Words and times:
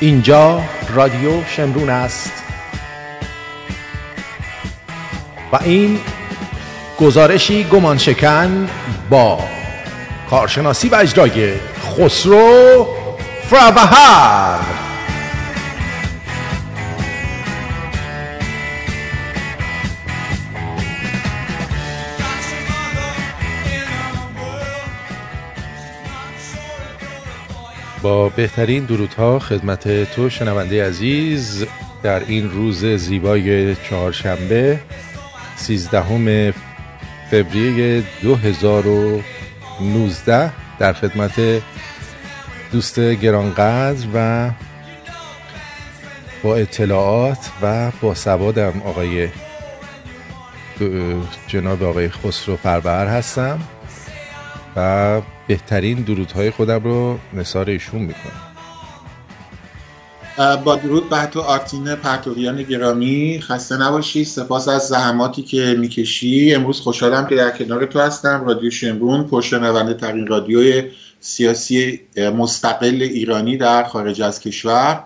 اینجا 0.00 0.62
رادیو 0.94 1.44
شمرون 1.44 1.90
است. 1.90 2.32
و 5.52 5.58
این 5.62 6.00
گزارشی 7.00 7.64
گمان 7.64 7.98
شکن 7.98 8.68
با 9.10 9.38
کارشناسی 10.30 10.88
و 10.88 10.94
اجرای 10.94 11.52
خسرو 11.82 12.86
فروهر 13.50 14.85
با 28.06 28.28
بهترین 28.28 28.84
درودها 28.84 29.38
خدمت 29.38 30.14
تو 30.14 30.30
شنونده 30.30 30.86
عزیز 30.86 31.66
در 32.02 32.22
این 32.26 32.50
روز 32.50 32.84
زیبای 32.84 33.76
چهارشنبه 33.76 34.80
سیزدهم 35.56 36.54
فوریه 37.30 38.02
2019 38.22 40.52
در 40.78 40.92
خدمت 40.92 41.62
دوست 42.72 43.00
گرانقدر 43.00 44.06
و 44.14 44.50
با 46.42 46.56
اطلاعات 46.56 47.50
و 47.62 47.90
با 48.00 48.14
سوادم 48.14 48.82
آقای 48.84 49.28
جناب 51.46 51.82
آقای 51.82 52.08
خسرو 52.08 52.56
فربهر 52.56 53.06
هستم 53.06 53.60
و 54.76 55.20
بهترین 55.48 56.02
درودهای 56.02 56.50
خودم 56.50 56.84
رو 56.84 57.18
نثار 57.34 57.70
ایشون 57.70 58.00
می‌کنم. 58.00 58.42
با 60.64 60.76
درود 60.76 61.08
به 61.10 61.26
تو 61.26 61.40
آرتین 61.40 61.94
پرتویان 61.94 62.62
گرامی. 62.62 63.40
خسته 63.42 63.76
نباشی. 63.76 64.24
سپاس 64.24 64.68
از 64.68 64.82
زحماتی 64.82 65.42
که 65.42 65.76
می‌کشی. 65.78 66.54
امروز 66.54 66.80
خوشحالم 66.80 67.26
که 67.26 67.36
در 67.36 67.50
کنار 67.50 67.86
تو 67.86 68.00
هستم. 68.00 68.44
رادیو 68.46 68.70
شمرون 68.70 69.24
پشتنونده 69.24 69.94
ترین 69.94 70.26
رادیوی 70.26 70.90
سیاسی 71.20 72.00
مستقل 72.16 73.02
ایرانی 73.02 73.56
در 73.56 73.84
خارج 73.84 74.22
از 74.22 74.40
کشور. 74.40 75.04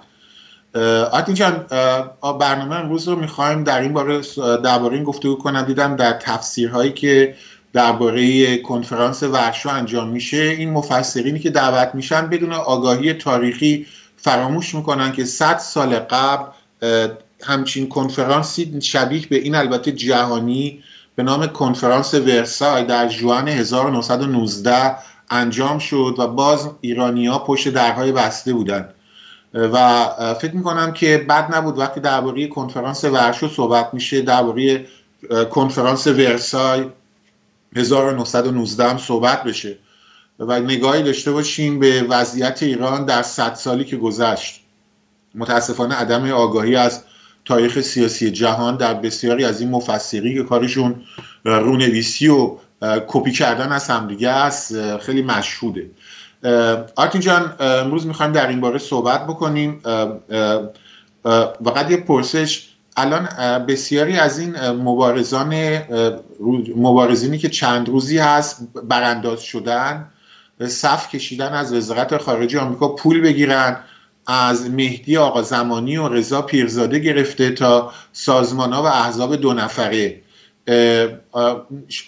آرتین 1.12 1.34
جان 1.34 1.66
برنامه 2.40 2.76
امروز 2.76 3.08
رو 3.08 3.16
می‌خوایم 3.16 3.64
در 3.64 3.80
این 3.80 3.92
باره 3.92 4.20
درباره 4.64 4.94
این 4.94 5.04
گفتگو 5.04 5.34
کنم. 5.34 5.62
دیدم 5.62 5.96
در 5.96 6.12
تفسیرهایی 6.12 6.92
که 6.92 7.34
درباره 7.72 8.56
کنفرانس 8.58 9.22
ورشو 9.22 9.68
انجام 9.68 10.08
میشه 10.08 10.36
این 10.36 10.70
مفسرینی 10.70 11.38
که 11.38 11.50
دعوت 11.50 11.94
میشن 11.94 12.26
بدون 12.26 12.52
آگاهی 12.52 13.12
تاریخی 13.12 13.86
فراموش 14.16 14.74
می‌کنن 14.74 15.12
که 15.12 15.24
100 15.24 15.58
سال 15.58 15.98
قبل 15.98 16.44
همچین 17.42 17.88
کنفرانسی 17.88 18.80
شبیه 18.80 19.26
به 19.26 19.36
این 19.36 19.54
البته 19.54 19.92
جهانی 19.92 20.82
به 21.14 21.22
نام 21.22 21.46
کنفرانس 21.46 22.14
ورسای 22.14 22.84
در 22.84 23.08
جوان 23.08 23.48
1919 23.48 24.96
انجام 25.30 25.78
شد 25.78 26.14
و 26.18 26.26
باز 26.26 26.70
ایرانیا 26.80 27.38
پشت 27.38 27.68
درهای 27.68 28.12
بسته 28.12 28.52
بودن. 28.52 28.88
و 29.54 30.06
فکر 30.40 30.56
می‌کنم 30.56 30.92
که 30.92 31.26
بد 31.28 31.54
نبود 31.54 31.78
وقتی 31.78 32.00
درباره 32.00 32.46
کنفرانس 32.46 33.04
ورشو 33.04 33.48
صحبت 33.48 33.94
میشه 33.94 34.22
درباره 34.22 34.86
کنفرانس 35.50 36.06
ورسای 36.06 36.84
1919 37.76 38.88
هم 38.88 38.98
صحبت 38.98 39.44
بشه. 39.44 39.78
و 40.38 40.60
نگاهی 40.60 41.02
داشته 41.02 41.32
باشیم 41.32 41.78
به 41.78 42.02
وضعیت 42.02 42.62
ایران 42.62 43.04
در 43.04 43.22
صد 43.22 43.54
سالی 43.54 43.84
که 43.84 43.96
گذشت. 43.96 44.60
متاسفانه 45.34 45.94
عدم 45.94 46.30
آگاهی 46.30 46.76
از 46.76 47.02
تاریخ 47.44 47.80
سیاسی 47.80 48.30
جهان 48.30 48.76
در 48.76 48.94
بسیاری 48.94 49.44
از 49.44 49.60
این 49.60 49.70
مفسری 49.70 50.34
که 50.34 50.42
کارشون 50.42 51.02
رونویسی 51.44 52.28
و 52.28 52.56
کپی 52.82 53.32
کردن 53.32 53.72
از 53.72 53.88
همدیگه 53.88 54.28
است 54.28 54.96
خیلی 54.98 55.22
مشهوده. 55.22 55.90
آرتین 56.96 57.20
جان 57.20 57.54
امروز 57.60 58.06
می‌خوایم 58.06 58.32
در 58.32 58.48
این 58.48 58.60
باره 58.60 58.78
صحبت 58.78 59.26
بکنیم. 59.26 59.80
فقط 61.64 61.90
یه 61.90 61.96
پرسش. 61.96 62.69
الان 62.96 63.28
بسیاری 63.66 64.16
از 64.16 64.38
این 64.38 64.60
مبارزان 64.70 65.78
مبارزینی 66.76 67.38
که 67.38 67.48
چند 67.48 67.88
روزی 67.88 68.18
هست 68.18 68.68
برانداز 68.84 69.40
شدن 69.40 70.10
صف 70.68 71.08
کشیدن 71.08 71.52
از 71.52 71.72
وزارت 71.72 72.16
خارجه 72.16 72.60
آمریکا 72.60 72.88
پول 72.88 73.20
بگیرن 73.20 73.76
از 74.26 74.70
مهدی 74.70 75.16
آقا 75.16 75.42
زمانی 75.42 75.96
و 75.96 76.08
رضا 76.08 76.42
پیرزاده 76.42 76.98
گرفته 76.98 77.50
تا 77.50 77.92
سازمان 78.12 78.72
ها 78.72 78.82
و 78.82 78.86
احزاب 78.86 79.36
دو 79.36 79.54
نفره. 79.54 80.22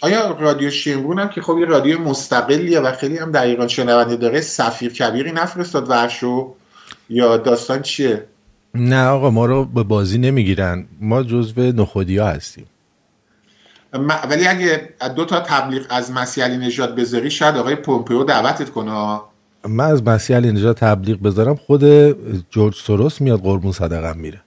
آیا 0.01 0.37
رادیو 0.39 0.69
شمرون 0.69 1.19
هم 1.19 1.29
که 1.29 1.41
خب 1.41 1.57
یه 1.59 1.65
رادیو 1.65 1.99
مستقلیه 1.99 2.79
و 2.79 2.91
خیلی 2.91 3.17
هم 3.17 3.31
در 3.31 3.45
ایران 3.45 3.67
شنونده 3.67 4.15
داره 4.15 4.41
سفیر 4.41 4.93
کبیری 4.93 5.31
نفرستاد 5.31 5.89
ورشو؟ 5.89 6.55
یا 7.09 7.37
داستان 7.37 7.81
چیه؟ 7.81 8.27
نه 8.75 9.05
آقا 9.05 9.29
ما 9.29 9.45
رو 9.45 9.65
به 9.65 9.83
بازی 9.83 10.17
نمی‌گیرن. 10.17 10.85
ما 11.01 11.23
جزو 11.23 11.61
نخودی 11.61 12.17
ها 12.17 12.27
هستیم 12.27 12.65
ولی 14.29 14.47
اگه 14.47 14.89
دو 15.15 15.25
تا 15.25 15.39
تبلیغ 15.39 15.85
از 15.89 16.11
مسیح 16.11 16.43
علی 16.43 16.57
نژاد 16.57 16.95
بذاری 16.95 17.31
شاید 17.31 17.57
آقای 17.57 17.75
پومپئو 17.75 18.23
دعوتت 18.23 18.69
کنه. 18.69 19.19
من 19.67 19.85
از 19.85 20.03
مسیح 20.03 20.35
علی 20.35 20.51
نژاد 20.51 20.77
تبلیغ 20.77 21.21
بذارم 21.21 21.55
خود 21.55 21.83
جورج 22.49 22.75
سوروس 22.75 23.21
میاد 23.21 23.41
قربون 23.41 23.71
صدقم 23.71 24.17
میره. 24.17 24.41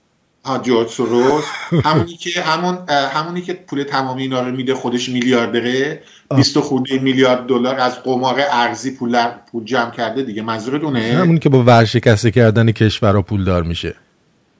ها 0.45 0.59
جورج 0.59 0.89
سوروس. 0.89 1.45
همونی 1.85 2.17
که 2.17 2.43
همون 2.43 2.79
همونی 2.89 3.43
که 3.43 3.53
پول 3.53 3.83
تمامی 3.83 4.23
اینا 4.23 4.41
رو 4.41 4.57
میده 4.57 4.75
خودش 4.75 5.09
میلیاردره. 5.09 6.03
20 6.37 6.61
خورده 6.61 6.99
میلیارد 6.99 7.47
دلار 7.47 7.81
از 7.81 8.03
قمار 8.03 8.41
ارزی 8.51 8.91
پول 8.91 9.27
پول 9.53 9.65
جمع 9.65 9.91
کرده 9.91 10.23
دیگه 10.23 10.43
منظورتونه؟ 10.43 11.01
همونی 11.01 11.39
که 11.39 11.49
با 11.49 11.63
ورشکسته 11.63 12.31
کردن 12.31 12.73
کشورها 12.73 13.23
پولدار 13.23 13.63
میشه. 13.63 13.95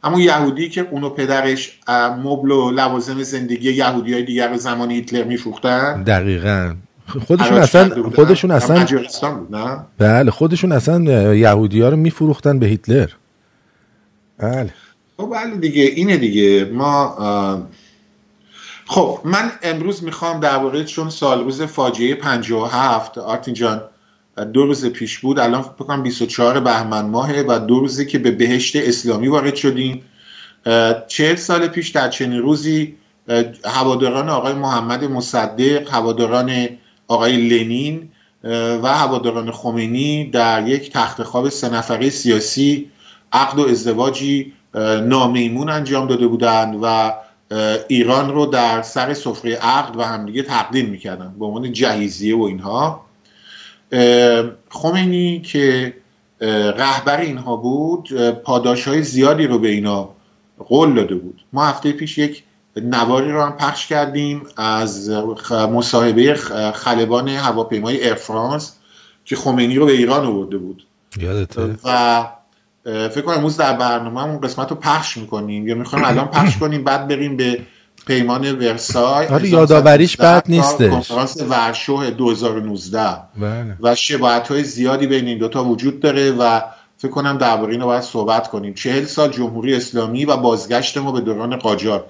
همون 0.05 0.21
یهودی 0.21 0.69
که 0.69 0.87
اونو 0.91 1.11
پدرش 1.11 1.81
مبل 2.25 2.51
و 2.51 2.71
لوازم 2.71 3.23
زندگی 3.23 3.73
یهودی 3.73 4.13
های 4.13 4.23
دیگر 4.23 4.49
رو 4.49 4.57
زمان 4.57 4.91
هیتلر 4.91 5.25
میفروختن. 5.25 6.03
دقیقا. 6.03 6.75
خودشون 7.27 7.59
اصلا 7.59 8.11
خودشون 8.15 8.51
اصلا 8.51 9.35
بود 9.35 9.57
نه؟ 9.57 9.79
بله 9.99 10.31
خودشون 10.31 10.73
اصلا 10.73 11.35
یهودی 11.35 11.81
ها 11.81 11.89
رو 11.89 11.97
میفروختن 11.97 12.59
به 12.59 12.67
هیتلر. 12.67 13.09
بله. 14.39 14.75
خب 15.17 15.31
بله 15.33 15.57
دیگه 15.57 15.83
اینه 15.83 16.17
دیگه. 16.17 16.65
ما 16.65 17.17
خب 18.87 19.21
من 19.25 19.51
امروز 19.63 20.05
می‌خوام 20.05 20.41
درباره 20.41 20.85
چون 20.85 21.11
سال 21.11 21.45
روز 21.45 21.63
فاجعه 21.63 22.15
57 22.15 23.19
آرتین 23.19 23.55
جان 23.55 23.83
دو 24.45 24.67
روز 24.67 24.87
پیش 24.87 25.19
بود 25.19 25.39
الان 25.39 25.63
فکر 25.63 25.73
کنم 25.73 26.03
24 26.03 26.61
بهمن 26.61 27.07
ماهه 27.07 27.45
و 27.49 27.59
دو 27.59 27.81
روزی 27.81 28.07
که 28.07 28.19
به 28.19 28.31
بهشت 28.31 28.77
اسلامی 28.77 29.29
وارد 29.29 29.55
شدیم. 29.55 30.03
چهل 31.09 31.35
سال 31.35 31.69
پیش 31.69 31.89
در 31.89 32.09
چنین 32.09 32.39
روزی 32.39 32.95
هواداران 33.65 34.29
آقای 34.29 34.53
محمد 34.53 35.05
مصدق 35.05 35.95
هواداران 35.95 36.69
آقای 37.09 37.37
لنین 37.37 38.09
و 38.83 38.95
هواداران 38.95 39.51
خمینی 39.51 40.31
در 40.31 40.69
یک 40.69 40.93
تخت 40.93 41.23
خواب 41.23 41.49
سه 41.49 42.11
سیاسی 42.11 42.91
عقد 43.33 43.59
و 43.59 43.69
ازدواجی 43.69 44.53
نامیمون 45.03 45.71
انجام 45.71 46.07
داده 46.07 46.27
بودند 46.27 46.79
و 46.83 47.15
ایران 47.89 48.33
رو 48.33 48.47
در 48.47 48.83
سر 48.83 49.15
سفره 49.15 49.55
عقد 49.55 49.97
و 49.97 50.03
همدیگه 50.03 50.43
تقدیم 50.43 50.87
می‌کردن. 50.87 51.35
به 51.39 51.45
عنوان 51.45 51.73
جهیزیه 51.73 52.37
و 52.37 52.43
اینها. 52.43 53.06
خمینی 54.69 55.41
که 55.41 55.95
رهبر 56.77 57.21
اینها 57.21 57.57
بود 57.57 58.31
پاداش 58.31 58.89
های 58.89 59.03
زیادی 59.03 59.47
رو 59.47 59.59
به 59.59 59.69
اینا 59.69 60.09
قول 60.59 60.95
داده 60.95 61.15
بود. 61.15 61.45
ما 61.53 61.67
هفته 61.67 61.93
پیش 61.93 62.19
یک 62.19 62.43
نواری 62.77 63.33
رو 63.33 63.43
هم 63.43 63.57
پخش 63.57 63.87
کردیم 63.87 64.43
از 64.57 65.11
مصاحبه 65.51 66.35
خلبان 66.75 67.29
هواپیمای 67.29 68.09
ارفرانس 68.09 68.77
که 69.25 69.37
خمینی 69.37 69.75
رو 69.75 69.87
به 69.87 69.93
ایران 69.93 70.27
آورده 70.27 70.59
بود. 70.59 70.87
یادته؟ 71.21 71.75
و 71.85 72.27
فکر 72.85 73.21
کنم 73.21 73.37
امروز 73.37 73.57
در 73.57 73.73
برنامه 73.73 74.25
اون 74.25 74.41
قسمت 74.41 74.71
رو 74.71 74.77
پخش 74.77 75.17
می‌کنیم. 75.17 75.69
یا 75.69 75.75
می‌خوایم 75.75 76.05
الان 76.05 76.27
پخش 76.27 76.57
کنیم 76.59 76.85
بعد 76.85 77.09
بریم 77.09 77.37
به 77.37 77.61
پیمان 78.07 78.59
ورسای 78.59 79.27
آره 79.27 79.49
یادآوریش 79.49 80.17
بد 80.17 80.45
نیستش 80.49 80.91
کنفرانس 80.91 81.37
ورشو 81.49 82.11
2019 82.11 83.01
بله. 83.37 83.77
و 83.81 83.95
شباهت 83.95 84.49
های 84.49 84.65
زیادی 84.65 85.07
بین 85.07 85.27
این 85.27 85.39
دوتا 85.39 85.65
وجود 85.65 86.01
داره 86.01 86.31
و 86.31 86.61
فکر 86.99 87.11
کنم 87.11 87.39
درباره 87.39 87.73
اینو 87.73 87.87
باید 87.87 88.03
صحبت 88.03 88.49
کنیم. 88.49 88.75
چهل 88.75 89.05
سال 89.05 89.31
جمهوری 89.31 89.75
اسلامی 89.75 90.25
و 90.25 90.37
بازگشت 90.37 90.99
ما 90.99 91.13
به 91.13 91.21
دوران 91.21 91.57
قاجار. 91.57 92.05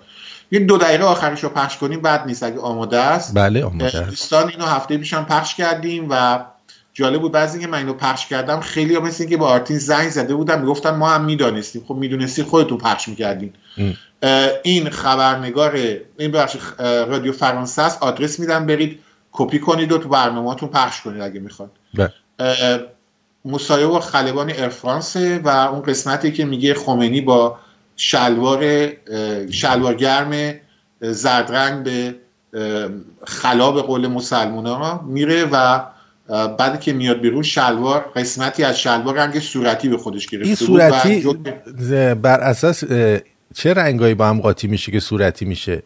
یه 0.50 0.60
دو 0.60 0.78
دقیقه 0.78 1.04
آخرش 1.04 1.44
رو 1.44 1.48
پخش 1.48 1.76
کنیم 1.76 2.00
بعد 2.00 2.26
نیست. 2.26 2.42
اگه 2.42 2.60
آماده 2.60 2.98
است 2.98 3.34
بله 3.34 3.64
آماده 3.64 3.84
است. 3.84 3.96
دوستان 3.96 4.48
اینو 4.48 4.64
هفته 4.64 4.98
پیشم 4.98 5.24
پخش 5.24 5.54
کردیم 5.54 6.06
و 6.10 6.44
جالب 6.94 7.20
بود 7.20 7.32
بعضی 7.32 7.60
که 7.60 7.66
من 7.66 7.78
اینو 7.78 7.92
پخش 7.92 8.26
کردم 8.26 8.60
خیلی 8.60 8.94
ها 8.94 9.00
مثل 9.00 9.22
اینکه 9.22 9.36
با 9.36 9.48
آرتین 9.48 9.78
زنگ 9.78 10.08
زده 10.08 10.34
بودن 10.34 10.60
می‌گفتن 10.60 10.90
ما 10.90 11.10
هم 11.10 11.24
می‌دانستیم. 11.24 11.84
خب 11.88 11.94
می‌دونستی 11.94 12.42
خودتون 12.42 12.78
پخش 12.78 13.08
می‌کردین. 13.08 13.52
این 14.62 14.90
خبرنگار 14.90 15.76
این 16.18 16.32
بخش 16.32 16.56
رادیو 16.78 17.32
فرانسه 17.32 17.82
است 17.82 18.02
آدرس 18.02 18.40
میدم 18.40 18.66
برید 18.66 18.98
کپی 19.32 19.58
کنید 19.58 19.92
و 19.92 19.98
تو 19.98 20.08
برنامهاتون 20.08 20.68
پخش 20.68 21.00
کنید 21.00 21.22
اگه 21.22 21.40
می‌خواد. 21.40 21.70
مصاحبه 23.44 23.86
و 23.86 24.00
خلبان 24.00 24.52
ارفرانسه 24.56 25.38
و 25.38 25.48
اون 25.48 25.82
قسمتی 25.82 26.32
که 26.32 26.44
میگه 26.44 26.74
خمینی 26.74 27.20
با 27.20 27.58
شلوار 27.96 28.88
شلوار 29.50 29.94
گرم 29.94 30.54
زردرنگ 31.00 31.82
به 31.82 32.14
خلا 33.26 33.72
به 33.72 33.82
قول 33.82 34.06
مسلمان 34.06 34.66
ها 34.66 35.04
میره 35.06 35.44
و 35.44 35.80
بعد 36.28 36.80
که 36.80 36.92
میاد 36.92 37.20
بیرون 37.20 37.42
شلوار 37.42 38.12
قسمتی 38.16 38.64
از 38.64 38.78
شلوار 38.78 39.14
رنگ 39.14 39.38
صورتی 39.38 39.88
به 39.88 39.96
خودش 39.96 40.26
گرفته 40.26 40.46
این 40.46 40.54
صورتی 40.54 41.24
بر 42.14 42.40
اساس 42.40 42.84
چه 43.54 43.74
رنگایی 43.74 44.14
با 44.14 44.28
هم 44.28 44.40
قاطی 44.40 44.66
میشه 44.66 44.92
که 44.92 45.00
صورتی 45.00 45.44
میشه؟ 45.44 45.82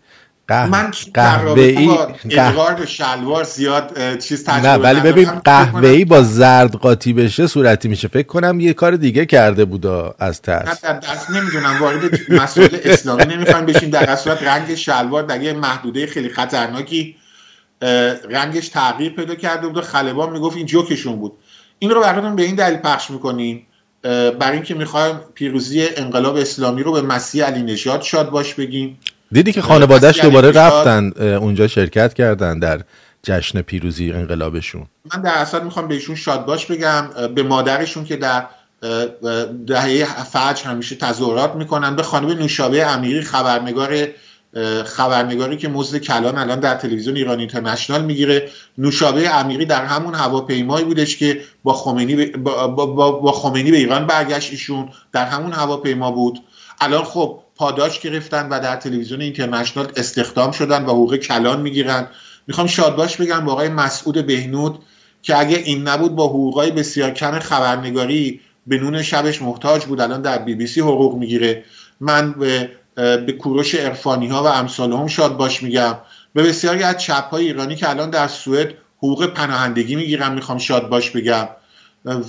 من 0.50 0.90
قهوه 1.14 1.62
ای 1.62 1.98
ادغار 2.30 2.74
به 2.74 2.86
شلوار 2.86 3.44
زیاد 3.44 4.18
چیز 4.18 4.44
تجربه 4.44 4.68
نه 4.68 4.74
ولی 4.76 5.00
ببین 5.00 5.30
قهوه 5.30 5.88
ای 5.88 6.04
با 6.04 6.22
زرد 6.22 6.74
قاطی 6.74 7.12
بشه 7.12 7.46
صورتی 7.46 7.88
میشه. 7.88 8.08
فکر 8.08 8.26
کنم 8.26 8.60
یه 8.60 8.72
کار 8.72 8.96
دیگه 8.96 9.26
کرده 9.26 9.64
بودا 9.64 10.14
از 10.18 10.42
ترس. 10.42 10.84
نه 10.84 11.00
نمی‌دونم 11.40 11.78
وارد 11.80 12.20
مسائل 12.28 12.78
اسلامی 12.84 13.24
نمی‌خوام 13.24 13.66
بشین 13.66 13.90
در 13.90 14.16
صورت 14.16 14.42
رنگ 14.42 14.74
شلوار 14.74 15.22
در 15.22 15.42
یه 15.42 15.52
محدوده 15.52 16.06
خیلی 16.06 16.28
خطرناکی 16.28 17.16
رنگش 18.30 18.68
تغییر 18.68 19.12
پیدا 19.12 19.34
کرده 19.34 19.66
بود 19.66 19.76
و 19.76 19.82
خلبان 19.82 20.32
می‌گفت 20.32 20.56
این 20.56 20.66
جوکشون 20.66 21.16
بود. 21.16 21.32
این 21.78 21.90
رو 21.90 22.00
براتون 22.00 22.36
به 22.36 22.42
این 22.42 22.54
دلیل 22.54 22.78
پخش 22.78 23.10
می‌کنیم. 23.10 23.66
برای 24.02 24.52
اینکه 24.52 24.74
می‌خوایم 24.74 25.20
پیروزی 25.34 25.86
انقلاب 25.96 26.36
اسلامی 26.36 26.82
رو 26.82 26.92
به 26.92 27.02
مسیح 27.02 27.44
علی 27.44 27.62
نژاد 27.62 28.02
شاد 28.02 28.30
باش 28.30 28.54
بگیم. 28.54 28.98
دیدی 29.32 29.52
که 29.52 29.62
خانوادهش 29.62 30.20
دوباره 30.20 30.50
رفتن 30.50 31.12
اونجا 31.22 31.68
شرکت 31.68 32.14
کردن 32.14 32.58
در 32.58 32.80
جشن 33.22 33.62
پیروزی 33.62 34.12
انقلابشون. 34.12 34.86
من 35.14 35.22
در 35.22 35.34
اصل 35.34 35.64
می‌خوام 35.64 35.88
بهشون 35.88 36.16
شاد 36.16 36.46
باش 36.46 36.66
بگم 36.66 37.04
به 37.34 37.42
مادرشون 37.42 38.04
که 38.04 38.16
در 38.16 38.46
دهه 39.66 40.04
فجر 40.24 40.64
همیشه 40.64 40.96
تظاهرات 40.96 41.54
می‌کنن. 41.54 41.96
به 41.96 42.02
خانم 42.02 42.28
نوشابه 42.28 42.86
امیری 42.86 43.20
خبرنگار 43.20 44.06
خبرنگاری 44.84 45.56
که 45.56 45.68
مزد 45.68 45.98
کلان 45.98 46.38
الان 46.38 46.60
در 46.60 46.74
تلویزیون 46.74 47.16
ایران 47.16 47.38
اینترنشنال 47.38 48.04
می‌گیره. 48.04 48.48
نوشابه 48.78 49.34
امیری 49.34 49.64
در 49.64 49.84
همون 49.84 50.14
هواپیمایی 50.14 50.84
بودش 50.84 51.16
که 51.16 51.40
با 51.64 51.72
خمینی 51.72 52.26
با, 52.26 52.66
با, 52.66 53.12
با 53.12 53.32
خمینی 53.32 53.70
به 53.70 53.76
ایران 53.76 54.06
برگشت 54.06 54.50
ایشون 54.50 54.88
در 55.12 55.24
همون 55.24 55.52
هواپیما 55.52 56.10
بود. 56.10 56.40
الان 56.80 57.04
خب 57.04 57.40
پاداش 57.56 58.00
گرفتن 58.00 58.48
و 58.48 58.60
در 58.60 58.76
تلویزیون 58.76 59.20
اینترنشنال 59.20 59.92
استخدام 59.96 60.50
شدن 60.50 60.84
و 60.84 60.90
حقوق 60.90 61.16
کلان 61.16 61.60
می‌گیرن. 61.60 62.06
می‌خوام 62.46 62.66
شادباش 62.66 63.16
بگم 63.16 63.44
با 63.44 63.52
آقای 63.52 63.68
مسعود 63.68 64.26
بهنود 64.26 64.78
که 65.22 65.38
اگه 65.38 65.56
این 65.56 65.88
نبود 65.88 66.16
با 66.16 66.26
حقوقای 66.26 66.70
بسیار 66.70 67.10
کم 67.10 67.38
خبرنگاری 67.38 68.40
به 68.66 68.78
نون 68.78 69.02
شبش 69.02 69.42
محتاج 69.42 69.84
بود. 69.84 70.00
الان 70.00 70.22
در 70.22 70.38
بی 70.38 70.54
بی 70.54 70.66
سی 70.66 70.80
حقوق 70.80 71.18
می‌گیره. 71.18 71.64
من 72.00 72.32
به 72.32 72.70
به 73.00 73.32
کوروش 73.32 73.74
ارفانی 73.74 74.28
ها 74.28 74.42
و 74.42 74.46
امثال 74.46 74.92
هم 74.92 75.06
شاد 75.06 75.36
باش 75.36 75.62
میگم. 75.62 75.96
به 76.34 76.42
بسیاری 76.42 76.82
از 76.82 76.98
چپ 76.98 77.30
های 77.30 77.46
ایرانی 77.46 77.76
که 77.76 77.90
الان 77.90 78.10
در 78.10 78.28
سوئد 78.28 78.74
حقوق 78.98 79.26
پناهندگی 79.26 79.96
می‌گیرم 79.96 80.32
می‌خوام 80.32 80.58
شاد 80.58 80.88
باش 80.88 81.10
بگم. 81.10 81.48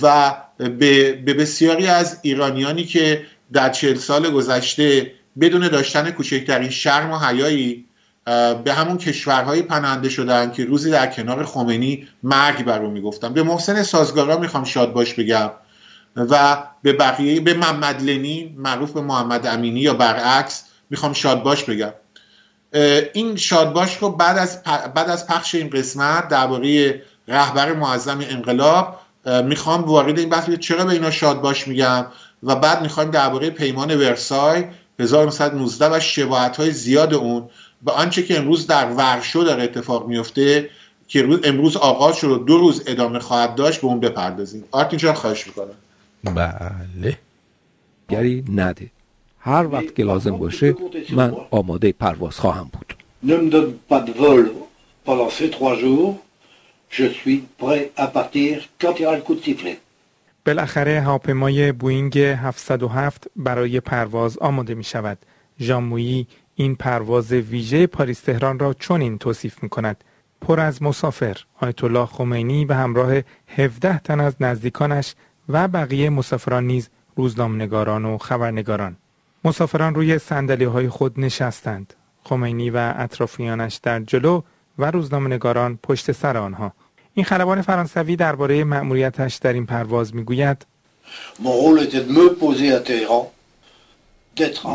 و 0.02 0.34
به, 0.58 1.12
بسیاری 1.12 1.86
از 1.86 2.18
ایرانیانی 2.22 2.84
که 2.84 3.26
در 3.52 3.70
چهل 3.70 3.94
سال 3.94 4.30
گذشته 4.30 5.12
بدون 5.40 5.68
داشتن 5.68 6.10
کوچکترین 6.10 6.70
شرم 6.70 7.10
و 7.10 7.18
حیایی 7.18 7.84
به 8.64 8.72
همون 8.72 8.98
کشورهایی 8.98 9.62
پناهنده 9.62 10.08
شدن 10.08 10.52
که 10.52 10.64
روزی 10.64 10.90
در 10.90 11.06
کنار 11.06 11.44
خمینی 11.44 12.08
مرگ 12.22 12.64
بر 12.64 12.78
می‌گفتم 12.78 13.32
به 13.32 13.42
محسن 13.42 13.82
سازگارا 13.82 14.38
می‌خوام 14.38 14.64
شاد 14.64 14.92
باش 14.92 15.14
بگم. 15.14 15.50
و 16.16 16.62
به 16.82 16.92
بقیه 16.92 17.40
به 17.40 17.54
محمد 17.54 18.02
لنی 18.02 18.54
معروف 18.58 18.92
به 18.92 19.00
محمد 19.00 19.46
امینی 19.46 19.80
یا 19.80 19.94
برعکس 19.94 20.64
می‌خوام 20.90 21.12
شادباش 21.12 21.64
بگم. 21.64 21.92
این 23.12 23.36
شادباش 23.36 23.96
رو 23.96 24.10
بعد 24.10 24.38
از 24.38 24.62
بعد 24.94 25.10
از 25.10 25.26
پخش 25.26 25.54
این 25.54 25.70
قسمت 25.70 26.28
درباره 26.28 27.02
رهبر 27.28 27.72
معظم 27.72 28.18
انقلاب 28.20 29.00
می‌خوام 29.44 29.82
وارد 29.82 30.18
این 30.18 30.28
بحث 30.28 30.50
چرا 30.50 30.84
به 30.84 30.92
اینا 30.92 31.10
شادباش 31.10 31.68
میگم 31.68 32.06
و 32.42 32.56
بعد 32.56 32.82
می‌خوایم 32.82 33.10
درباره 33.10 33.50
پیمان 33.50 33.96
ورسای 33.96 34.64
1919 34.98 35.96
و 35.96 36.00
شباهت 36.00 36.56
های 36.56 36.70
زیاد 36.70 37.14
اون 37.14 37.48
و 37.82 37.90
آنچه 37.90 38.22
که 38.22 38.38
امروز 38.38 38.66
در 38.66 38.86
ورشو 38.86 39.42
داره 39.42 39.62
اتفاق 39.62 40.06
میفته 40.06 40.70
که 41.08 41.40
امروز 41.44 41.76
آغاز 41.76 42.16
شد 42.16 42.28
و 42.28 42.38
دو 42.38 42.58
روز 42.58 42.82
ادامه 42.86 43.18
خواهد 43.18 43.54
داشت 43.54 43.80
به 43.80 43.86
اون 43.86 44.00
بپردازیم. 44.00 44.64
آرتین 44.70 44.98
جان 44.98 45.14
خواهش 45.14 45.46
می‌کنم. 45.46 45.74
بله 46.24 47.18
گری 48.08 48.44
نده 48.48 48.90
هر 49.38 49.66
وقت 49.66 49.94
که 49.94 50.04
لازم 50.04 50.36
باشه 50.36 50.74
من 51.16 51.36
آماده 51.50 51.92
پرواز 51.92 52.38
خواهم 52.38 52.70
بود 52.72 52.94
Ne 53.24 53.36
me 53.36 53.50
donne 53.50 53.74
pas 53.88 54.00
de 54.00 54.12
vol 54.12 54.52
pendant 55.04 55.30
ces 55.30 55.48
trois 55.56 55.76
jours. 55.76 56.18
Je 56.98 57.06
suis 57.18 57.40
prêt 57.62 57.92
à 57.96 58.06
partir 58.18 58.50
quand 58.80 58.94
il 58.98 59.02
y 59.02 59.06
aura 59.06 59.16
le 59.16 59.22
coup 59.22 59.34
de 59.34 59.40
sifflet. 59.40 59.78
بالاخره 60.44 61.00
هواپیمای 61.00 61.72
بوینگ 61.72 62.18
707 62.18 63.26
برای 63.36 63.80
پرواز 63.80 64.38
آماده 64.38 64.74
می 64.74 64.84
شود. 64.84 65.18
ژان 65.60 65.92
این 66.54 66.74
پرواز 66.74 67.32
ویژه 67.32 67.86
پاریس 67.86 68.20
تهران 68.20 68.58
را 68.58 68.74
چنین 68.74 69.18
توصیف 69.18 69.62
می 69.62 69.68
کند. 69.68 70.04
پر 70.40 70.60
از 70.60 70.82
مسافر 70.82 71.36
آیت 71.60 71.84
الله 71.84 72.06
خمینی 72.06 72.64
به 72.64 72.74
همراه 72.74 73.12
17 73.56 73.98
تن 73.98 74.20
از 74.20 74.34
نزدیکانش 74.40 75.14
و 75.52 75.68
بقیه 75.68 76.10
مسافران 76.10 76.66
نیز 76.66 76.88
روزنامه‌نگاران 77.16 78.04
و 78.04 78.18
خبرنگاران. 78.18 78.96
مسافران 79.44 79.94
روی 79.94 80.18
سندلی 80.18 80.64
های 80.64 80.88
خود 80.88 81.20
نشستند. 81.20 81.94
خمینی 82.24 82.70
و 82.70 82.94
اطرافیانش 82.96 83.80
در 83.82 84.00
جلو 84.00 84.42
و 84.78 84.90
روزنامه‌نگاران 84.90 85.78
پشت 85.82 86.12
سر 86.12 86.36
آنها. 86.36 86.72
این 87.14 87.24
خلبان 87.24 87.62
فرانسوی 87.62 88.16
درباره 88.16 88.64
مأموریتش 88.64 89.34
در 89.34 89.52
این 89.52 89.66
پرواز 89.66 90.14
می‌گوید 90.14 90.66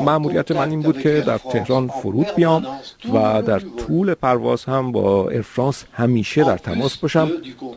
معمولیت 0.06 0.52
من 0.52 0.70
این 0.70 0.82
بود 0.82 1.00
که 1.00 1.24
در 1.28 1.38
تهران 1.38 1.88
فرود 1.88 2.36
بیام 2.36 2.68
و 3.14 3.42
در 3.42 3.60
طول 3.60 4.14
پرواز 4.14 4.66
هم 4.66 4.92
با 4.92 5.30
ارفرانس 5.30 5.84
همیشه 5.94 6.44
در 6.44 6.58
تماس 6.58 6.98
باشم 6.98 7.32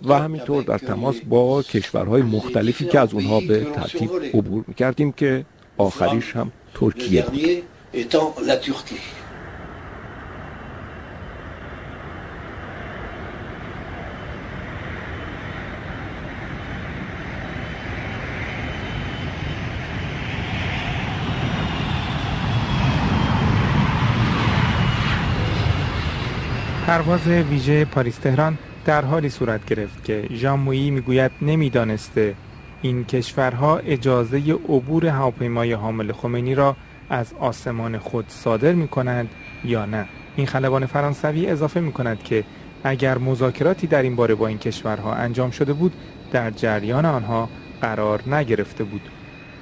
و 0.05 0.15
همینطور 0.15 0.63
در 0.63 0.79
تماس 0.79 1.17
با 1.29 1.63
کشورهای 1.63 2.23
مختلفی 2.23 2.85
که 2.85 3.01
از 3.01 3.15
اونها 3.15 3.41
به 3.41 3.65
ترتیب 3.65 4.11
عبور 4.35 4.65
می‌کردیم 4.67 5.13
که 5.13 5.45
آخریش 5.79 6.37
هم 6.37 6.53
ترکیه 6.75 7.23
بود. 7.23 7.63
پرواز 26.90 27.26
ویژه 27.26 27.85
پاریس 27.85 28.16
تهران 28.16 28.59
در 28.85 29.04
حالی 29.04 29.28
صورت 29.30 29.64
گرفت 29.66 30.04
که 30.04 30.28
ژان 30.32 30.61
مویی 30.61 30.90
می‌گوید 30.90 31.30
نمی‌دانسته 31.42 32.35
این 32.82 33.04
کشورها 33.04 33.78
اجازه 33.78 34.38
عبور 34.52 35.06
هواپیمای 35.06 35.73
حامل 35.73 36.12
خمینی 36.12 36.54
را 36.54 36.76
از 37.11 37.35
آسمان 37.40 37.99
خود 37.99 38.25
صادر 38.28 38.73
می 38.73 38.88
کنند 38.88 39.28
یا 39.64 39.87
نه. 39.87 40.06
این 40.37 40.47
خلبان 40.47 40.87
فرانسوی 40.87 41.47
اضافه 41.47 41.80
می 41.80 41.92
کند 41.92 42.23
که 42.23 42.44
اگر 42.85 43.18
مذاکراتی 43.18 43.87
در 43.87 44.02
این 44.02 44.16
باره 44.16 44.35
با 44.35 44.47
این 44.47 44.59
کشورها 44.59 45.14
انجام 45.14 45.50
شده 45.50 45.73
بود 45.73 45.92
در 46.32 46.50
جریان 46.50 47.04
آنها 47.04 47.49
قرار 47.80 48.35
نگرفته 48.35 48.85
بود. 48.85 49.02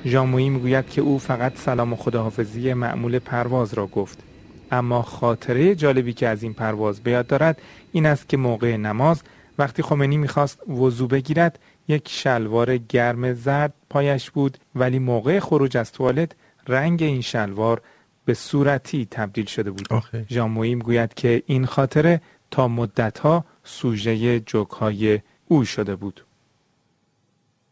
ژان 0.06 0.28
می‌گوید 0.28 0.90
که 0.90 1.00
او 1.00 1.18
فقط 1.18 1.52
سلام 1.56 1.92
و 1.92 1.96
خداحافظی 1.96 2.74
معمول 2.74 3.18
پرواز 3.18 3.74
را 3.74 3.86
گفت. 3.86 4.27
اما 4.70 5.02
خاطره 5.02 5.74
جالبی 5.74 6.12
که 6.12 6.28
از 6.28 6.42
این 6.42 6.54
پرواز 6.54 7.00
بیاد 7.00 7.26
دارد 7.26 7.62
این 7.92 8.06
است 8.06 8.28
که 8.28 8.36
موقع 8.36 8.76
نماز 8.76 9.22
وقتی 9.58 9.82
خمینی 9.82 10.16
می‌خواست 10.16 10.68
وضو 10.68 11.06
بگیرد 11.06 11.58
یک 11.88 12.08
شلوار 12.08 12.76
گرم 12.76 13.34
زرد 13.34 13.72
پایش 13.90 14.30
بود 14.30 14.58
ولی 14.74 14.98
موقع 14.98 15.40
خروج 15.40 15.76
از 15.76 15.92
توالت 15.92 16.32
رنگ 16.68 17.02
این 17.02 17.20
شلوار 17.20 17.80
به 18.24 18.34
صورتی 18.34 19.08
تبدیل 19.10 19.46
شده 19.46 19.70
بود. 19.70 19.88
ژان 20.30 20.78
گوید 20.78 21.14
که 21.14 21.42
این 21.46 21.66
خاطره 21.66 22.20
تا 22.50 22.68
مدتها 22.68 23.44
سوژه 23.64 24.40
جوکهای 24.40 25.20
او 25.46 25.64
شده 25.64 25.96
بود. 25.96 26.24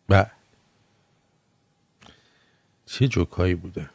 بله. 0.08 0.30
چه 2.86 3.08
جوکایی 3.08 3.54
بوده؟ 3.54 3.90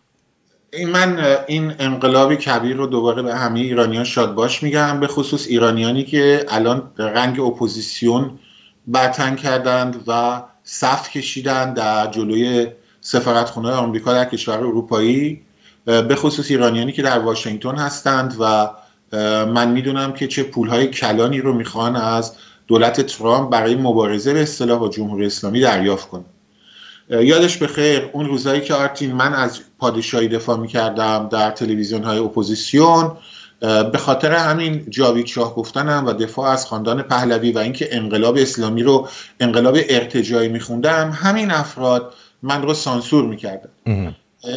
این 0.74 0.90
من 0.90 1.38
این 1.48 1.74
انقلاب 1.80 2.36
کبیر 2.36 2.76
رو 2.76 2.88
دوباره 2.88 3.22
به 3.22 3.36
همه 3.36 3.60
ایرانیان 3.60 4.04
شاد 4.04 4.36
باش 4.36 4.64
میگم 4.64 5.00
به 5.00 5.08
خصوص 5.08 5.48
ایرانیانی 5.48 6.04
که 6.04 6.46
الان 6.50 6.92
رنگ 6.98 7.40
اپوزیسیون 7.40 8.40
برتن 8.88 9.36
کردند 9.36 10.04
و 10.08 10.42
صف 10.64 11.10
کشیدند 11.10 11.76
در 11.76 12.08
جلوی 12.08 12.68
سفارتخونه 13.02 13.72
آمریکا 13.72 14.14
در 14.14 14.26
کشور 14.26 14.58
اروپایی. 14.58 15.42
به 15.86 16.16
خصوص 16.16 16.52
ایرانیانی 16.52 16.92
که 16.92 17.02
در 17.02 17.20
واشنگتن 17.20 17.76
هستند 17.76 18.36
و 18.40 18.70
من 19.46 19.72
می‌دونم 19.72 20.14
که 20.14 20.28
چه 20.28 20.44
پولهای 20.44 20.88
کلانی 20.88 21.42
رو 21.42 21.54
می‌خوان 21.54 21.96
از 21.96 22.36
دولت 22.68 23.02
ترامپ 23.02 23.50
برای 23.50 23.76
مبارزه 23.76 24.34
به 24.34 24.42
اصطلاح 24.42 24.80
با 24.80 24.90
جمهوری 24.90 25.26
اسلامی 25.26 25.60
دریافت 25.60 26.10
کنه 26.10 26.24
یادش 27.10 27.58
به 27.58 27.68
خیر 27.68 28.10
اون 28.14 28.26
روزایی 28.26 28.62
که 28.62 28.74
آرتین 28.74 29.12
من 29.12 29.34
از 29.34 29.60
پادشاهی 29.80 30.28
دفاع 30.28 30.58
می‌کردم 30.58 31.30
در 31.32 31.52
تلویزیون 31.52 32.04
های 32.04 32.18
اپوزیسیون 32.18 33.12
به 33.92 33.98
خاطر 33.98 34.34
همین 34.34 34.86
جاوید 34.90 35.26
شاه 35.26 35.56
گفتنم 35.56 36.06
و 36.06 36.14
دفاع 36.14 36.50
از 36.50 36.66
خاندان 36.66 37.02
پهلوی 37.02 37.52
و 37.52 37.58
اینکه 37.58 37.96
انقلاب 37.96 38.38
اسلامی 38.38 38.84
رو 38.84 39.08
انقلاب 39.40 39.78
ارتجایی 39.90 40.50
میخوندم 40.50 41.12
همین 41.12 41.52
افراد 41.52 42.14
من 42.44 42.62
رو 42.62 42.74
سانسور 42.74 43.26
می‌کردن. 43.26 43.70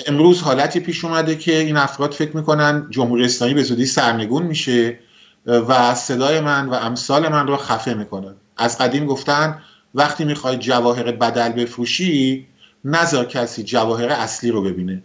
امروز 0.06 0.42
حالتی 0.42 0.80
پیش 0.80 1.04
اومده 1.04 1.36
که 1.36 1.58
این 1.58 1.76
افراد 1.76 2.12
فکر 2.12 2.36
می‌کنن 2.36 2.86
جمهوری 2.90 3.24
اسلامی 3.24 3.54
به 3.54 3.62
زودی 3.62 3.86
سرنگون 3.86 4.42
میشه 4.42 4.98
و 5.46 5.94
صدای 5.94 6.40
من 6.40 6.68
و 6.68 6.74
امثال 6.74 7.28
من 7.28 7.46
رو 7.46 7.56
خفه 7.56 7.94
می‌کنن. 7.94 8.34
از 8.56 8.78
قدیم 8.78 9.06
گفتن 9.06 9.62
وقتی 9.94 10.24
می‌خوای 10.24 10.56
جواهر 10.56 11.12
بدل 11.12 11.48
بفروشی 11.48 12.46
نذار 12.84 13.24
کسی 13.24 13.62
جواهر 13.62 14.08
اصلی 14.08 14.50
رو 14.50 14.62
ببینه. 14.62 15.02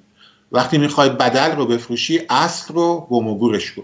وقتی 0.52 0.78
می‌خوای 0.78 1.10
بدل 1.10 1.56
رو 1.56 1.66
بفروشی 1.66 2.22
اصل 2.30 2.74
رو 2.74 3.08
گم 3.10 3.28
و 3.28 3.38
گورش 3.38 3.72
کن. 3.72 3.84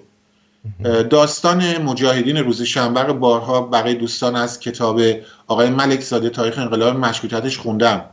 داستان 1.04 1.78
مجاهدین 1.78 2.38
روز 2.38 2.62
شنبه 2.62 3.02
رو 3.02 3.14
بارها 3.14 3.62
برای 3.62 3.96
دوستان 3.96 4.36
از 4.36 4.60
کتاب 4.60 5.02
آقای 5.48 5.70
ملک 5.70 6.02
زاده 6.02 6.30
تاریخ 6.30 6.58
انقلاب 6.58 6.98
مشکوکیتش 6.98 7.58
خوندم. 7.58 8.06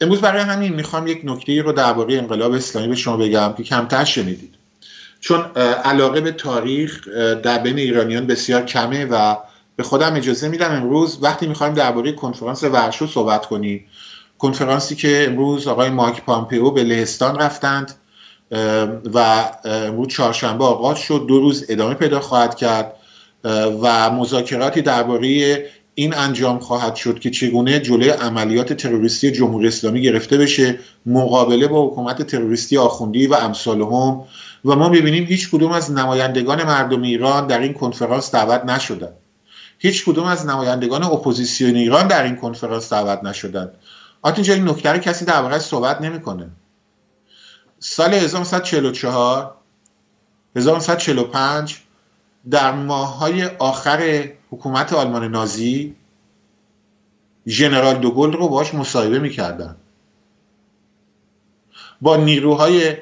امروز 0.00 0.20
برای 0.20 0.42
همین 0.42 0.74
می‌خوام 0.74 1.06
یک 1.06 1.20
نکته 1.24 1.62
رو 1.62 1.72
درباره 1.72 2.18
انقلاب 2.18 2.52
اسلامی 2.52 2.88
به 2.88 2.94
شما 2.94 3.16
بگم 3.16 3.54
که 3.56 3.62
کمتر 3.62 4.04
شنیدید. 4.04 4.54
چون 5.20 5.40
علاقه 5.84 6.20
به 6.20 6.32
تاریخ 6.32 7.08
در 7.42 7.58
بین 7.58 7.78
ایرانیان 7.78 8.26
بسیار 8.26 8.64
کمه 8.64 9.04
و 9.04 9.36
به 9.76 9.82
خودم 9.82 10.14
اجازه 10.14 10.48
میدم 10.48 10.70
امروز 10.70 11.18
وقتی 11.22 11.46
می‌خوایم 11.46 11.74
درباره 11.74 12.12
کنفرانس 12.12 12.64
ورشو 12.64 13.06
صحبت 13.06 13.46
کنیم. 13.46 13.84
کنفرانسی 14.38 14.96
که 14.96 15.24
امروز 15.28 15.68
آقای 15.68 15.90
مایک 15.90 16.22
پامپئو 16.22 16.70
به 16.70 16.84
لهستان 16.84 17.38
رفتند 17.38 17.94
و 19.14 19.44
امروز 19.64 20.08
چهارشنبه 20.08 20.64
آغاز 20.64 20.98
شد 20.98 21.24
دو 21.28 21.40
روز 21.40 21.66
ادامه 21.68 21.94
پیدا 21.94 22.20
خواهد 22.20 22.54
کرد 22.54 22.94
و 23.82 24.10
مذاکراتی 24.10 24.82
درباره 24.82 25.64
این 25.94 26.14
انجام 26.14 26.58
خواهد 26.58 26.94
شد 26.94 27.18
که 27.18 27.30
چگونه 27.30 27.80
جلوی 27.80 28.08
عملیات 28.08 28.72
تروریستی 28.72 29.30
جمهوری 29.32 29.68
اسلامی 29.68 30.02
گرفته 30.02 30.38
بشه 30.38 30.78
مقابله 31.06 31.66
با 31.66 31.86
حکومت 31.86 32.22
تروریستی 32.22 32.76
آخوندی 32.76 33.26
و 33.26 33.34
امثالهم 33.34 34.24
و 34.64 34.76
ما 34.76 34.88
می‌بینیم 34.88 35.24
هیچ 35.24 35.50
کدوم 35.50 35.72
از 35.72 35.92
نمایندگان 35.92 36.62
مردم 36.62 37.02
ایران 37.02 37.46
در 37.46 37.58
این 37.58 37.72
کنفرانس 37.72 38.34
دعوت 38.34 38.64
نشدند 38.64 39.16
هیچ 39.82 40.04
کدوم 40.04 40.24
از 40.24 40.46
نمایندگان 40.46 41.02
اپوزیسیون 41.02 41.76
ایران 41.76 42.06
در 42.06 42.22
این 42.22 42.36
کنفرانس 42.36 42.92
دعوت 42.92 43.24
نشدند. 43.24 43.74
آتینجا 44.22 44.54
این 44.54 44.68
نکته 44.68 44.98
کسی 44.98 45.24
درباره 45.24 45.58
صحبت 45.58 46.00
نمی‌کنه. 46.00 46.50
سال 47.78 48.14
1944 48.14 49.54
1945 50.56 51.78
در 52.50 52.72
ماههای 52.72 53.44
آخر 53.44 54.28
حکومت 54.50 54.92
آلمان 54.92 55.28
نازی 55.28 55.96
ژنرال 57.46 57.94
دوگل 57.94 58.32
رو 58.32 58.48
باش 58.48 58.74
مصاحبه 58.74 59.18
می‌کردن. 59.18 59.76
با 62.00 62.16
نیروهای 62.16 62.96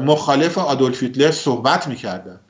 مخالف 0.00 0.58
آدولف 0.58 1.02
هیتلر 1.02 1.30
صحبت 1.30 1.88
می‌کردن. 1.88 2.40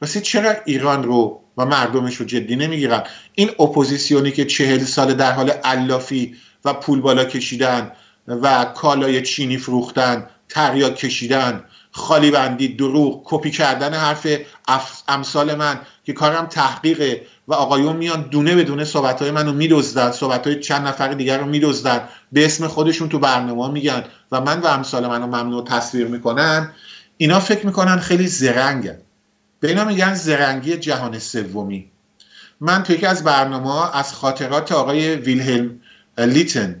واسه 0.00 0.20
چرا 0.20 0.54
ایران 0.64 1.02
رو 1.02 1.41
و 1.56 1.66
مردمش 1.66 2.16
رو 2.16 2.26
جدی 2.26 2.56
نمی‌گیرن. 2.56 3.02
این 3.34 3.50
اپوزیسیونی 3.58 4.30
که 4.30 4.44
چهل 4.44 4.84
سال 4.84 5.14
در 5.14 5.32
حال 5.32 5.50
علافی 5.50 6.36
و 6.64 6.72
پول 6.72 7.00
بالا 7.00 7.24
کشیدن 7.24 7.92
و 8.28 8.64
کالای 8.64 9.22
چینی 9.22 9.56
فروختن 9.56 10.26
تریاک 10.48 10.96
کشیدن 10.96 11.64
خالی 11.90 12.30
بندی 12.30 12.68
دروغ 12.68 13.22
کپی 13.24 13.50
کردن 13.50 13.94
حرف 13.94 14.26
امثال 15.08 15.54
من 15.54 15.80
که 16.04 16.12
کارم 16.12 16.46
تحقیقه 16.46 17.22
و 17.48 17.54
آقایون 17.54 17.96
میان 17.96 18.28
دونه 18.30 18.54
به 18.54 18.64
دونه 18.64 18.84
صحبت 18.84 19.22
های 19.22 19.30
منو 19.30 19.52
میدزدن 19.52 20.10
صحبت 20.10 20.46
های 20.46 20.60
چند 20.60 20.86
نفر 20.86 21.08
دیگر 21.08 21.38
رو 21.38 21.46
میدزدن. 21.46 22.08
به 22.32 22.44
اسم 22.44 22.66
خودشون 22.66 23.08
تو 23.08 23.18
برنامه 23.18 23.70
میگن 23.70 24.04
و 24.32 24.40
من 24.40 24.60
و 24.60 24.66
امثال 24.66 25.06
منو 25.06 25.26
ممنوع 25.26 25.64
تصویر 25.64 26.06
می‌کنن. 26.06 26.72
اینا 27.16 27.40
فکر 27.40 27.66
می‌کنن 27.66 27.98
خیلی 27.98 28.26
زرنگن 28.26 28.98
به 29.62 29.68
اینا 29.68 29.84
میگن 29.84 30.14
زرنگی 30.14 30.76
جهان 30.76 31.18
سومی. 31.18 31.90
من 32.60 32.82
تو 32.82 32.92
یکی 32.92 33.06
از 33.06 33.24
برنامه 33.24 33.96
از 33.96 34.14
خاطرات 34.14 34.72
آقای 34.72 35.14
ویلهلم 35.14 35.80
لیتن 36.18 36.80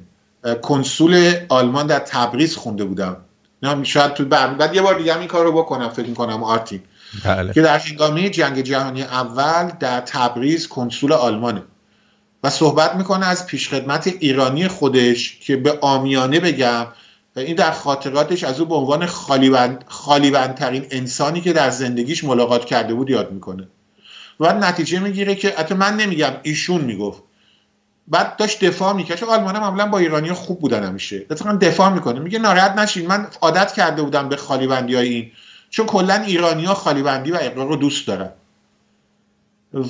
کنسول 0.62 1.34
آلمان 1.48 1.86
در 1.86 1.98
تبریز 1.98 2.56
خونده 2.56 2.84
بودم. 2.84 3.16
نه 3.62 3.84
شاید 3.84 4.14
تو 4.14 4.24
برنامه 4.24 4.58
بعد 4.58 4.74
یه 4.74 4.82
بار 4.82 4.98
دیگه 4.98 5.18
این 5.18 5.28
کار 5.28 5.44
رو 5.44 5.52
بکنم 5.52 5.88
فکر 5.88 6.06
می‌کنم 6.06 6.44
آرتین 6.44 6.80
بله. 7.24 7.52
که 7.52 7.62
در 7.62 7.78
هنگامه 7.78 8.30
جنگ 8.30 8.60
جهانی 8.60 9.02
اول 9.02 9.70
در 9.80 10.00
تبریز 10.00 10.68
کنسول 10.68 11.12
آلمانه. 11.12 11.62
و 12.44 12.50
صحبت 12.50 12.94
می‌کنه 12.94 13.26
از 13.26 13.46
پیشخدمت 13.46 14.06
ایرانی 14.06 14.68
خودش 14.68 15.38
که 15.40 15.56
به 15.56 15.78
آمیانه 15.80 16.40
بگم 16.40 16.86
این 17.40 17.56
در 17.56 17.70
خاطراتش 17.70 18.44
از 18.44 18.60
او 18.60 18.66
به 18.66 18.74
عنوان 18.74 19.06
خالیبند 19.06 19.84
خالیبندترین 19.88 20.86
انسانی 20.90 21.40
که 21.40 21.52
در 21.52 21.70
زندگیش 21.70 22.24
ملاقات 22.24 22.64
کرده 22.64 22.94
بود 22.94 23.10
یاد 23.10 23.32
می‌کنه. 23.32 23.68
و 24.40 24.52
نتیجه 24.52 24.98
می‌گیره 24.98 25.34
که 25.34 25.54
حتی 25.58 25.74
من 25.74 25.96
نمیگم 25.96 26.32
ایشون 26.42 26.80
می‌گفت. 26.80 27.22
بعد 28.08 28.36
داشت 28.36 28.64
دفاع 28.64 28.92
می‌کرد. 28.92 29.18
چون 29.18 29.28
آلمان 29.28 29.58
معمولا 29.58 29.86
با 29.86 29.98
ایرانی 29.98 30.32
خوب 30.32 30.60
بودن 30.60 30.84
همیشه. 30.84 31.26
اتفاقا 31.30 31.52
دفاع 31.52 31.92
می‌کنه. 31.92 32.20
میگه 32.20 32.38
ناراحت 32.38 32.72
نشین. 32.78 33.06
من 33.06 33.26
عادت 33.40 33.72
کرده 33.72 34.02
بودم 34.02 34.28
به 34.28 34.36
خالیبندی 34.36 34.94
های 34.94 35.08
این. 35.08 35.30
چون 35.70 35.86
کلا 35.86 36.14
ایرانی 36.14 36.64
ها 36.64 36.74
خالیبندی 36.74 37.30
و 37.30 37.38
اقرار 37.40 37.68
رو 37.68 37.76
دوست 37.76 38.06
دارن. 38.06 38.30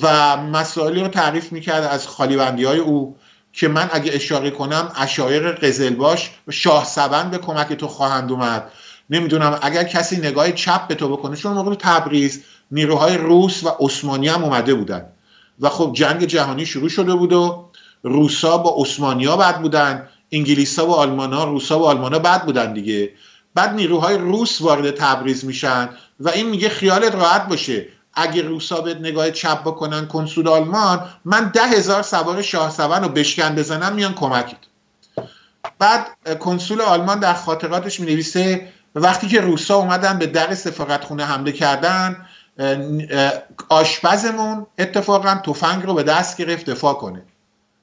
و 0.01 0.37
مسائلی 0.37 1.01
رو 1.01 1.07
تعریف 1.07 1.51
می‌کرد 1.51 1.83
از 1.83 2.07
خالیبندی 2.07 2.63
های 2.63 2.79
او. 2.79 3.15
که 3.53 3.67
من 3.67 3.89
اگه 3.93 4.11
اشاره 4.15 4.51
کنم 4.51 4.91
اشایر 4.95 5.51
قزلباش 5.51 6.31
شاه 6.51 6.85
سبن 6.85 7.29
به 7.29 7.37
کمک 7.37 7.73
تو 7.73 7.87
خواهند 7.87 8.31
اومد. 8.31 8.71
نمی‌دونم 9.09 9.59
اگر 9.61 9.83
کسی 9.83 10.17
نگاه 10.17 10.51
چپ 10.51 10.87
به 10.87 10.95
تو 10.95 11.09
بکنه 11.09 11.35
چون 11.35 11.53
موقع 11.53 11.75
تبریز 11.75 12.43
نیروهای 12.71 13.17
روس 13.17 13.63
و 13.63 13.69
عثمانی 13.79 14.27
هم 14.27 14.43
اومده 14.43 14.73
بودن. 14.73 15.05
و 15.59 15.69
خب 15.69 15.91
جنگ 15.93 16.25
جهانی 16.25 16.65
شروع 16.65 16.89
شده 16.89 17.15
بود 17.15 17.33
و 17.33 17.69
روسا 18.03 18.57
با 18.57 18.75
عثمانیا 18.77 19.37
بد 19.37 19.61
بودن 19.61 20.09
انگلیسا 20.31 20.85
با 20.85 20.95
آلمانا 20.95 21.43
روسا 21.43 21.79
با 21.79 21.89
آلمانا 21.89 22.19
بد 22.19 22.45
بودن 22.45 22.73
دیگه. 22.73 23.13
بعد 23.55 23.73
نیروهای 23.73 24.17
روس 24.17 24.61
وارد 24.61 24.91
تبریز 24.91 25.45
میشن 25.45 25.89
و 26.19 26.29
این 26.29 26.49
میگه 26.49 26.69
خیالت 26.69 27.15
راحت 27.15 27.47
باشه. 27.47 27.87
اگه 28.13 28.41
روسا 28.41 28.81
به 28.81 28.93
نگاه 28.93 29.31
چپ 29.31 29.61
بکنن 29.61 30.07
کنسول 30.07 30.47
آلمان 30.47 31.09
من 31.25 31.51
ده 31.53 31.67
هزار 31.67 32.01
سوار 32.01 32.41
شاه 32.41 32.71
سون 32.71 33.03
رو 33.03 33.09
بشکن 33.09 33.55
بزنم 33.55 33.93
میان 33.93 34.13
کمکت. 34.13 34.57
بعد 35.79 36.39
کنسول 36.39 36.81
آلمان 36.81 37.19
در 37.19 37.33
خاطراتش 37.33 37.99
می 37.99 38.05
نویسه 38.05 38.67
وقتی 38.95 39.27
که 39.27 39.41
روسا 39.41 39.75
اومدن 39.75 40.19
به 40.19 40.27
در 40.27 40.55
سفارتخونه 40.55 41.25
حمله 41.25 41.51
کردن 41.51 42.25
آشپزمون 43.69 44.65
اتفاقا 44.77 45.35
تفنگ 45.45 45.83
رو 45.83 45.93
به 45.93 46.03
دست 46.03 46.37
گرفت 46.37 46.69
دفاع 46.69 46.93
کنه. 46.93 47.23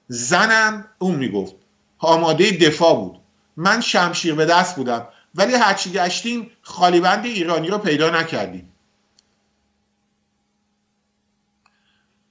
زنم 0.09 0.85
اون 0.99 1.15
می‌گفت. 1.15 1.55
آماده 1.99 2.51
دفاع 2.51 2.95
بود. 2.95 3.21
من 3.57 3.81
شمشیر 3.81 4.35
به 4.35 4.45
دست 4.45 4.77
بودم. 4.77 5.07
ولی 5.35 5.55
هرچی 5.55 5.93
گشتیم 5.93 6.51
خالیبند 6.63 7.25
ایرانی 7.25 7.69
رو 7.69 7.79
پیدا 7.79 8.11
نکردیم. 8.11 8.70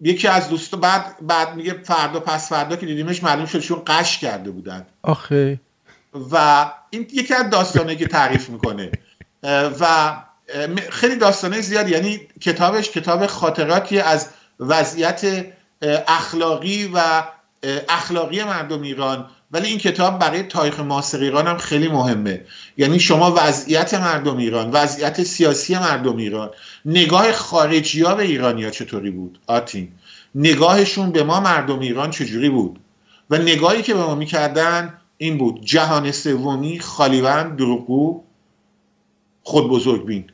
یکی 0.02 0.28
از 0.28 0.50
دوستا 0.50 0.78
بعد 0.78 1.16
بعد 1.22 1.56
میگه 1.56 1.74
فردا 1.74 2.20
پس 2.20 2.50
فردا 2.50 2.76
که 2.76 2.86
دیدیمش 2.86 3.24
معلوم 3.24 3.46
شد 3.46 3.60
چون 3.60 3.82
قش 3.88 4.18
کرده 4.18 4.52
بودن. 4.52 4.86
آخه. 5.02 5.60
و 6.32 6.66
این 6.90 7.08
یکی 7.14 7.34
از 7.34 7.50
داستانه 7.50 7.96
که 7.96 8.08
تعریف 8.08 8.50
می‌کنه. 8.50 8.92
و 9.80 10.16
خیلی 10.90 11.16
داستانه 11.16 11.62
زیاد 11.62 11.90
یعنی 11.90 12.22
کتابش 12.42 12.90
کتاب 12.90 13.28
خاطراتی 13.28 14.00
از 14.00 14.30
وضعیت 14.60 15.46
اخلاقی 16.08 16.92
و 16.94 17.24
اخلاقی 17.90 18.44
مردم 18.44 18.82
ایران. 18.82 19.30
ولی 19.52 19.68
این 19.68 19.78
کتاب 19.78 20.20
برای 20.20 20.44
تاریخ 20.44 20.80
معاصر 20.80 21.20
ایران 21.20 21.48
هم 21.48 21.58
خیلی 21.58 21.88
مهمه. 21.88 22.42
یعنی 22.78 23.00
شما 23.00 23.34
وضعیت 23.38 23.94
مردم 23.94 24.38
ایران 24.38 24.72
وضعیت 24.72 25.24
سیاسی 25.24 25.76
مردم 25.76 26.18
ایران 26.18 26.50
نگاه 26.86 27.32
خارجی 27.32 28.02
ها 28.02 28.16
به 28.16 28.24
ایرانیا 28.24 28.70
چطوری 28.70 29.12
بود؟ 29.12 29.40
آتین 29.48 29.92
نگاهشون 30.36 31.12
به 31.12 31.24
ما 31.24 31.40
مردم 31.40 31.80
ایران 31.80 32.12
چجوری 32.12 32.50
بود؟ 32.50 32.80
و 33.30 33.38
نگاهی 33.38 33.82
که 33.82 33.94
به 33.94 34.00
ما 34.00 34.16
می‌کردن 34.16 34.94
این 35.18 35.38
بود 35.38 35.62
جهان 35.66 36.12
سومی 36.12 36.80
خالیوند 36.80 37.56
دروغگو 37.56 38.24
خود 39.44 39.68
بزرگ 39.68 40.06
بین 40.06 40.26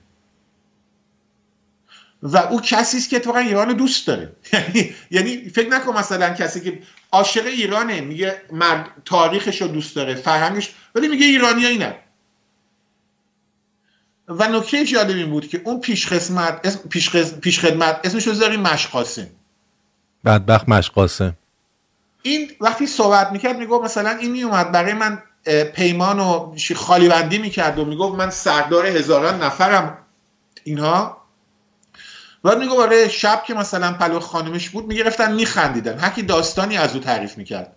و 2.24 2.38
او 2.38 2.62
کسی 2.62 2.98
است 2.98 3.10
که 3.10 3.15
اتفاقا 3.15 3.39
ایران 3.39 3.74
دوست 3.74 4.07
داره. 4.07 4.36
یعنی 4.53 4.95
یعنی 5.12 5.50
فکر 5.50 5.69
نکن 5.69 5.98
مثلا 5.98 6.34
کسی 6.34 6.62
که 6.62 6.79
عاشق 7.12 7.45
ایرانه 7.45 8.01
میگه 8.01 8.41
مرد 8.51 8.89
تاریخش 9.05 9.62
رو 9.62 9.67
دوست 9.67 9.95
داره 9.95 10.15
فرهنگش 10.15 10.74
ولی 10.95 11.07
میگه 11.07 11.25
ایرانی 11.25 11.65
اینه 11.65 11.95
و 14.27 14.48
نکته 14.48 14.86
جالب 14.86 15.15
این 15.15 15.29
بود 15.29 15.48
که 15.48 15.62
اون 15.65 15.79
پیش 15.79 16.07
خدمت 16.07 16.88
پیش, 16.88 17.15
پیش 17.41 17.60
خدمت 17.60 18.00
اسمش 18.03 18.27
رو 18.27 18.34
زاریم 18.34 18.60
مشقاسم 18.60 19.27
بدبخت 20.25 20.69
مش 20.69 21.02
قاسم 21.02 21.35
این 22.22 22.51
وقتی 22.62 22.88
صحبت 22.88 23.31
می‌کرد 23.31 23.60
می‌گفت 23.60 23.84
مثلا 23.84 24.10
این 24.10 24.31
میومد 24.31 24.72
برای 24.72 24.93
من 24.93 25.24
پیمان 25.74 26.19
و 26.19 26.55
خالی 26.75 27.07
بندی 27.07 27.38
می‌کرد 27.38 27.79
و 27.79 27.86
می‌گفت 27.86 28.15
من 28.15 28.29
سردار 28.29 28.86
هزاران 28.86 29.43
نفرم. 29.43 29.98
اینها 30.63 31.25
بعد 32.45 32.57
میگو 32.57 32.77
برای 32.77 33.09
شب 33.09 33.43
که 33.47 33.53
مثلا 33.53 33.93
پلو 33.93 34.19
خانمش 34.19 34.69
بود 34.69 34.87
می‌گرفتن 34.87 35.33
میخندیدن. 35.33 35.99
هرکی 35.99 36.21
داستانی 36.21 36.77
از 36.77 36.93
او 36.95 37.01
تعریف 37.01 37.37
می‌کرد. 37.37 37.75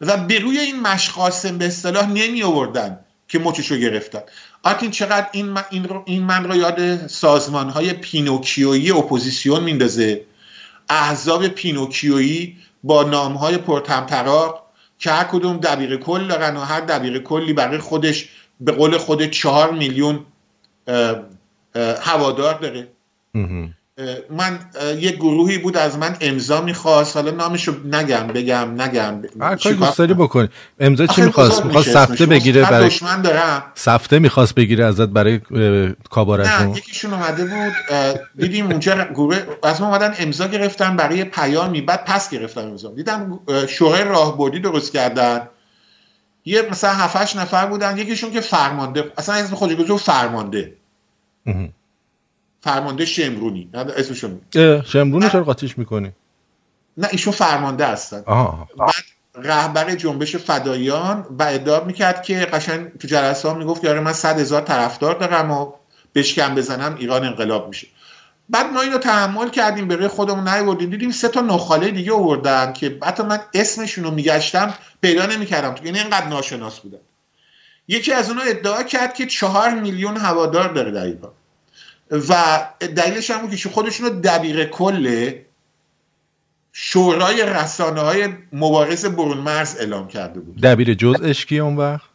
و 0.00 0.16
به 0.16 0.38
روی 0.38 0.58
این 0.58 0.80
مش 0.80 1.19
قاسم 1.19 1.58
به 1.58 1.66
اصطلاح 1.66 2.10
نمی 2.10 2.42
آوردن 2.42 2.98
که 3.28 3.38
مچشو 3.38 3.76
گرفتن. 3.76 4.20
آرتین 4.62 4.90
چقدر 4.90 5.26
این 5.32 5.46
من, 5.46 5.64
این 6.04 6.22
من 6.22 6.44
رو 6.44 6.56
یاد 6.56 7.06
سازمان 7.06 7.70
های 7.70 7.92
پینوکیویی 7.92 8.90
اپوزیسیون 8.90 9.62
میندازه؟ 9.62 10.24
احزاب 10.88 11.48
پینوکیویی 11.48 12.56
با 12.84 13.02
نام 13.02 13.32
های 13.32 13.56
پرتمطراق 13.56 14.66
که 14.98 15.10
هر 15.10 15.24
کدوم 15.24 15.56
دبیر 15.56 15.96
کل 15.96 16.28
دارن 16.28 16.56
و 16.56 16.60
هر 16.60 16.80
دبیر 16.80 17.18
کلی 17.18 17.52
برای 17.52 17.78
خودش 17.78 18.28
به 18.60 18.72
قول 18.72 18.98
خود 18.98 19.30
چهار 19.30 19.72
میلیون 19.72 20.26
هوادار 22.00 22.54
داره. 22.54 22.88
من 24.30 24.58
یک 24.98 25.16
گروهی 25.16 25.58
بود 25.58 25.76
از 25.76 25.98
من 25.98 26.16
امضا 26.20 26.60
می‌خواست. 26.60 27.16
حالا 27.16 27.30
نامشو 27.30 27.74
نگم 27.84 28.26
بگم 28.26 28.82
نگم. 28.82 29.22
هر 29.40 29.56
کاری 29.56 29.76
دوست 29.76 29.98
داری 29.98 30.14
بکنی. 30.14 30.48
امضا 30.80 31.06
چی 31.06 31.22
می‌خواست؟ 31.22 31.64
می‌خواست 31.64 31.90
سفته 31.90 32.26
بگیره 32.26 32.62
برای 32.62 32.86
دشمن 32.86 33.22
دارم. 33.22 33.62
سفته 33.74 34.18
می‌خواست 34.18 34.54
بگیره 34.54 34.84
ازت 34.84 35.08
برای 35.08 35.40
کابارشون 36.10 36.66
نه 36.66 36.78
یکیشون 36.78 37.14
اومده 37.14 37.44
بود. 37.44 37.72
دیدیم 38.36 38.66
اونجا 38.66 39.04
گروه 39.04 39.38
از 39.62 39.80
ما 39.80 39.86
اومدن 39.86 40.14
امضا 40.18 40.46
گرفتن 40.46 40.96
برای 40.96 41.24
پیامی. 41.24 41.80
بعد 41.80 42.04
پس 42.04 42.30
گرفتن 42.30 42.60
امضا. 42.60 42.90
دیدم 42.90 43.40
شورای 43.68 44.04
راهبردی 44.04 44.60
درست 44.60 44.92
کردن. 44.92 45.48
یه 46.44 46.62
مثلا 46.70 46.92
7 46.92 47.36
نفر 47.36 47.66
بودن. 47.66 47.98
یکیشون 47.98 48.32
که 48.32 48.40
فرمانده 48.40 49.12
اصلا 49.18 49.34
اسم 49.34 49.54
خودش 49.54 49.92
فرمانده. 49.92 50.72
فرمانده 52.60 53.04
شمرونی. 53.04 53.70
اسمشون 53.74 54.40
شمرونی 54.86 55.30
چرا 55.30 55.44
قاطیش 55.44 55.78
می‌کنی؟ 55.78 56.12
نه 56.96 57.08
ایشون 57.10 57.32
فرمانده 57.32 57.86
هستن. 57.86 58.22
بعد 58.78 58.94
رهبر 59.34 59.94
جنبش 59.94 60.36
فدایان 60.36 61.26
و 61.38 61.42
ادعا 61.42 61.84
می‌کرد 61.84 62.22
که 62.22 62.38
قشنگ 62.38 62.98
تو 62.98 63.08
جلسه 63.08 63.48
ها 63.48 63.54
می‌گفت 63.54 63.84
یاره 63.84 64.00
من 64.00 64.12
صد 64.12 64.38
هزار 64.40 64.60
طرفدار 64.60 65.14
دارم 65.14 65.50
و 65.50 65.72
بشکم 66.14 66.54
بزنم 66.54 66.96
ایران 66.98 67.24
انقلاب 67.24 67.68
میشه. 67.68 67.86
بعد 68.48 68.66
ما 68.66 68.80
اینو 68.80 68.98
تحمل 68.98 69.48
کردیم 69.48 69.88
به 69.88 69.96
روی 69.96 70.08
خودمون 70.08 70.48
نیوردیم. 70.48 70.90
دیدیم 70.90 71.10
سه 71.10 71.28
تا 71.28 71.40
نخاله 71.40 71.90
دیگه 71.90 72.12
آوردن 72.12 72.72
که 72.72 72.98
حتی 73.02 73.22
من 73.22 73.40
اسمشون 73.54 74.04
رو 74.04 74.10
میگشتم 74.10 74.74
پیدا 75.00 75.26
نمی‌کردم. 75.26 75.74
تو 75.74 75.84
این 75.84 75.96
اینقدر 75.96 76.26
ناشناس 76.26 76.80
بودن. 76.80 76.98
یکی 77.88 78.12
از 78.12 78.28
اونها 78.28 78.44
ادعا 78.44 78.82
کرد 78.82 79.14
که 79.14 79.26
چهار 79.26 79.70
میلیون 79.70 80.16
هوادار 80.16 80.72
داره 80.72 80.90
در 80.90 81.04
ایران. 81.04 81.32
و 82.10 82.60
دلیلش 82.96 83.30
هم 83.30 83.50
که 83.50 83.68
خودشون 83.68 84.06
رو 84.06 84.20
دبیر 84.20 84.64
کل 84.64 85.32
شورای 86.72 87.42
رسانه 87.42 88.00
های 88.00 88.28
مبارز 88.52 89.04
برون 89.04 89.38
مرز 89.38 89.76
اعلام 89.76 90.08
کرده 90.08 90.40
بود. 90.40 90.60
دبیر 90.60 90.94
جزءش 90.94 91.46
کی 91.46 91.58
اون 91.58 91.76
وقت؟ 91.76 92.10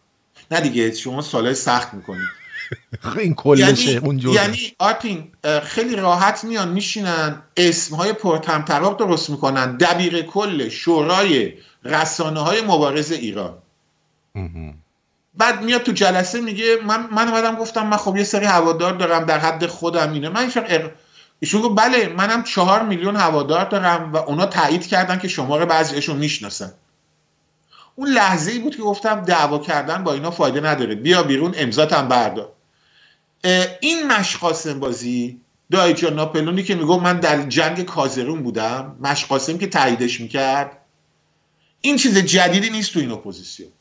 نه 0.52 0.62
دیگه 0.62 0.92
شما 0.92 1.22
سالهای 1.22 1.56
سخت 1.56 1.94
می‌کنید. 1.94 2.28
این 3.20 3.34
کلشه 3.34 3.92
یعنی 3.92 4.06
اون 4.06 4.20
یعنی 4.20 4.58
آرتین 4.80 5.32
خیلی 5.64 5.96
راحت 5.96 6.44
میان 6.44 6.72
میشینن 6.72 7.42
اسمهای 7.58 8.14
پرتمطراق 8.14 9.00
درست 9.00 9.30
می‌کنن. 9.30 9.78
دبیر 9.78 10.22
کل 10.22 10.70
شورای 10.70 11.54
رسانه 11.84 12.40
های 12.40 12.62
مبارز 12.62 13.12
ایران. 13.12 13.58
بعد 15.38 15.62
میاد 15.64 15.84
تو 15.84 15.92
جلسه 15.92 16.42
میگه 16.42 16.78
من 16.86 17.08
من 17.12 17.28
اومدم 17.28 17.56
گفتم 17.56 17.88
من 17.88 17.98
خب 17.98 18.18
یه 18.18 18.24
سری 18.24 18.46
هوادار 18.46 18.94
دارم 18.94 19.26
در 19.26 19.40
حد 19.40 19.66
خودم 19.66 20.14
اینه. 20.14 20.30
من 20.30 20.52
ایشون 21.40 21.62
گفت 21.62 21.76
بله 21.78 22.08
منم 22.08 22.44
چهار 22.44 22.84
میلیون 22.84 23.16
هوادار 23.16 23.66
دارم 23.66 24.14
و 24.14 24.18
اونا 24.18 24.46
تایید 24.46 24.88
کردن 24.88 25.20
که 25.20 25.28
شماره 25.28 25.66
بعضیشون 25.66 26.18
می‌شناسن. 26.18 26.74
اون 27.96 28.10
لحظه 28.10 28.52
ای 28.52 28.60
بود 28.60 28.76
که 28.76 28.82
گفتم 28.82 29.22
دعوا 29.22 29.60
کردن 29.60 30.04
با 30.04 30.14
اینا 30.14 30.32
فایده 30.32 30.62
نداره. 30.62 30.96
بیا 30.96 31.24
بیرون 31.24 31.54
امضاتم 31.58 32.08
بردار. 32.08 32.52
این 33.80 34.08
مشقاسم 34.08 34.80
بازی 34.80 35.42
دایی‌جان 35.72 36.14
ناپلئونی 36.14 36.64
که 36.64 36.76
میگو 36.76 37.00
من 37.00 37.20
در 37.20 37.42
جنگ 37.42 37.86
کازرون 37.86 38.44
بودم 38.44 38.96
مشقاسم 39.02 39.58
که 39.58 39.68
تاییدش 39.68 40.22
می‌کرد 40.22 40.78
این 41.82 41.98
چیز 41.98 42.18
جدیدی 42.18 42.70
نیست 42.70 42.94
تو 42.94 43.00
این 43.00 43.12
اپوزیسیون. 43.12 43.72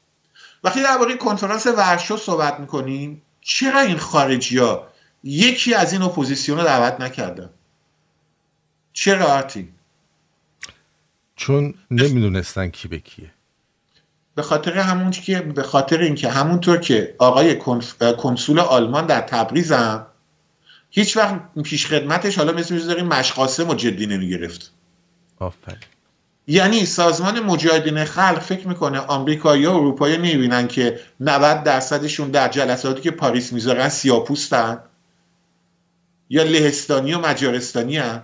وقتی 0.65 0.83
درباره 0.83 1.17
کنفرانس 1.17 1.67
ورشو 1.67 2.17
صحبت 2.17 2.61
می‌کنیم 2.61 3.23
چرا 3.41 3.81
این 3.81 3.99
خارجی 3.99 4.59
ها 4.59 4.89
یکی 5.25 5.75
از 5.75 5.93
این 5.93 6.03
اپوزیسیون 6.03 6.59
رو 6.59 6.65
دعوت 6.65 7.01
نکردن؟ 7.01 7.51
چرا 8.93 9.27
آرتین؟ 9.27 9.73
چون 11.37 11.75
نمی‌دونستن 11.91 12.69
کی 12.69 12.89
به 12.89 12.99
کیه. 12.99 13.31
به 14.35 14.43
خاطر 14.43 14.79
همون 14.79 15.11
که 15.11 15.41
به 15.41 15.63
خاطر 15.63 16.01
اینکه 16.01 16.29
همونطور 16.29 16.77
که 16.77 17.15
آقای 17.19 17.59
کنسول 18.19 18.61
آلمان 18.61 19.07
در 19.07 19.21
تبریز 19.21 19.73
هم 19.73 20.07
هیچ 20.91 21.17
وقت 21.17 21.41
پیش 21.65 21.87
خدمتش 21.87 22.39
حالا 22.39 22.53
مثل 22.53 22.87
داریم 22.87 23.07
مشقاسم 23.07 23.69
و 23.69 23.75
جدی 23.75 24.07
نمی‌گرفت. 24.07 24.73
آفرین. 25.39 25.79
یعنی 26.47 26.87
سازمان 26.87 27.41
مجاهدین 27.41 28.05
خلق 28.05 28.39
فکر 28.39 28.69
می‌کنه 28.69 28.99
آمریکایی 28.99 29.67
و 29.67 29.71
اروپایی 29.71 30.17
نمی‌بینن 30.17 30.69
که 30.69 31.01
90 31.21 31.63
درصدشون 31.63 32.31
در 32.31 32.49
جلساتی 32.49 33.01
که 33.01 33.11
پاریس 33.11 33.53
می‌ذارن 33.53 33.89
سیاپوستن؟ 33.89 34.79
یا 36.31 36.43
لهستانی 36.43 37.15
و 37.15 37.19
مجارستانی 37.19 37.97
هن. 37.97 38.23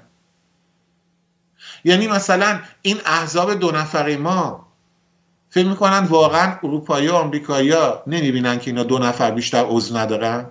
یعنی 1.84 2.08
مثلا 2.08 2.60
این 2.82 3.00
احزاب 3.06 3.54
دو 3.54 3.70
نفره 3.70 4.16
ما 4.16 4.66
فکر 5.50 5.66
می‌کنن 5.66 5.98
واقعا 5.98 6.58
اروپایی 6.62 7.08
و 7.08 7.12
آمریکایی 7.12 7.70
ها 7.70 8.02
نمی‌بینن 8.06 8.58
که 8.58 8.70
اینا 8.70 8.82
دو 8.82 8.98
نفر 8.98 9.30
بیشتر 9.30 9.64
عضو 9.68 9.96
ندارن؟ 9.96 10.46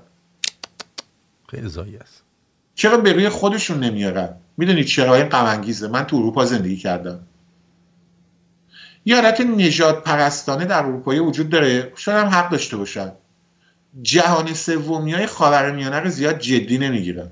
خیلی 1.49 1.69
است. 1.97 2.23
چرا 2.75 2.97
به 2.97 3.13
روی 3.13 3.29
خودشون 3.29 3.79
نمیارن؟ 3.79 4.36
می‌دونید 4.58 4.86
چرا؟ 4.86 5.15
این 5.15 5.25
غم 5.25 5.65
من 5.91 6.03
تو 6.03 6.15
اروپا 6.15 6.45
زندگی 6.45 6.77
کردم. 6.77 7.19
یه 9.06 9.16
حالت 9.16 9.42
نجات 9.42 10.04
پرستانه 10.04 10.66
در 10.66 10.84
اروپایی 10.84 11.20
وجود 11.20 11.50
داره. 11.50 11.94
شاید 11.96 12.18
هم 12.18 12.28
حق 12.28 12.50
داشته 12.50 12.78
باشن. 12.78 13.12
جهان 14.02 14.54
سومی 14.54 15.14
های 15.14 15.26
خاورمیانه 15.26 16.00
رو 16.00 16.10
زیاد 16.10 16.40
جدی 16.40 16.78
نمی‌گیرن. 16.78 17.30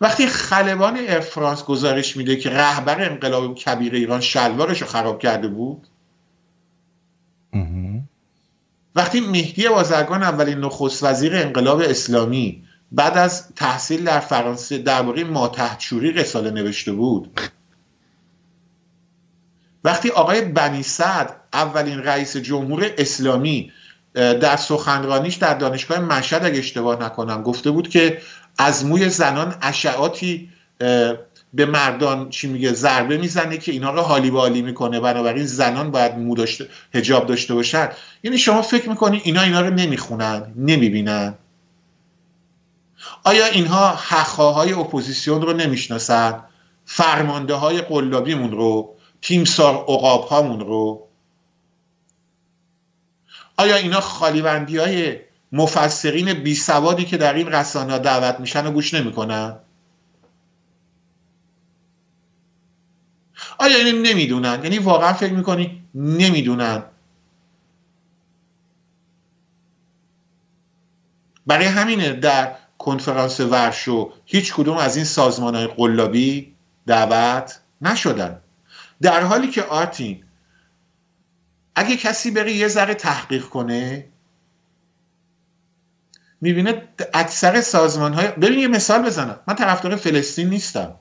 وقتی 0.00 0.26
خلبان 0.26 0.98
افرانس 1.08 1.64
گزارش 1.64 2.16
میده 2.16 2.36
که 2.36 2.50
رهبر 2.50 3.10
انقلاب 3.10 3.54
کبیر 3.54 3.94
ایران 3.94 4.20
شلوارش 4.20 4.82
رو 4.82 4.88
خراب 4.88 5.18
کرده 5.18 5.48
بود 5.48 5.86
وقتی 8.94 9.20
مهدی 9.20 9.68
بازرگان 9.68 10.22
اولین 10.22 10.58
نخست 10.58 11.02
وزیر 11.04 11.36
انقلاب 11.36 11.80
اسلامی 11.80 12.64
بعد 12.92 13.18
از 13.18 13.54
تحصیل 13.54 14.04
در 14.04 14.20
فرانسه 14.20 14.78
درباره 14.78 15.24
ماتحتشوری 15.24 16.12
رساله 16.12 16.50
نوشته 16.50 16.92
بود 16.92 17.40
وقتی 19.84 20.10
آقای 20.10 20.40
بنی 20.40 20.82
سعد 20.82 21.36
اولین 21.52 21.98
رئیس 21.98 22.36
جمهور 22.36 22.90
اسلامی 22.98 23.72
در 24.14 24.56
سخنرانیش 24.56 25.34
در 25.34 25.54
دانشگاه 25.54 25.98
مشهد 25.98 26.44
اگه 26.44 26.58
اشتباه 26.58 27.04
نکنم 27.04 27.42
گفته 27.42 27.70
بود 27.70 27.88
که 27.88 28.18
از 28.58 28.86
موی 28.86 29.08
زنان 29.08 29.54
اشعاتی 29.62 30.48
به 31.54 31.66
مردان 31.66 32.30
چی 32.30 32.48
میگه 32.48 32.72
ضربه 32.72 33.16
می‌زنه 33.16 33.58
که 33.58 33.72
اینا 33.72 33.90
رو 33.90 34.00
حالی 34.00 34.30
به 34.30 34.38
حالی 34.38 34.62
می‌کنه. 34.62 35.00
بنابراین 35.00 35.46
زنان 35.46 35.90
باید 35.90 36.18
مو 36.18 36.34
داشته 36.34 36.68
هجاب 36.94 37.26
داشته 37.26 37.54
باشن. 37.54 37.88
یعنی 38.22 38.38
شما 38.38 38.62
فکر 38.62 38.88
می‌کنی 38.88 39.20
اینا 39.24 39.42
اینا 39.42 39.60
رو 39.60 39.70
نمی‌خونن 39.70 40.52
نمی‌بینن؟ 40.56 41.34
آیا 43.24 43.46
اینها 43.46 43.88
حقاهای 43.88 44.72
اپوزیسیون 44.72 45.42
رو 45.42 45.52
نمی‌شناسن؟ 45.52 46.40
فرمانده 46.84 47.54
های 47.54 47.80
قلابیمون 47.80 48.50
رو؟ 48.50 48.96
تیمسار 49.22 49.74
اقاب 49.74 50.24
هامون 50.24 50.60
رو؟ 50.60 51.08
آیا 53.56 53.76
اینا 53.76 54.00
خالیبندی 54.00 54.76
های 54.76 55.20
مفسرین 55.52 56.32
بی 56.32 56.54
سوادی 56.54 57.04
که 57.04 57.16
در 57.16 57.34
این 57.34 57.48
رسانه 57.48 57.98
دعوت 57.98 58.40
میشن 58.40 58.66
و 58.66 58.70
گوش 58.70 58.94
نمی‌کنن؟ 58.94 59.58
آیا 63.58 63.76
این 63.76 64.02
نمی‌دونن؟ 64.02 64.60
یعنی 64.64 64.78
واقعا 64.78 65.12
فکر 65.12 65.32
می‌کنی 65.32 65.82
نمی‌دونن؟ 65.94 66.82
برای 71.46 71.66
همینه 71.66 72.12
در 72.12 72.56
کنفرانس 72.78 73.40
ورشو 73.40 74.12
هیچ 74.24 74.54
کدوم 74.54 74.76
از 74.76 74.96
این 74.96 75.04
سازمان 75.04 75.54
های 75.54 75.66
قلابی 75.66 76.54
دعوت 76.86 77.60
نشدن. 77.80 78.40
در 79.02 79.20
حالی 79.20 79.48
که 79.48 79.62
آرتین 79.62 80.24
اگه 81.74 81.96
کسی 81.96 82.30
بره 82.30 82.52
یه 82.52 82.68
ذره 82.68 82.94
تحقیق 82.94 83.44
کنه 83.44 84.08
می‌بینه 86.40 86.88
اکثر 87.14 87.60
سازمان 87.60 88.14
های 88.14 88.28
ببین 88.28 88.58
یه 88.58 88.68
مثال 88.68 89.02
بزنم. 89.02 89.40
من 89.46 89.54
طرفدار 89.54 89.96
فلسطین 89.96 90.48
نیستم. 90.48 90.96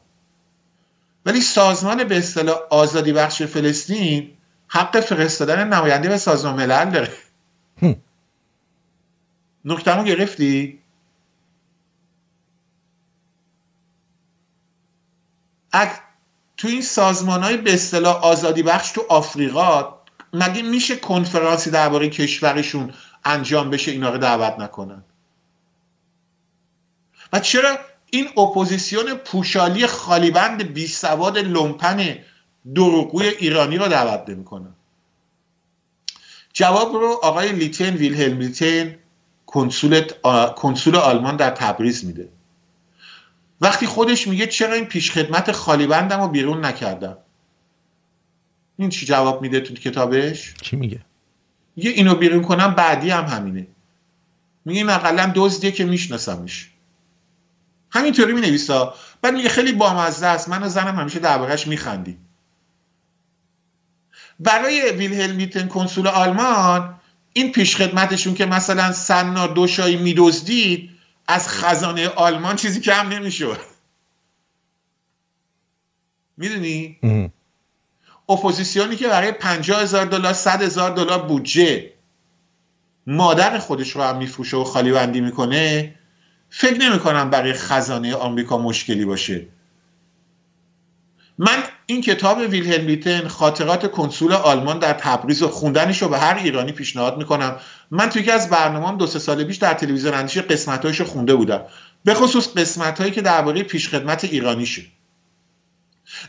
ولی 1.26 1.42
سازمان 1.42 2.04
به 2.04 2.18
اصطلاح 2.18 2.58
آزادی 2.70 3.14
بخش 3.14 3.42
فلسطین 3.42 4.38
حق 4.68 5.00
فرستادن 5.00 5.68
نماینده 5.68 6.10
به 6.10 6.18
سازمان 6.18 6.56
ملل 6.56 6.90
داره. 6.90 7.14
نکتمو 9.66 10.04
گرفتی؟ 10.04 10.80
تو 16.62 16.67
این 16.67 16.82
سازمان 16.82 17.43
های 17.43 17.58
به 17.58 17.74
اصطلاح 17.74 18.15
آزادی 18.15 18.63
بخش 18.63 18.91
تو 18.91 19.06
آفریقا 19.10 19.95
مگه 20.34 20.62
میشه 20.62 20.95
کنفرانسی 20.95 21.71
درباره 21.71 22.10
کشورشون 22.10 22.93
انجام 23.26 23.69
بشه 23.69 23.91
اینا 23.91 24.10
رو 24.10 24.17
دعوت 24.17 24.60
نکنن؟ 24.60 25.04
و 27.34 27.39
چرا 27.39 27.78
این 28.12 28.28
اپوزیسیون 28.38 29.13
پوشالی 29.13 29.88
خالیبند 29.88 30.74
بی 30.74 30.88
سواد 30.88 31.38
لومپن 31.38 32.17
دروغگوی 32.76 33.28
ایرانی 33.28 33.78
رو 33.78 33.88
دعوت 33.88 34.30
نمی‌کنن 34.30 34.74
جواب 36.54 36.93
رو 36.93 37.19
آقای 37.24 37.52
لیتن 37.52 37.95
ویلهلم 37.95 38.39
لیتن 38.39 38.95
کنسول 40.56 40.95
آلمان 40.95 41.36
در 41.36 41.50
تبریز 41.50 42.06
میده. 42.06 42.30
وقتی 43.62 43.86
خودش 43.86 44.28
میگه 44.28 44.47
چرا 44.47 44.74
این 44.74 44.86
پیشخدمت 44.86 45.52
خالیبندم 45.52 46.21
رو 46.21 46.28
بیرون 46.28 46.65
نکردم؟ 46.65 47.17
این 48.78 48.89
چی 48.89 49.06
جواب 49.06 49.41
میده 49.41 49.60
تو 49.60 49.74
کتابش؟ 49.74 50.54
چی 50.62 50.76
میگه؟ 50.76 51.00
میگه 51.76 51.89
اینو 51.89 52.15
بیرون 52.15 52.41
کنم 52.41 52.74
بعدی 52.76 53.10
هم 53.10 53.26
همینه. 53.26 53.67
میگه 54.65 54.80
این 54.80 54.89
اقلا 54.89 55.32
دزدیه 55.36 55.71
که 55.71 55.86
میشناسمش. 55.86 56.69
همینطوری 57.91 58.34
می 58.34 58.41
نویسا 58.41 58.93
بعد 59.21 59.34
میگه 59.34 59.50
خیلی 59.50 59.71
بامزه 59.71 60.26
است. 60.26 60.50
من 60.50 60.63
و 60.63 60.69
زنم 60.69 60.95
همیشه 60.95 61.19
دربارهش 61.19 61.67
میخندی. 61.67 62.17
برای 64.39 64.91
ویلهلم 64.91 65.36
میتن 65.36 65.67
کنسول 65.67 66.08
آلمان 66.08 67.00
این 67.34 67.52
پیشخدمتشون 67.52 68.34
که 68.34 68.45
مثلا 68.45 68.91
سنا 68.91 69.47
دوشایی 69.47 69.97
میدزدید 69.97 70.89
از 71.28 71.50
خزانه 71.50 72.08
آلمان 72.08 72.56
چیزی 72.56 72.82
کم 72.82 73.10
نمی‌شد. 73.10 73.60
می‌دونی؟ 76.38 77.00
اپوزیسیونی 78.30 78.96
که 78.96 79.08
برای 79.08 79.32
پنجاه 79.32 79.82
هزار 79.82 80.06
دلار 80.06 80.34
صد 80.34 80.62
هزار 80.62 80.92
دلار 80.96 81.28
بودجه 81.28 81.94
مادر 83.08 83.60
خودش 83.60 83.92
رو 83.92 84.02
هم 84.02 84.18
میفروشه 84.18 84.58
و 84.58 84.64
خالی 84.64 84.92
بندی 84.92 85.22
می‌کنه 85.22 85.96
فکر 86.50 86.78
نمی 86.78 87.00
کنم 87.00 87.30
برای 87.30 87.54
خزانه 87.54 88.16
آمریکا 88.16 88.58
مشکلی 88.58 89.06
باشه. 89.06 89.48
من 91.43 91.63
این 91.86 92.01
کتاب 92.01 92.38
ویلهلم 92.38 92.86
بیتن 92.86 93.27
خاطرات 93.27 93.91
کنسول 93.91 94.34
آلمان 94.34 94.80
در 94.80 94.93
تبریز 94.93 95.41
و 95.41 95.47
خوندنش 95.47 96.01
رو 96.01 96.10
به 96.10 96.19
هر 96.19 96.36
ایرانی 96.36 96.71
پیشنهاد 96.71 97.17
می‌کنم. 97.17 97.60
من 97.91 98.10
توی 98.10 98.32
از 98.32 98.49
برنامه 98.49 98.97
دو 98.97 99.08
سه 99.08 99.19
سال 99.19 99.43
پیش 99.43 99.58
در 99.58 99.73
تلویزیون 99.73 100.13
اندیشه 100.13 100.41
قسمتهایش 100.41 100.99
رو 100.99 101.06
خونده 101.06 101.36
بودم. 101.36 101.62
به 102.04 102.13
خصوص 102.13 102.47
قسمت 102.58 102.99
هایی 102.99 103.12
که 103.12 103.21
درباره 103.21 103.63
پیشخدمت 103.63 104.23
ایرانیشه. 104.23 104.82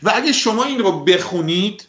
و 0.03 0.11
اگه 0.15 0.31
شما 0.31 0.63
این 0.63 0.79
رو 0.79 1.03
بخونید 1.03 1.87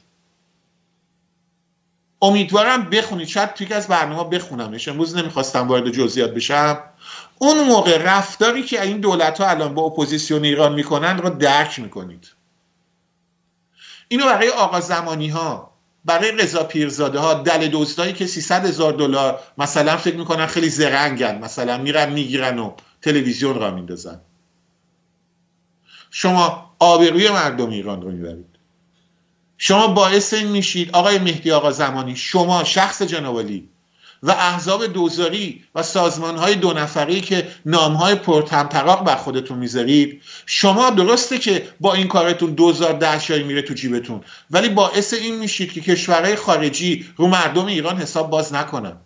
امیدوارم 2.23 2.91
بخونید. 2.91 3.29
شاید 3.29 3.55
توی 3.55 3.73
از 3.73 3.89
برنامه 3.89 4.31
بخونمش. 4.31 4.89
امروز 4.89 5.17
نمی‌خواستم 5.17 5.69
وارد 5.69 5.91
جزئیات 5.91 6.35
بشم. 6.35 6.79
اون 7.39 7.67
موقع 7.67 8.03
رفتاری 8.03 8.63
که 8.63 8.83
این 8.83 9.01
دولت 9.01 9.41
ها 9.41 9.49
الان 9.49 9.75
با 9.75 9.83
اپوزیسیون 9.83 10.45
ایران 10.45 10.73
می‌کنن 10.75 11.19
رو 11.19 11.31
درک 11.31 11.79
می‌کنید. 11.79 12.29
اینو 14.15 14.27
برای 14.27 14.49
آقا 14.49 14.81
زمانی 14.81 15.29
ها 15.29 15.71
برای 16.05 16.33
رضا 16.33 16.63
پیرزاده 16.63 17.19
ها 17.19 17.35
دل 17.35 17.69
دوستایی 17.69 18.13
که 18.13 18.27
300 18.27 18.67
هزار 18.67 18.93
دلار 18.93 19.41
مثلا 19.59 19.97
فکر 19.97 20.17
می‌کنن 20.17 20.47
خیلی 20.47 20.69
زرنگن 20.69 21.39
مثلا 21.39 21.79
میرن 21.79 22.13
می‌گیرن 22.13 22.59
و 22.59 22.73
تلویزیون 23.03 23.55
را 23.55 23.71
میندازن. 23.71 24.21
شما 26.11 26.75
آبروی 26.79 27.31
مردم 27.31 27.71
ایران 27.71 28.03
رو 28.03 28.11
می‌برید. 28.11 28.47
شما 29.59 29.87
باعث 29.87 30.35
این 30.35 30.49
میشید 30.49 30.91
آقای 30.91 31.19
مهدی 31.19 31.51
آقا 31.51 31.71
زمانی 31.71 32.17
شما 32.17 32.65
شخص 32.65 33.03
جنابالی 33.03 33.69
و 34.25 34.31
احزاب 34.31 34.87
دوزاری 34.87 35.65
و 35.75 35.83
سازمان 35.83 36.37
های 36.37 36.55
دو 36.55 36.73
نفری 36.73 37.21
که 37.21 37.49
نام 37.67 37.93
های 37.93 38.15
پرتمطراق 38.15 39.05
بر 39.05 39.17
خودتون 39.17 39.59
می‌ذارید. 39.59 40.23
شما 40.47 40.91
درسته 40.91 41.39
که 41.39 41.69
با 41.81 41.95
این 41.95 42.09
کارتون 42.09 42.51
دوزار 42.51 42.93
دهشایی 42.93 43.43
میره 43.43 43.63
تو 43.63 43.75
جیبتون 43.75 44.21
ولی 44.51 44.69
باعث 44.69 45.15
این 45.15 45.39
میشید 45.39 45.73
که 45.73 45.81
کشورهای 45.81 46.37
خارجی 46.37 47.07
رو 47.17 47.27
مردم 47.27 47.67
ایران 47.67 47.97
حساب 47.97 48.31
باز 48.31 48.55
نکنن. 48.55 48.97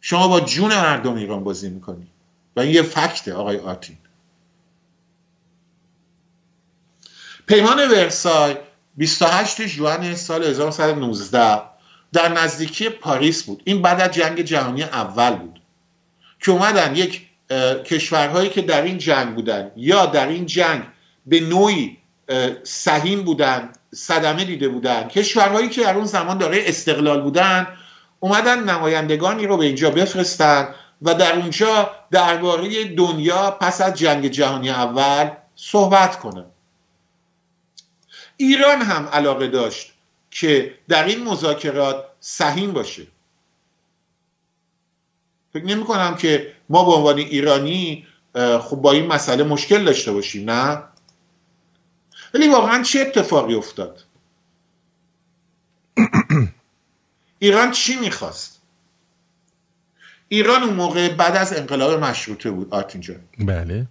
شما 0.00 0.28
با 0.28 0.40
جون 0.40 0.70
مردم 0.70 1.14
ایران 1.14 1.44
بازی 1.44 1.68
می‌کنید 1.70 2.08
و 2.56 2.60
این 2.60 2.74
یه 2.74 2.82
فکته 2.82 3.34
آقای 3.34 3.56
آتین. 3.56 3.96
پیمان 7.46 7.88
ورسای 7.88 8.56
28 8.96 9.66
ژوئن 9.66 10.14
سال 10.14 10.44
1919 10.44 11.69
در 12.12 12.28
نزدیکی 12.28 12.88
پاریس 12.88 13.42
بود. 13.42 13.62
این 13.64 13.82
بعد 13.82 14.00
از 14.00 14.10
جنگ 14.10 14.40
جهانی 14.40 14.82
اول 14.82 15.30
بود. 15.30 15.60
که 16.40 16.50
اومدن 16.50 16.96
یک 16.96 17.26
کشورهایی 17.84 18.50
که 18.50 18.62
در 18.62 18.82
این 18.82 18.98
جنگ 18.98 19.34
بودن 19.34 19.70
یا 19.76 20.06
در 20.06 20.28
این 20.28 20.46
جنگ 20.46 20.82
به 21.26 21.40
نوعی 21.40 21.96
سهیم 22.62 23.22
بودن 23.22 23.72
صدمه 23.94 24.44
دیده 24.44 24.68
بودن 24.68 25.08
کشورهایی 25.08 25.68
که 25.68 25.82
در 25.82 25.94
اون 25.94 26.04
زمان 26.04 26.38
داره 26.38 26.62
استقلال 26.66 27.20
بودن 27.20 27.66
اومدن 28.20 28.64
نمایندگانی 28.64 29.46
رو 29.46 29.56
به 29.56 29.64
اینجا 29.64 29.90
بفرستن 29.90 30.74
و 31.02 31.14
در 31.14 31.36
اونجا 31.36 31.90
درباره 32.10 32.84
دنیا 32.84 33.50
پس 33.50 33.80
از 33.80 33.94
جنگ 33.94 34.26
جهانی 34.28 34.70
اول 34.70 35.30
صحبت 35.56 36.18
کنن. 36.18 36.44
ایران 38.36 38.82
هم 38.82 39.08
علاقه 39.12 39.48
داشت. 39.48 39.92
که 40.30 40.74
در 40.88 41.04
این 41.04 41.24
مذاکرات 41.24 42.04
سهیم 42.20 42.72
باشه. 42.72 43.06
فکر 45.52 45.64
نمی 45.64 45.84
کنم 45.84 46.16
که 46.16 46.52
ما 46.68 46.84
به 46.84 46.92
عنوان 46.92 47.18
ایرانی 47.18 48.06
خب 48.60 48.76
با 48.76 48.92
این 48.92 49.06
مسئله 49.06 49.44
مشکل 49.44 49.84
داشته 49.84 50.12
باشیم 50.12 50.50
نه؟ 50.50 50.82
ولی 52.34 52.48
واقعا 52.48 52.82
چه 52.82 53.00
اتفاقی 53.00 53.54
افتاد؟ 53.54 54.04
ایران 57.38 57.70
چی 57.70 57.96
می‌خواست؟ 57.96 58.60
ایران 60.28 60.62
اون 60.62 60.74
موقع 60.74 61.08
بعد 61.14 61.36
از 61.36 61.52
انقلاب 61.52 62.04
مشروطه 62.04 62.50
بود 62.50 62.74
آرتینجا 62.74 63.14
بله. 63.38 63.86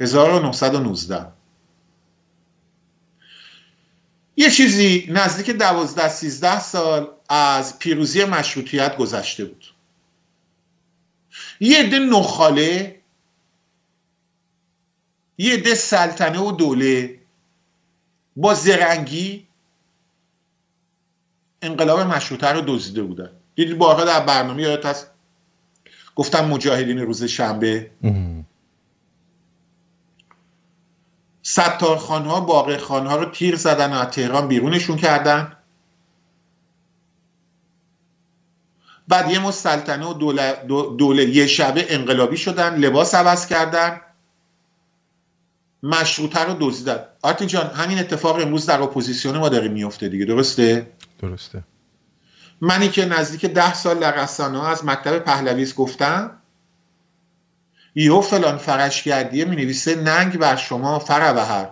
1919 0.00 1.26
یه 4.38 4.50
چیزی 4.50 5.06
نزدیک 5.10 5.50
دوازده 5.50 6.08
سیزده 6.08 6.60
سال 6.60 7.10
از 7.28 7.78
پیروزی 7.78 8.24
مشروطیت 8.24 8.96
گذشته 8.96 9.44
بود. 9.44 9.64
یه 11.60 11.78
عده 11.78 11.98
نخاله 11.98 13.00
یه 15.38 15.56
ده 15.56 15.74
سلطنه 15.74 16.40
و 16.40 16.52
دوله 16.52 17.18
با 18.36 18.54
زرنگی 18.54 19.46
انقلاب 21.62 22.00
مشروطه 22.00 22.48
رو 22.48 22.60
دزدیده 22.66 23.02
بودن. 23.02 23.30
دیدید 23.54 23.78
بارها 23.78 24.04
در 24.04 24.20
برنامه 24.20 24.62
یادت 24.62 24.86
هست؟ 24.86 25.10
گفتم 26.14 26.48
مجاهدین 26.48 26.98
روز 26.98 27.24
شنبه. 27.24 27.90
ستار 31.48 31.96
ها 31.96 32.40
باقی 32.40 32.74
ها 32.74 33.16
رو 33.16 33.24
تیر 33.24 33.56
زدن 33.56 33.92
و 33.92 33.94
از 33.94 34.10
تهران 34.10 34.48
بیرونشون 34.48 34.96
کردن. 34.96 35.56
بعد 39.08 39.30
یه 39.30 39.38
مشت 39.38 39.68
سلطنه 39.68 40.06
و 40.06 40.14
دوله, 40.14 40.64
دوله 40.98 41.24
یه 41.24 41.46
شبه 41.46 41.86
انقلابی 41.88 42.36
شدن 42.36 42.76
لباس 42.76 43.14
عوض 43.14 43.46
کردن. 43.46 44.00
مشروطه 45.82 46.44
رو 46.44 46.56
دزدیدن 46.60 47.04
آرتین 47.22 47.48
جان 47.48 47.66
همین 47.66 47.98
اتفاق 47.98 48.36
امروز 48.36 48.66
در 48.66 48.82
اپوزیسیون 48.82 49.38
ما 49.38 49.48
داره 49.48 49.68
میفته 49.68 50.08
دیگه 50.08 50.24
درسته؟ 50.24 50.92
درسته. 51.18 51.64
منی 52.60 52.88
که 52.88 53.04
نزدیک 53.04 53.46
ده 53.46 53.74
سال 53.74 53.98
در 53.98 54.22
رسانه 54.22 54.68
از 54.68 54.84
مکتب 54.84 55.18
پهلویسم 55.18 55.74
گفتم 55.74 56.37
یهو 57.98 58.20
فلان 58.20 58.58
فرشگردیه 58.58 59.44
می 59.44 59.56
نویسه 59.56 59.94
ننگ 59.94 60.38
بر 60.38 60.56
شما 60.56 60.98
فروهر 60.98 61.68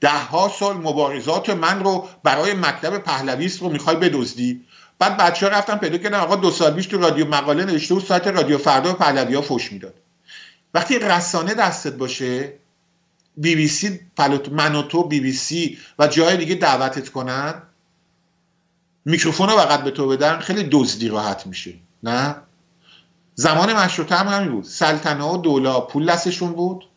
ده 0.00 0.24
ها 0.24 0.52
سال 0.58 0.76
مبارزات 0.76 1.50
من 1.50 1.84
رو 1.84 2.08
برای 2.22 2.54
مکتب 2.54 2.98
پهلویسم 2.98 3.60
رو 3.62 3.68
می‌خوای 3.68 3.96
بدزدی. 3.96 4.64
بعد 4.98 5.16
بچه 5.16 5.46
ها 5.46 5.52
رفتن 5.52 5.76
پیدا 5.76 5.98
کردن 5.98 6.18
آقا 6.18 6.36
دو 6.36 6.50
سال 6.50 6.74
پیش 6.74 6.86
تو 6.86 6.98
رادیو 6.98 7.28
مقاله 7.28 7.64
نوشته 7.64 7.94
و 7.94 8.00
سایت 8.00 8.26
رادیو 8.26 8.58
فردا 8.58 8.90
و 8.90 8.92
پهلوی 8.92 9.34
ها 9.34 9.42
فش 9.42 9.72
می‌داد. 9.72 9.94
وقتی 10.74 10.98
رسانه 10.98 11.54
دستت 11.54 11.92
باشه 11.92 12.52
بی 13.36 13.54
بی 13.54 13.68
سی 13.68 14.00
من 14.50 14.74
و 14.74 14.82
تو 14.82 15.02
بی 15.02 15.20
بی 15.20 15.32
سی 15.32 15.78
و 15.98 16.06
جای 16.06 16.36
دیگه 16.36 16.54
دعوتت 16.54 17.08
کنن 17.08 17.62
میکروفون 19.04 19.48
رو 19.48 19.56
فقط 19.56 19.82
به 19.82 19.90
تو 19.90 20.08
بدن 20.08 20.38
خیلی 20.38 20.68
دزدی 20.72 21.08
راحت 21.08 21.46
میشه. 21.46 21.74
نه؟ 22.02 22.36
زمان 23.40 23.72
مشروطه 23.72 24.16
هم 24.16 24.28
همین 24.28 24.48
بود. 24.48 24.64
سلطنه 24.64 25.24
و 25.24 25.36
دولا 25.36 25.80
پول 25.80 26.06
دستشون 26.06 26.52
بود. 26.52 26.88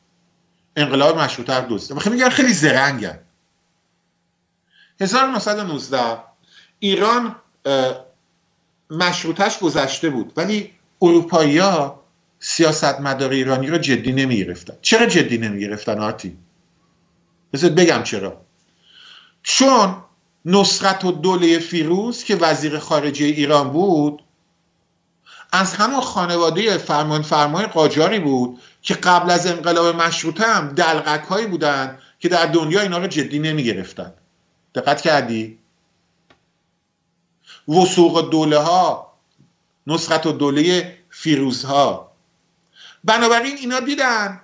انقلاب 0.75 1.19
مشروطه 1.19 1.53
رو 1.53 1.65
دزدیدن 1.69 1.95
می‌خوام 1.95 2.15
میگن 2.15 2.29
خیلی 2.29 2.53
زرنگن. 2.53 3.19
1919 5.01 6.17
ایران 6.79 7.35
مشروطش 8.89 9.59
گذشته 9.59 10.09
بود 10.09 10.33
ولی 10.35 10.71
اروپایی 11.01 11.57
ها 11.57 12.03
سیاست 12.39 12.99
مدار 12.99 13.31
ایرانی 13.31 13.67
رو 13.67 13.77
جدی 13.77 14.11
نمی 14.11 14.37
گرفتن 14.37 14.73
چرا 14.81 15.05
جدی 15.05 15.37
نمی 15.37 15.59
گرفتن 15.59 15.99
آرتی؟ 15.99 16.37
بذار 17.53 17.69
بگم 17.69 18.03
چرا. 18.03 18.41
چون 19.43 19.95
نصرت 20.45 21.05
و 21.05 21.11
دوله 21.11 21.59
فیروز 21.59 22.23
که 22.23 22.35
وزیر 22.35 22.79
خارجه 22.79 23.25
ایران 23.25 23.69
بود 23.69 24.23
از 25.55 25.73
همون 25.73 26.01
خانواده 26.01 26.77
فرمان 26.77 27.21
فرمای 27.21 27.65
قاجاری 27.65 28.19
بود 28.19 28.61
که 28.81 28.93
قبل 28.93 29.31
از 29.31 29.47
انقلاب 29.47 29.95
مشروطه 29.95 30.43
هم 30.43 30.67
دلغک 30.69 31.23
هایی 31.23 31.47
بودن 31.47 31.99
که 32.19 32.29
در 32.29 32.45
دنیا 32.45 32.81
اینا 32.81 32.97
رو 32.97 33.07
جدی 33.07 33.39
نمی 33.39 33.63
گرفتن 33.63 34.13
دقت 34.75 35.01
کردی؟ 35.01 35.59
وسوق 37.67 38.29
دوله 38.29 38.57
ها 38.57 39.13
نصرت 39.87 40.25
و 40.25 40.31
دوله 40.31 40.97
فیروز 41.09 41.65
ها. 41.65 42.11
بنابراین 43.03 43.57
اینا 43.57 43.79
دیدن 43.79 44.41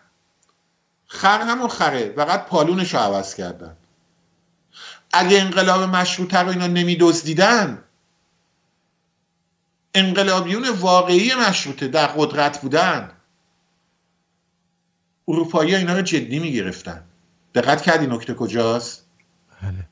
خر 1.08 1.42
همون 1.42 1.68
خره 1.68 2.14
فقط 2.16 2.46
پالونش 2.46 2.94
رو 2.94 3.00
عوض 3.00 3.36
کردن. 3.36 3.76
اگه 5.14 5.42
انقلاب 5.42 5.82
مشروطه 5.82 6.40
رو 6.40 6.50
اینا 6.50 6.68
نمی 6.68 6.96
دزدیدن 6.96 7.84
انقلابیون 9.94 10.70
واقعی 10.70 11.36
مشروطه 11.36 11.88
در 11.88 12.08
قدرت 12.08 12.62
بودن. 12.62 13.12
اروپایی 15.28 15.76
اینا 15.76 15.94
رو 15.96 16.02
جدی 16.02 16.40
می 16.40 16.54
گرفتن 16.54 17.04
دقت 17.56 17.82
کردی 17.82 18.08
نکته 18.08 18.34
کجاست؟ 18.34 19.06
بله. 19.62 19.90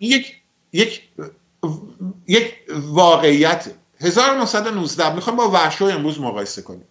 یک 0.00 0.42
یک 0.72 1.08
یک 2.26 2.54
واقعیت. 2.70 3.74
1919 4.00 5.14
می‌خوام 5.14 5.36
با 5.36 5.50
وحشو 5.50 5.84
امروز 5.84 6.20
مقایسه 6.20 6.62
کنیم. 6.62 6.88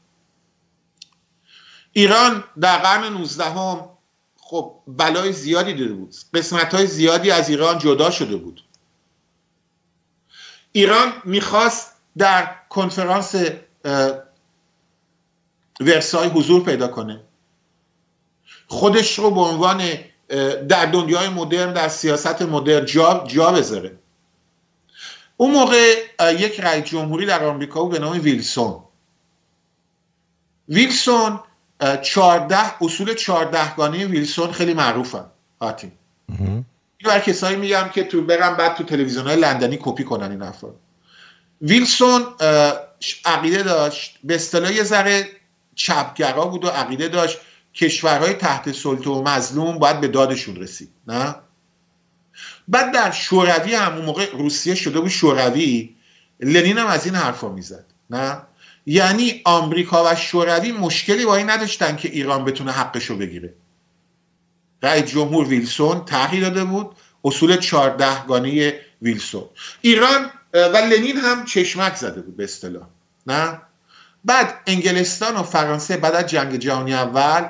ایران 1.93 2.43
در 2.61 2.77
قرن 2.77 3.13
19 3.13 3.43
هم 3.43 3.89
خب 4.37 4.79
بلای 4.87 5.33
زیادی 5.33 5.73
دیده 5.73 5.93
بود. 5.93 6.15
قسمت 6.33 6.75
های 6.75 6.87
زیادی 6.87 7.31
از 7.31 7.49
ایران 7.49 7.79
جدا 7.79 8.11
شده 8.11 8.37
بود. 8.37 8.63
ایران 10.77 11.13
می‌خواست 11.25 11.93
در 12.17 12.55
کنفرانس 12.69 13.35
ورسای 15.79 16.27
حضور 16.29 16.63
پیدا 16.63 16.87
کنه. 16.87 17.21
خودش 18.67 19.19
رو 19.19 19.31
به 19.31 19.39
عنوان 19.41 19.81
در 20.67 20.85
دنیای 20.85 21.29
مدرن 21.29 21.73
در 21.73 21.87
سیاست 21.87 22.41
مدرن 22.41 22.85
جا, 22.85 23.23
جا 23.27 23.51
بذاره. 23.51 23.99
اون 25.37 25.51
موقع 25.51 26.03
یک 26.31 26.59
رئیس 26.59 26.85
جمهوری 26.85 27.25
در 27.25 27.43
آمریکا 27.43 27.83
بود 27.83 27.91
به 27.91 27.99
نام 27.99 28.19
ویلسون. 28.21 28.83
ویلسون 30.69 31.39
چارده 32.01 32.83
اصول 32.83 33.13
چهاردهگانه 33.13 34.05
ویلسون 34.05 34.51
خیلی 34.51 34.73
معروفن 34.73 35.25
آتی 35.59 35.91
این 36.29 36.65
بر 37.05 37.19
کسایی 37.19 37.57
میگم 37.57 37.89
که 37.93 38.03
تو 38.03 38.21
برم 38.21 38.57
بعد 38.57 38.75
تو 38.75 38.83
تلویزیون 38.83 39.27
های 39.27 39.35
لندنی 39.35 39.77
کپی 39.81 40.03
کنن 40.03 40.31
این 40.31 40.41
افراد 40.41 40.75
ویلسون 41.61 42.25
عقیده 43.25 43.63
داشت. 43.63 44.19
به 44.23 44.35
اصطلاح 44.35 44.73
یه 44.73 44.83
ذره 44.83 45.27
چپگرا 45.75 46.45
بود 46.45 46.65
و 46.65 46.67
عقیده 46.67 47.07
داشت. 47.07 47.37
کشورهای 47.73 48.33
تحت 48.33 48.71
سلطه 48.71 49.09
و 49.09 49.23
مظلوم 49.23 49.79
باید 49.79 50.01
به 50.01 50.07
دادشون 50.07 50.55
رسید 50.55 50.89
نه؟ 51.07 51.35
بعد 52.67 52.93
در 52.93 53.11
شوروی 53.11 53.75
همون 53.75 54.05
موقع 54.05 54.31
روسیه 54.31 54.75
شده 54.75 54.99
بود 54.99 55.09
شوروی. 55.09 55.95
لنین 56.39 56.77
هم 56.77 56.87
از 56.87 57.05
این 57.05 57.15
حرفا 57.15 57.49
می‌زد 57.49 57.85
نه؟ 58.09 58.41
یعنی 58.85 59.41
آمریکا 59.45 60.11
و 60.11 60.15
شوروی 60.15 60.71
مشکلی 60.71 61.25
با 61.25 61.35
این 61.35 61.49
نداشتن 61.49 61.95
که 61.95 62.09
ایران 62.09 62.45
بتونه 62.45 62.71
حقشو 62.71 63.17
بگیره. 63.17 63.53
رئیس 64.83 65.05
جمهور 65.05 65.47
ویلسون 65.47 66.05
تغییر 66.05 66.43
داده 66.43 66.63
بود. 66.63 66.95
اصول 67.23 67.57
چهاردهگانه 67.57 68.79
ویلسون. 69.01 69.43
ایران 69.81 70.29
و 70.53 70.77
لنین 70.77 71.17
هم 71.17 71.45
چشمک 71.45 71.95
زده 71.95 72.21
بود 72.21 72.37
به 72.37 72.43
اصطلاح. 72.43 72.83
نه؟ 73.27 73.61
بعد 74.25 74.53
انگلستان 74.67 75.35
و 75.35 75.43
فرانسه 75.43 75.97
بعد 75.97 76.15
از 76.15 76.27
جنگ 76.27 76.55
جهانی 76.55 76.93
اول 76.93 77.49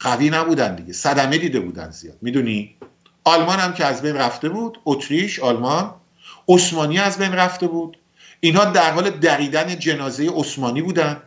قوی 0.00 0.30
نبودن 0.30 0.74
دیگه. 0.74 0.92
صدمه 0.92 1.38
دیده 1.38 1.60
بودن 1.60 1.90
زیاد. 1.90 2.16
می‌دونی؟ 2.22 2.76
آلمان 3.24 3.58
هم 3.58 3.74
که 3.74 3.84
از 3.84 4.02
بین 4.02 4.16
رفته 4.16 4.48
بود 4.48 4.78
اتریش 4.84 5.40
آلمان 5.40 5.94
عثمانی 6.48 6.98
از 6.98 7.18
بین 7.18 7.32
رفته 7.32 7.66
بود. 7.66 7.98
اینها 8.40 8.64
در 8.64 8.92
حال 8.92 9.10
دریدن 9.10 9.78
جنازه 9.78 10.30
عثمانی 10.30 10.82
بودن. 10.82 11.22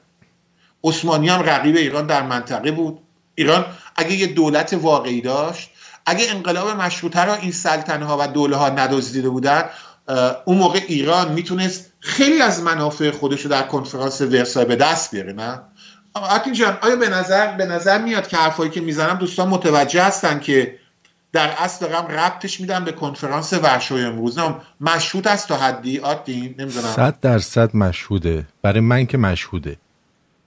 عثمانی 0.83 1.29
هم 1.29 1.41
رقیب 1.41 1.75
ایران 1.75 2.07
در 2.07 2.21
منطقه 2.21 2.71
بود. 2.71 2.99
ایران 3.35 3.65
اگه 3.95 4.13
یه 4.13 4.27
دولت 4.27 4.73
واقعی 4.73 5.21
داشت 5.21 5.69
اگه 6.05 6.25
انقلاب 6.29 6.69
مشروطه 6.69 7.25
را 7.25 7.35
این 7.35 7.51
سلطنه 7.51 8.05
ها 8.05 8.17
و 8.19 8.27
دوله 8.27 8.55
ها 8.55 8.69
ندزدیده 8.69 9.29
بودن 9.29 9.63
اون 10.45 10.57
موقع 10.57 10.79
ایران 10.87 11.31
می‌تونست 11.31 11.93
خیلی 11.99 12.41
از 12.41 12.63
منافع 12.63 13.11
خودش 13.11 13.41
رو 13.41 13.49
در 13.49 13.63
کنفرانس 13.63 14.21
ورسای 14.21 14.65
به 14.65 14.75
دست 14.75 15.11
بیاره 15.11 15.33
نه؟ 15.33 15.61
آتین 16.13 16.53
جان 16.53 16.77
آیا 16.81 16.95
به 16.95 17.09
نظر 17.09 17.57
به 17.57 17.65
نظر 17.65 18.01
میاد 18.01 18.27
که 18.27 18.37
حرفایی 18.37 18.71
که 18.71 18.81
می‌زنم 18.81 19.17
دوستان 19.17 19.47
متوجه 19.47 20.03
هستن 20.03 20.39
که 20.39 20.75
در 21.33 21.49
اصل 21.57 21.87
دارم 21.87 22.07
ربطش 22.07 22.61
میدم 22.61 22.85
به 22.85 22.91
کنفرانس 22.91 23.53
ورشوی 23.53 24.03
امروز؟ 24.03 24.39
مشهود 24.81 25.27
است 25.27 25.47
تا 25.47 25.57
حدی 25.57 25.99
آتین 25.99 26.55
نمی‌دونم. 26.59 26.93
صد 26.95 27.19
درصد 27.19 27.75
مشهوده. 27.75 28.45
برای 28.61 28.79
من 28.79 29.05
که 29.05 29.17
مشهوده. 29.17 29.77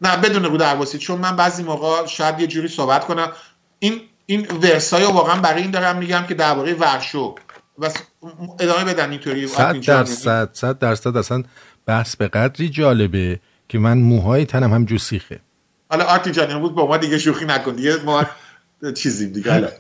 نه 0.03 0.17
بدون 0.17 0.45
رو 0.45 0.57
درواسی 0.57 0.99
چون 0.99 1.19
من 1.19 1.37
بعضی 1.37 1.63
موقع 1.63 2.07
شاید 2.07 2.41
یه 2.41 2.47
جوری 2.47 2.69
صحبت 2.69 3.05
کنم. 3.05 3.33
این 3.79 4.01
این 4.27 4.47
ورسای 4.63 5.05
واقعا 5.05 5.41
برای 5.41 5.63
این 5.63 5.71
دارم 5.71 5.99
میگم 5.99 6.25
که 6.29 6.35
درباره 6.35 6.75
ورشو. 6.75 7.35
و 7.79 7.91
ادامه 8.61 8.85
بدن 8.85 9.11
اینطوری 9.11 9.47
صد 9.47 9.81
درصد 9.81 10.51
صد 10.53 10.79
درصد 10.79 11.17
اصلا 11.17 11.43
بحث 11.87 12.17
به 12.17 12.29
قدری 12.29 12.69
جالبه 12.69 13.41
که 13.69 13.79
من 13.79 13.99
موهای 13.99 14.47
تنم 14.47 14.73
هم 14.75 14.85
جوسیخه 14.85 15.41
حالا 15.91 16.05
آرتی 16.05 16.31
جان 16.31 16.51
امروز 16.51 16.75
با 16.75 16.87
ما 16.87 16.97
دیگه 16.97 17.19
شوخی 17.19 17.45
نکن. 17.45 17.75
دیگه 17.75 17.97
ما 17.97 18.27
چیزی 18.95 19.31
دیگه 19.31 19.73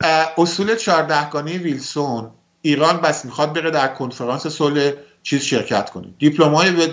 اصول 0.38 0.74
چهاردهگانه 0.74 1.58
ویلسون 1.58 2.30
ایران 2.62 2.96
بس 2.96 3.24
می‌خواد 3.24 3.52
بره 3.52 3.70
در 3.70 3.88
کنفرانس 3.88 4.46
صلح 4.46 4.92
چیز 5.26 5.42
شرکت 5.42 5.90
کنیم. 5.90 6.14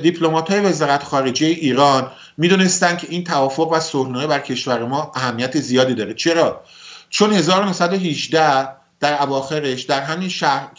دیپلمات 0.02 0.52
های 0.52 0.60
وزارت 0.60 1.04
خارجه 1.04 1.48
ایران 1.48 2.12
می‌دونستن 2.38 2.98
که 2.98 3.08
این 3.10 3.24
توافق 3.24 3.72
و 3.72 3.80
صلحنامه 3.80 4.28
بر 4.28 4.40
کشور 4.40 4.86
ما 4.86 5.12
اهمیت 5.16 5.60
زیادی 5.60 5.96
داره. 5.96 6.14
چرا؟ 6.14 6.64
چون 7.10 7.34
1918 7.34 8.68
در 9.00 9.24
اواخرش 9.24 9.82
در 9.82 10.02
همین 10.02 10.30
شهر 10.30 10.72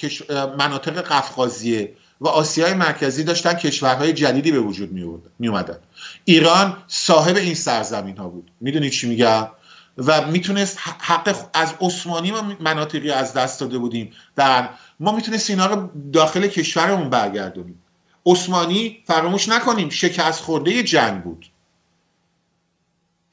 مناطق 0.58 1.00
قفقازیه 1.00 1.92
و 2.20 2.28
آسیای 2.28 2.74
مرکزی 2.74 3.24
داشتن 3.24 3.54
کشورهای 3.54 4.12
جدیدی 4.12 4.52
به 4.52 4.60
وجود 4.60 4.92
می 5.38 5.48
اومدن 5.48 5.78
ایران 6.24 6.76
صاحب 6.86 7.36
این 7.36 7.54
سرزمین 7.54 8.16
ها 8.16 8.28
بود. 8.28 8.50
می‌دونید 8.60 8.92
چی 8.92 9.08
میگم؟ 9.08 9.48
و 9.98 10.26
می‌تونست 10.26 10.78
حق 10.82 11.48
از 11.54 11.74
عثمانی 11.80 12.30
ما 12.30 12.52
مناطقی 12.60 13.10
از 13.10 13.32
دست 13.32 13.60
داده 13.60 13.78
بودیم. 13.78 14.12
در 14.36 14.68
ما 15.00 15.12
می‌تونست 15.12 15.50
اینا 15.50 15.66
رو 15.66 15.90
داخل 16.12 16.46
کشورمون 16.46 17.10
برگردونیم. 17.10 17.82
عثمانی 18.26 19.02
فراموش 19.06 19.48
نکنیم 19.48 19.88
شکست 19.88 20.40
خورده 20.40 20.82
جنگ 20.82 21.22
بود. 21.22 21.46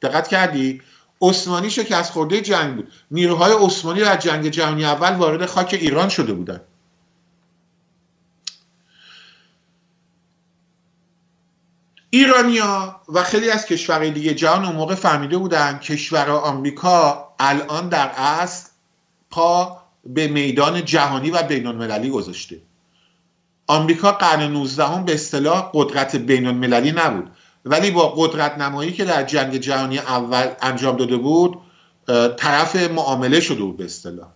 دقت 0.02 0.28
کردی؟ 0.28 0.82
عثمانی 1.22 1.70
شکست 1.70 2.12
خورده 2.12 2.42
جنگ 2.42 2.76
بود. 2.76 2.92
نیروهای 3.12 3.54
عثمانی 3.54 4.00
در 4.00 4.18
جنگ 4.18 4.48
جهانی 4.48 4.86
اول 4.86 5.16
وارد 5.16 5.46
خاک 5.46 5.78
ایران 5.82 6.10
شده 6.10 6.34
بودند 6.34 6.62
ایرانیا 12.14 13.02
و 13.10 13.24
خیلی 13.24 13.50
از 13.50 13.66
کشورهای 13.66 14.12
دیگه 14.12 14.34
جهان 14.34 14.66
اون 14.66 14.76
موقع 14.76 14.96
فهمیده 14.96 15.38
بودن 15.38 15.78
کشور 15.78 16.30
آمریکا 16.30 17.28
الان 17.40 17.90
در 17.90 18.12
اصل 18.18 18.70
پا 19.30 19.82
به 20.06 20.28
میدان 20.28 20.86
جهانی 20.86 21.32
و 21.32 21.44
بین 21.44 21.68
المللی 21.68 22.10
گذاشته. 22.10 22.62
آمریکا 23.68 24.12
قرن 24.12 24.52
19 24.52 24.86
هم 24.86 25.06
به 25.06 25.14
اصطلاح 25.14 25.72
قدرت 25.74 26.16
بین 26.16 26.48
المللی 26.48 26.92
نبود. 26.92 27.32
ولی 27.66 27.92
با 27.92 28.10
قدرت 28.10 28.58
نمایی 28.58 28.94
که 28.94 29.06
در 29.06 29.24
جنگ 29.24 29.58
جهانی 29.58 30.00
اول 30.00 30.48
انجام 30.62 30.98
داده 30.98 31.18
بود 31.18 31.58
طرف 32.38 32.76
معامله 32.76 33.40
شده 33.40 33.64
بود 33.64 33.78
به 33.78 33.86
اصطلاح. 33.86 34.28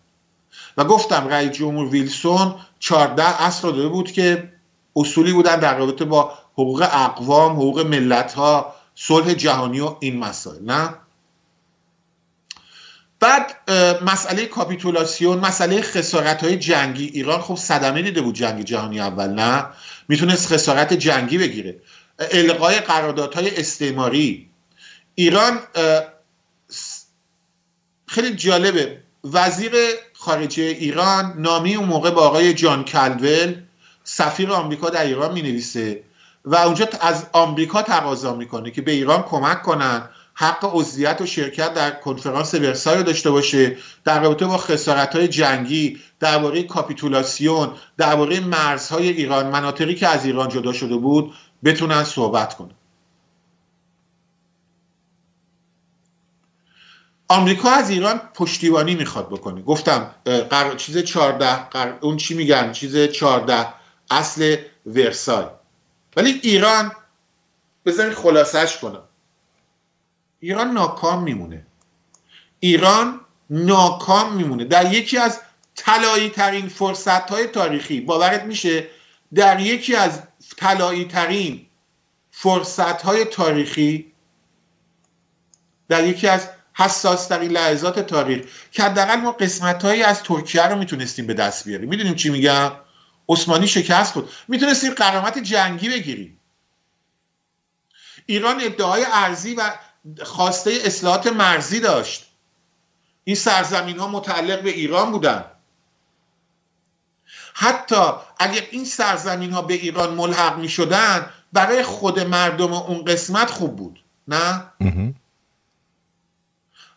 و 0.78 0.84
گفتم 0.84 1.28
رئیس 1.28 1.52
جمهور 1.52 1.88
ویلسون 1.88 2.56
14 2.80 3.44
اصل 3.44 3.72
داده 3.72 3.88
بود 3.88 4.12
که 4.12 4.52
اصولی 4.96 5.34
بودن 5.34 5.60
در 5.60 5.78
رابطه 5.78 6.06
با 6.06 6.34
حقوق 6.58 6.82
اقوام 6.92 7.52
حقوق 7.52 7.80
ملت 7.80 8.34
ها 8.34 8.76
صلح 8.96 9.34
جهانی 9.34 9.80
و 9.80 9.96
این 10.00 10.20
مسائل 10.20 10.64
نه؟ 10.64 10.90
بعد 13.20 13.72
مسئله 14.02 14.46
کاپیتولاسیون 14.46 15.40
مسئله 15.40 15.82
خسارت 15.82 16.44
های 16.44 16.58
جنگی. 16.58 17.06
ایران 17.06 17.42
خب 17.42 17.56
صدمه 17.56 18.02
دیده 18.02 18.22
بود 18.22 18.36
جنگ 18.36 18.64
جهانی 18.64 19.00
اول 19.00 19.28
نه؟ 19.28 19.66
می‌تونست 20.08 20.54
خسارت 20.54 20.94
جنگی 20.94 21.38
بگیره. 21.38 21.82
القای 22.20 22.80
قراردادهای 22.80 23.60
استعماری. 23.60 24.50
ایران 25.16 25.60
خیلی 28.08 28.36
جالبه. 28.36 29.02
وزیر 29.24 29.72
خارجه 30.14 30.64
ایران 30.64 31.34
نامی 31.38 31.76
اون 31.76 31.90
موقع 31.90 32.12
با 32.12 32.22
آقای 32.22 32.54
جان 32.54 32.86
کلول 32.86 33.56
سفیر 34.04 34.52
آمریکا 34.52 34.90
در 34.90 35.06
ایران 35.06 35.34
می 35.34 35.42
نویسه 35.42 36.04
و 36.46 36.56
اونجا 36.56 36.88
از 37.02 37.28
آمریکا 37.34 37.82
تقاضا 37.82 38.36
می‌کنه 38.36 38.72
که 38.72 38.82
به 38.82 38.92
ایران 38.92 39.22
کمک 39.22 39.62
کنن 39.62 40.10
حق 40.34 40.70
عضویت 40.74 41.22
و 41.22 41.26
شرکت 41.26 41.74
در 41.74 41.92
کنفرانس 41.92 42.54
ورسای 42.54 42.98
رو 42.98 43.04
داشته 43.04 43.32
باشه 43.32 43.78
در 44.04 44.24
رابطه 44.24 44.46
با 44.46 44.58
خسارت 44.58 45.16
های 45.16 45.28
جنگی 45.28 46.00
درباره 46.20 46.64
کاپیتولاسیون 46.64 47.72
درباره 47.98 48.40
مرزهای 48.40 49.10
ایران 49.10 49.48
مناطقی 49.48 49.96
که 49.96 50.08
از 50.08 50.26
ایران 50.26 50.50
جدا 50.50 50.74
شده 50.74 50.96
بود 50.96 51.34
بتونن 51.64 52.04
صحبت 52.04 52.54
کنن. 52.54 52.76
آمریکا 57.28 57.70
از 57.70 57.90
ایران 57.90 58.22
پشتیبانی 58.34 58.96
می‌خواد 58.96 59.30
بکنه. 59.30 59.62
گفتم 59.62 60.16
قر... 60.26 60.76
چیز 60.76 60.98
14 60.98 61.56
قر... 61.56 61.94
اون 62.02 62.18
چی 62.18 62.34
میگن؟ 62.34 62.72
چیز 62.72 62.98
14 62.98 63.68
اصل 64.12 64.56
ورسای. 64.86 65.46
ولی 66.16 66.40
ایران 66.44 66.92
بذارید 67.86 68.14
خلاصش 68.14 68.78
کنم. 68.78 69.04
ایران 70.40 70.72
ناکام 70.72 71.24
میمونه. 71.24 71.66
ایران 72.60 73.22
ناکام 73.50 74.34
میمونه. 74.34 74.66
در 74.66 74.94
یکی 74.94 75.18
از 75.18 75.40
طلایی 75.76 76.30
ترین 76.30 76.68
فرصت 76.68 77.30
های 77.30 77.48
تاریخی 77.48 78.02
باورت 78.02 78.44
میشه؟ 78.44 78.88
در 79.36 79.60
یکی 79.60 79.96
از 79.96 80.22
طلایی 80.58 81.06
ترین 81.06 81.66
فرصت 82.32 83.02
های 83.02 83.26
تاریخی 83.26 84.12
در 85.90 86.08
یکی 86.08 86.28
از 86.28 86.50
حساس 86.74 87.28
ترین 87.28 87.52
لحظات 87.52 88.00
تاریخ 88.00 88.46
که 88.72 88.84
حداقل 88.84 89.16
ما 89.16 89.32
قسمت 89.32 89.84
هایی 89.84 90.04
از 90.04 90.24
ترکیه 90.24 90.68
رو 90.68 90.76
می‌تونستیم 90.76 91.28
به 91.28 91.34
دست 91.34 91.66
بیاریم. 91.66 91.90
می‌دونیم 91.90 92.16
چی 92.16 92.30
میگم؟ 92.30 92.72
عثمانی 93.30 93.68
شکست 93.68 94.14
بود 94.14 94.30
می‌تونستیم 94.48 94.94
قرامت 94.94 95.38
جنگی 95.38 95.90
بگیریم. 95.90 96.40
ایران 98.26 98.62
ادعای 98.62 99.06
ارزی 99.12 99.56
و 99.56 99.72
خواسته 100.24 100.72
اصلاحات 100.84 101.28
مرزی 101.28 101.80
داشت. 101.80 102.26
این 103.24 103.36
سرزمین 103.36 104.00
ها 104.00 104.08
متعلق 104.08 104.62
به 104.62 104.70
ایران 104.70 105.12
بودن. 105.12 105.46
حتی 107.54 108.12
اگر 108.40 108.68
این 108.72 108.86
سرزمین 108.86 109.52
ها 109.52 109.62
به 109.62 109.74
ایران 109.74 110.14
ملحق 110.14 110.58
می 110.58 110.70
شدن 110.70 111.30
برای 111.54 111.84
خود 111.84 112.20
مردم 112.20 112.74
اون 112.74 113.06
قسمت 113.06 113.50
خوب 113.52 113.76
بود. 113.76 114.00
نه؟ 114.28 114.72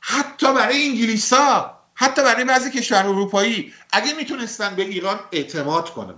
حتی 0.01 0.55
برای 0.55 0.89
انگلیس 0.89 1.33
ها 1.33 1.78
حتی 2.01 2.23
برای 2.23 2.45
بعضی 2.45 2.71
کشور 2.71 3.07
اروپایی 3.07 3.73
اگه 3.93 4.15
می‌تونستن 4.15 4.77
به 4.77 4.83
ایران 4.83 5.21
اعتماد 5.33 5.91
کنن. 5.91 6.15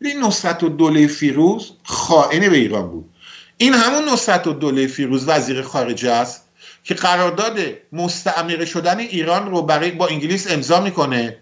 این 0.00 0.24
نصرت 0.24 0.62
و 0.62 0.68
دوله 0.68 1.06
فیروز 1.06 1.72
خائن 1.84 2.50
به 2.50 2.56
ایران 2.56 2.90
بود. 2.90 3.10
این 3.56 3.74
همون 3.74 4.08
نصرت 4.08 4.46
و 4.46 4.52
دوله 4.52 4.86
فیروز 4.86 5.28
وزیر 5.28 5.62
خارجه 5.62 6.10
است 6.10 6.48
که 6.84 6.94
قرارداد 6.94 7.58
مستعمره 7.92 8.64
شدن 8.64 8.98
ایران 8.98 9.50
رو 9.50 9.62
برای 9.62 9.90
با 9.90 10.06
انگلیس 10.06 10.50
امضا 10.50 10.80
می‌کنه 10.80 11.38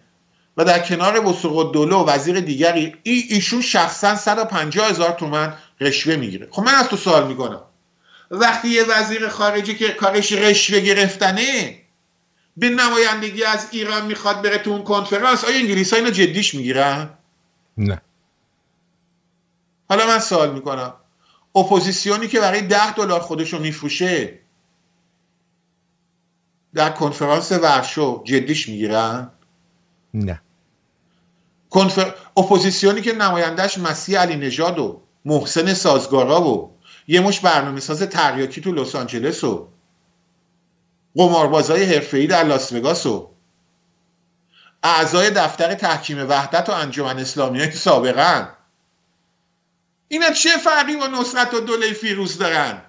و 0.57 0.65
در 0.65 0.79
کنار 0.79 1.27
وسوق 1.27 1.73
دوله 1.73 1.97
و 1.97 2.05
وزیر 2.09 2.41
دیگری 2.41 2.95
ای 3.03 3.25
ایشون 3.29 3.63
شخصا 3.63 4.17
150 4.17 4.91
هزار 4.91 5.11
تومن 5.11 5.55
رشوه 5.81 6.17
می‌گیره. 6.17 6.49
خب 6.51 6.63
من 6.63 6.75
از 6.75 6.89
تو 6.89 6.97
سوال 6.97 7.27
می‌کنم. 7.27 7.63
وقتی 8.31 8.69
یه 8.69 8.85
وزیر 8.85 9.29
خارجه 9.29 9.75
که 9.75 9.89
کارش 9.89 10.33
رشوه 10.33 10.81
گرفتنه 10.81 11.82
به 12.57 12.69
نمایندگی 12.69 13.45
از 13.45 13.69
ایران 13.71 14.07
می‌خواد 14.07 14.43
بره 14.43 14.59
تو 14.59 14.71
اون 14.71 14.83
کنفرانس 14.83 15.45
آیا 15.45 15.57
انگلیس 15.57 15.93
ها 15.93 15.99
اینو 15.99 16.11
جدیش 16.11 16.55
می‌گیرن؟ 16.55 17.11
نه 17.79 18.03
حالا 19.89 20.07
من 20.07 20.19
سوال 20.19 20.55
می‌کنم 20.55 20.95
اپوزیسیونی 21.55 22.29
که 22.29 22.41
برای 22.41 22.63
ده 22.63 22.95
دلار 22.95 23.21
خودشو 23.21 23.59
میفروشه 23.59 24.39
در 26.75 26.91
کنفرانس 26.91 27.53
ورشو 27.53 28.23
جدیش 28.25 28.69
می‌گیرن؟ 28.69 29.31
نه 30.15 30.43
کنفر... 31.71 32.15
اپوزیسیونی 32.37 33.01
که 33.01 33.13
نمایندهش 33.13 33.79
مسیح 33.79 34.21
علی 34.21 34.37
نژاد 34.37 34.79
و 34.79 35.03
محسن 35.25 35.75
سازگارا 35.75 36.43
و 36.49 36.79
یه 37.09 37.21
مشت 37.21 37.41
برنامه 37.41 37.81
ساز 37.81 38.03
تریاکی 38.03 38.61
تو 38.61 38.73
لس 38.73 38.95
آنجلس 38.95 39.45
و 39.45 39.69
قماربازای 41.17 41.85
حرفه‌ای 41.85 42.27
در 42.27 42.45
لاس 42.45 42.73
وگاس 42.73 43.07
و 43.07 43.31
اعضای 44.83 45.31
دفتر 45.31 45.75
تحکیم 45.75 46.29
وحدت 46.29 46.69
و 46.69 46.73
انجمن 46.73 47.19
اسلامی 47.19 47.59
های 47.59 47.71
سابقا 47.71 48.49
اینا 50.09 50.31
چه 50.31 50.51
فرقی 50.51 50.97
با 50.97 51.07
نصرت 51.07 51.55
و 51.55 51.61
دوله 51.61 51.93
فیروز 51.93 52.39
دارن؟ 52.39 52.83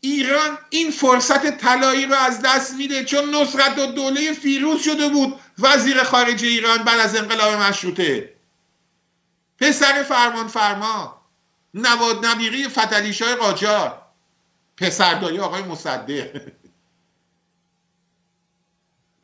ایران 0.00 0.58
این 0.70 0.90
فرصت 0.90 1.58
طلایی 1.58 2.06
رو 2.06 2.14
از 2.14 2.42
دست 2.42 2.74
میده 2.74 3.04
چون 3.04 3.34
نصرت 3.34 3.78
و 3.78 3.86
دوله 3.86 4.32
فیروز 4.32 4.82
شده 4.82 5.08
بود. 5.08 5.40
وزیر 5.58 6.02
خارجه 6.02 6.46
ایران 6.46 6.78
بعد 6.78 7.00
از 7.00 7.16
انقلاب 7.16 7.54
مشروطه. 7.54 8.34
پسر 9.58 10.02
فرمان 10.02 10.48
فرما. 10.48 11.17
نواد 11.74 12.26
نبیری 12.26 12.68
فتلیش 12.68 13.22
های 13.22 13.34
قاجار. 13.34 14.02
پسرداری 14.76 15.38
آقای 15.38 15.62
مصدق. 15.62 16.40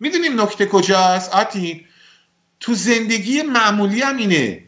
می‌دونیم 0.00 0.40
نکته 0.40 0.66
کجاست؟ 0.66 1.32
آتی 1.32 1.86
تو 2.60 2.74
زندگی 2.74 3.42
معمولی 3.42 4.02
هم 4.02 4.16
اینه. 4.16 4.64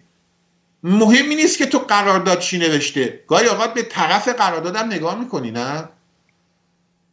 مهمی 0.83 1.35
نیست 1.35 1.59
که 1.59 1.67
تو 1.67 1.79
قرارداد 1.79 2.39
چی 2.39 2.59
نوشته. 2.59 3.25
گاهی 3.27 3.47
اوقات 3.47 3.75
به 3.75 3.83
طرف 3.83 4.29
قراردادم 4.29 4.87
نگاه 4.87 5.19
می‌کنی 5.19 5.51
نه؟ 5.51 5.89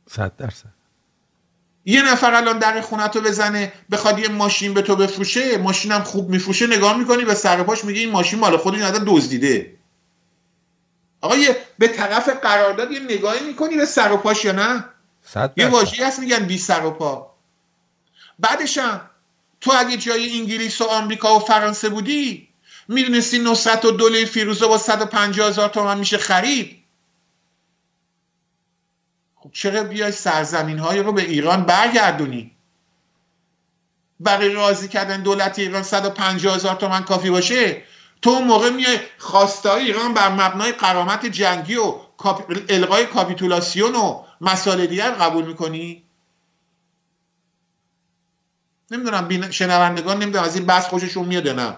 صد 0.09 0.35
درصد. 0.35 0.73
یه 1.85 2.11
نفر 2.11 2.33
الان 2.33 2.59
در 2.59 2.81
خونتو 2.81 3.21
بزنه 3.21 3.73
بخواد 3.91 4.19
یه 4.19 4.27
ماشین 4.27 4.73
به 4.73 4.81
تو 4.81 4.95
بفروشه 4.95 5.57
ماشینم 5.57 6.03
خوب 6.03 6.29
میفروشه 6.29 6.67
نگاه 6.67 6.97
می‌کنی 6.97 7.25
به 7.25 7.33
سر 7.33 7.63
پاش 7.63 7.85
میگه 7.85 7.99
این 7.99 8.11
ماشین 8.11 8.39
مال 8.39 8.57
خود 8.57 8.73
این 8.73 8.83
آدم 8.83 9.03
دزدیده. 9.07 9.77
آقا 11.23 11.35
یه 11.35 11.57
به 11.79 11.87
طرف 11.87 12.29
قرارداد 12.29 12.91
یه 12.91 12.99
نگاهی 12.99 13.47
می‌کنی 13.47 13.77
به 13.77 13.85
سر 13.85 14.11
و 14.11 14.17
پاش 14.17 14.45
یا 14.45 14.51
نه؟ 14.51 14.85
یه 15.57 15.67
واژه‌ای 15.67 16.03
هست 16.03 16.19
میگن 16.19 16.45
بی 16.45 16.57
سر 16.57 16.85
و 16.85 16.91
پا. 16.91 17.33
بعدش 18.39 18.77
هم 18.77 19.01
تو 19.61 19.73
اگه 19.77 19.97
جای 19.97 20.39
انگلیس 20.39 20.81
و 20.81 20.83
آمریکا 20.83 21.35
و 21.35 21.39
فرانسه 21.39 21.89
بودی 21.89 22.49
می‌دونستی 22.87 23.39
نصرت 23.39 23.85
و 23.85 23.91
دوله 23.91 24.25
فیروزه 24.25 24.67
با 24.67 24.77
150 24.77 25.49
هزار 25.49 25.69
تومن 25.69 25.97
میشه 25.97 26.17
خرید. 26.17 26.83
خب 29.35 29.49
چرا 29.51 29.83
بیای 29.83 30.11
سرزمین 30.11 30.79
های 30.79 30.99
رو 30.99 31.13
به 31.13 31.21
ایران 31.21 31.63
برگردونی؟ 31.63 32.51
برای 34.19 34.49
راضی 34.49 34.87
کردن 34.87 35.21
دولت 35.21 35.59
ایران 35.59 35.83
150 35.83 36.55
هزار 36.55 36.75
تومن 36.75 37.03
کافی 37.03 37.29
باشه؟ 37.29 37.83
تو 38.23 38.29
اون 38.29 38.47
موقع 38.47 38.69
میای 38.69 38.99
خواستای 39.17 39.85
ایران 39.85 40.13
بر 40.13 40.29
مبنای 40.29 40.71
قرامت 40.71 41.25
جنگی 41.25 41.75
و 41.75 41.99
القای 42.69 43.05
کاپیتولاسیون 43.05 43.95
و 43.95 44.25
مسائل 44.41 44.85
دیگر 44.85 45.11
قبول 45.11 45.45
می‌کنی؟ 45.45 46.03
نمی‌دونم 48.91 49.51
شنوندگان 49.51 50.17
نمی‌دونم 50.17 50.43
از 50.43 50.55
این 50.55 50.65
بحث 50.65 50.85
خوششون 50.85 51.25
میاد 51.25 51.47
نه. 51.47 51.77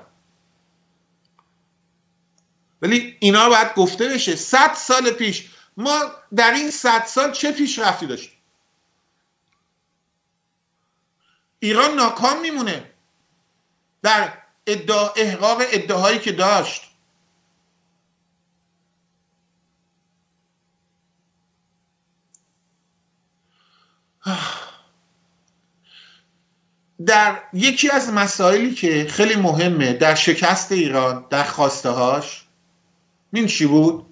ولی 2.81 3.17
اینا 3.19 3.49
باید 3.49 3.73
گفته 3.75 4.09
بشه. 4.09 4.35
صد 4.35 4.73
سال 4.73 5.11
پیش. 5.11 5.49
ما 5.77 5.99
در 6.35 6.51
این 6.51 6.71
صد 6.71 7.05
سال 7.05 7.31
چه 7.31 7.51
پیشرفتی 7.51 8.07
داشتیم؟ 8.07 8.37
ایران 11.59 11.95
ناکام 11.95 12.41
میمونه. 12.41 12.91
در 14.01 14.44
ادعا 14.67 15.09
احقاق 15.15 15.61
ادعاهایی 15.71 16.19
که 16.19 16.31
داشت 16.31 16.81
در 27.05 27.39
یکی 27.53 27.89
از 27.89 28.13
مسائلی 28.13 28.73
که 28.73 29.07
خیلی 29.09 29.35
مهمه 29.35 29.93
در 29.93 30.15
شکست 30.15 30.71
ایران 30.71 31.25
در 31.29 31.43
خواسته 31.43 31.89
هاش 31.89 32.45
این 33.33 33.47
چی 33.47 33.65
بود؟ 33.65 34.05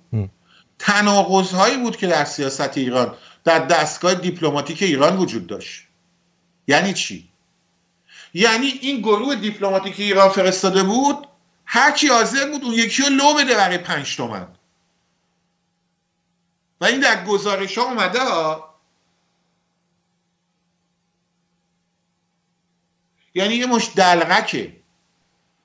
تناقض 0.80 1.52
هایی 1.52 1.78
بود 1.78 1.98
که 1.98 2.08
در 2.08 2.26
سیاست 2.26 2.78
ایران 2.78 3.16
در 3.44 3.60
دستگاه 3.60 4.16
دیپلماتیک 4.16 4.84
ایران 4.84 5.18
وجود 5.18 5.48
داشت 5.48 5.84
یعنی 6.68 6.94
چی؟ 6.94 7.33
یعنی 8.34 8.68
این 8.68 9.00
گروه 9.00 9.36
دیپلماتیک 9.36 10.00
ایران 10.00 10.30
فرستاده 10.30 10.84
بود 10.84 11.28
هر 11.66 11.92
کی 11.92 12.08
حاضر 12.08 12.52
بود 12.52 12.64
اون 12.64 12.74
یکی 12.74 13.04
رو 13.04 13.10
لو 13.10 13.34
بده 13.34 13.56
برای 13.56 13.78
پنج 13.78 14.18
تومن. 14.18 14.48
و 16.82 16.86
این 16.86 17.00
در 17.00 17.26
گزارش 17.26 17.78
ها 17.78 17.84
اومده 17.84 18.20
ها. 18.20 18.80
یعنی 23.34 23.56
یه 23.56 23.66
مش 23.66 23.90
دلغکه. 23.96 24.76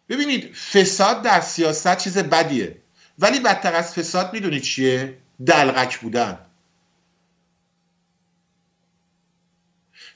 ببینید 0.09 0.55
فساد 0.55 1.23
در 1.23 1.41
سیاست 1.41 1.99
چیز 1.99 2.19
بدیه. 2.19 2.83
ولی 3.19 3.41
بدتر 3.41 3.75
از 3.75 3.95
فساد 3.95 4.33
می‌دونید 4.33 4.63
چیه؟ 4.63 5.19
دلغک 5.47 5.99
بودن. 5.99 6.48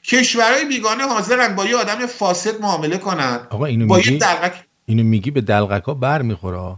کشورهای 0.05 0.65
بیگانه 0.65 1.05
حاضرن 1.05 1.55
با 1.55 1.65
یه 1.65 1.77
آدم 1.77 2.07
فاسد 2.07 2.61
معامله 2.61 2.99
کنن. 2.99 3.41
آقا 3.51 3.65
اینو 3.65 3.87
با 3.87 3.97
میگی؟ 3.97 4.13
یه 4.13 4.19
دلغک 4.19 4.65
اینو 4.87 5.03
میگی 5.03 5.31
به 5.31 5.41
دلغک 5.41 5.85
ها 5.85 5.95
بر 5.95 6.23
می‌خوره؟ 6.23 6.77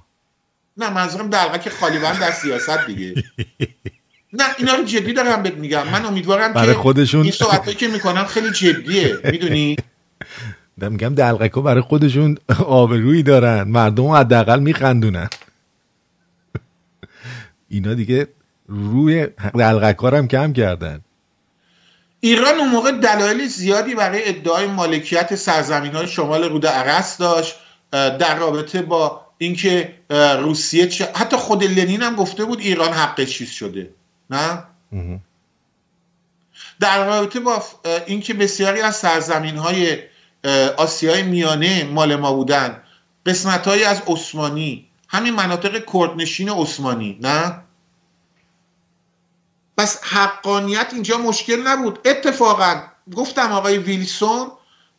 نه 0.76 0.90
منظورم 0.90 1.30
دلغک 1.30 1.68
خالی 1.68 1.98
در 1.98 2.30
سیاست 2.30 2.86
دیگه. 2.86 3.24
نه 4.32 4.44
اینا 4.58 4.74
رو 4.74 4.84
جدی 4.84 5.12
دارم 5.12 5.42
بهت 5.42 5.54
میگم. 5.54 5.88
من 5.88 6.04
امیدوارم 6.04 6.52
برای 6.52 6.74
که 6.74 6.74
خودشون 6.74 7.22
این 7.22 7.30
صحبتایی 7.30 7.76
که 7.76 7.88
می‌کنم 7.88 8.24
خیلی 8.24 8.50
جدیه. 8.50 9.18
می‌دونی؟ 9.24 9.76
میگم 10.90 11.14
دلغک 11.14 11.52
ها 11.52 11.60
برای 11.60 11.80
خودشون 11.80 12.38
آبرویی 12.66 13.22
دارن. 13.22 13.62
مردم 13.62 14.06
حداقل 14.06 14.60
میخندونن. 14.60 15.28
اینا 17.68 17.94
دیگه 17.94 18.28
روی 18.68 19.26
دلغک 19.54 19.96
هم 20.16 20.28
کم 20.28 20.52
کردن. 20.52 21.00
ایران 22.24 22.58
اون 22.58 22.68
موقع 22.68 22.92
دلایل 22.92 23.46
زیادی 23.46 23.94
برای 23.94 24.28
ادعای 24.28 24.66
مالکیت 24.66 25.34
سرزمین 25.34 25.92
های 25.92 26.08
شمال 26.08 26.44
رود 26.44 26.66
عرس 26.66 27.18
داشت 27.18 27.54
در 27.92 28.34
رابطه 28.38 28.82
با 28.82 29.26
اینکه 29.38 29.94
روسیه 30.38 30.86
چه... 30.86 31.08
حتی 31.14 31.36
خود 31.36 31.64
لنین 31.64 32.02
هم 32.02 32.14
گفته 32.14 32.44
بود 32.44 32.60
ایران 32.60 32.92
حق 32.92 33.24
چیز 33.24 33.50
شده. 33.50 33.90
نه؟ 34.30 34.64
در 36.80 37.06
رابطه 37.06 37.40
با 37.40 37.62
اینکه 38.06 38.34
بسیاری 38.34 38.80
از 38.80 38.96
سرزمین 38.96 39.56
های 39.56 39.98
آسیای 40.76 41.22
میانه 41.22 41.84
مال 41.84 42.16
ما 42.16 42.32
بودن 42.32 42.82
قسمت 43.26 43.68
های 43.68 43.84
از 43.84 44.02
عثمانی 44.06 44.86
همین 45.08 45.34
مناطق 45.34 45.84
کردنشین 45.92 46.50
عثمانی 46.50 47.18
نه؟ 47.20 47.63
پس 49.76 50.04
حقانیت 50.04 50.90
اینجا 50.92 51.18
مشکل 51.18 51.62
نبود. 51.66 51.98
اتفاقا 52.04 52.82
گفتم 53.16 53.52
آقای 53.52 53.78
ویلسون 53.78 54.48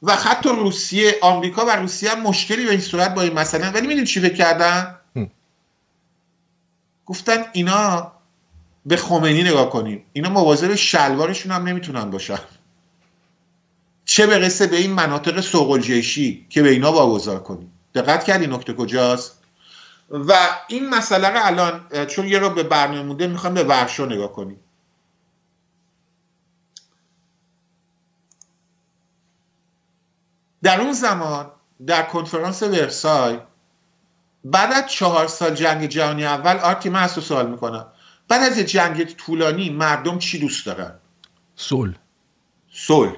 و 0.02 0.16
خط 0.16 0.46
روسیه 0.46 1.16
آمریکا 1.22 1.66
و 1.66 1.70
روسیه 1.70 2.12
هم 2.12 2.22
مشکلی 2.22 2.66
به 2.66 2.72
این 2.72 2.82
صورت 2.82 3.14
با 3.14 3.22
این 3.22 3.34
مسئله. 3.34 3.70
ولی 3.70 3.88
می‌دونی 3.88 4.08
چی 4.08 4.20
فکر 4.20 4.34
کردن؟ 4.34 4.96
گفتن 7.06 7.46
اینا 7.54 8.12
به 8.86 8.98
خمینی 8.98 9.44
نگاه 9.44 9.70
کنیم. 9.70 10.06
اینا 10.14 10.30
مواظب 10.30 10.76
شلوارشون 10.76 11.52
هم 11.52 11.64
نمی‌تونن 11.64 12.12
باشن. 12.12 12.40
چه 14.06 14.28
برسه 14.28 14.68
به 14.68 14.78
این 14.78 14.92
مناطق 14.92 15.78
جیشی 15.80 16.48
که 16.50 16.62
به 16.62 16.70
اینا 16.70 16.92
واگذار 16.92 17.40
کنیم. 17.40 17.72
دقت 17.96 18.24
کردی 18.24 18.48
نکته 18.48 18.74
کجاست؟ 18.74 19.40
و 20.10 20.34
این 20.68 20.90
مسئله 20.90 21.30
رو 21.30 21.40
الان 21.46 22.06
چون 22.06 22.28
یه 22.28 22.40
رو 22.40 22.50
به 22.50 22.64
برنامه 22.64 23.02
مونده 23.02 23.28
می‌خوام 23.28 23.54
به 23.54 23.64
ورشو 23.64 24.06
نگاه 24.06 24.34
کنیم. 24.34 24.60
در 30.66 30.82
اون 30.82 30.94
زمان 30.94 31.52
در 31.88 32.04
کنفرانس 32.04 32.64
ورسای 32.64 33.40
بعد 34.46 34.74
از 34.74 34.92
چهار 34.92 35.28
سال 35.28 35.54
جنگ 35.54 35.86
جهانی 35.86 36.26
اول 36.26 36.58
آرتی 36.58 36.90
من 36.90 37.04
از 37.04 37.12
سوال 37.12 37.52
می‌کنم. 37.52 37.88
بعد 38.28 38.52
از 38.52 38.60
جنگ 38.60 39.04
طولانی 39.04 39.70
مردم 39.70 40.20
چی 40.20 40.40
دوست 40.40 40.66
دارن؟ 40.66 40.92
صلح. 41.56 41.96
صلح. 42.74 43.16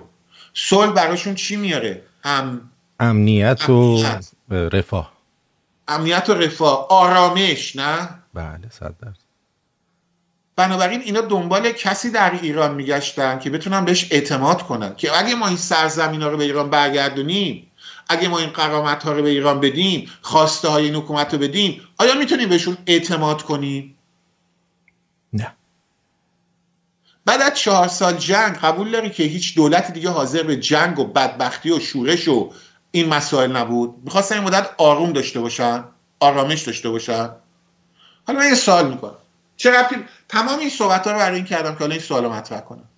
صلح 0.54 0.92
براشون 0.92 1.36
چی 1.36 1.56
میاره؟ 1.56 2.04
ام... 2.24 2.72
امنیت 3.00 3.70
و 3.70 4.04
رفاه. 4.50 5.14
امنیت 5.88 6.30
و 6.30 6.34
رفاه. 6.34 6.88
آرامش 6.90 7.76
نه؟ 7.76 8.10
بله 8.34 8.70
صد 8.70 8.96
درصد. 9.02 9.27
بنابراین 10.58 11.02
اینا 11.02 11.22
دنبال 11.22 11.72
کسی 11.72 12.12
در 12.12 12.32
ایران 12.42 12.76
میگشتن 12.76 13.40
که 13.40 13.50
بتونن 13.50 13.86
بهش 13.86 14.08
اعتماد 14.12 14.62
کنن 14.62 14.96
که 14.96 15.18
اگه 15.18 15.36
ما 15.36 15.48
این 15.48 15.58
سرزمین 15.58 16.22
ها 16.22 16.28
رو 16.28 16.38
به 16.38 16.44
ایران 16.44 16.70
برگردونیم 16.70 17.72
اگه 18.10 18.28
ما 18.28 18.40
این 18.40 18.50
قرامت 18.50 19.04
ها 19.04 19.12
رو 19.12 19.24
به 19.24 19.30
ایران 19.30 19.60
بدیم 19.60 20.10
خواسته 20.22 20.68
های 20.68 20.86
این 20.86 20.96
حکومت 20.96 21.34
رو 21.34 21.40
بدیم 21.40 21.82
آیا 21.98 22.16
می‌تونیم 22.16 22.50
بهشون 22.50 22.78
اعتماد 22.86 23.42
کنیم؟ 23.42 23.98
نه. 25.34 25.56
بعد 27.26 27.42
از 27.42 27.54
چهار 27.54 27.88
سال 27.88 28.14
جنگ 28.14 28.56
قبول 28.56 28.92
داری 28.92 29.10
که 29.10 29.24
هیچ 29.24 29.56
دولت 29.56 29.94
دیگه 29.94 30.10
حاضر 30.10 30.44
به 30.44 30.58
جنگ 30.58 31.00
و 31.00 31.06
بدبختی 31.06 31.72
و 31.72 31.80
شورش 31.80 32.28
و 32.28 32.52
این 32.92 33.10
مسائل 33.10 33.52
نبود؟ 33.52 33.96
می‌خواستن 34.04 34.36
این 34.36 34.44
مدت 34.44 34.70
آروم 34.78 35.14
داشته 35.14 35.40
باشن 35.40 35.84
آرامش 36.20 36.62
داشته 36.62 36.90
باشن. 36.90 37.30
حالا 38.28 38.40
من 38.40 38.48
یه 38.50 38.56
سوال 38.56 38.90
می‌کنم. 38.90 39.18
چه 39.58 39.72
تمام 40.28 40.60
این 40.60 40.70
صحبت 40.70 41.08
ها 41.08 41.14
رو 41.14 41.20
برای 41.20 41.36
این 41.36 41.46
کردم 41.46 41.74
که 41.74 41.80
حالا 41.80 41.92
این 41.92 42.02
سوال 42.02 42.24
رو 42.24 42.34
مطرح 42.34 42.60
کنم. 42.60 42.90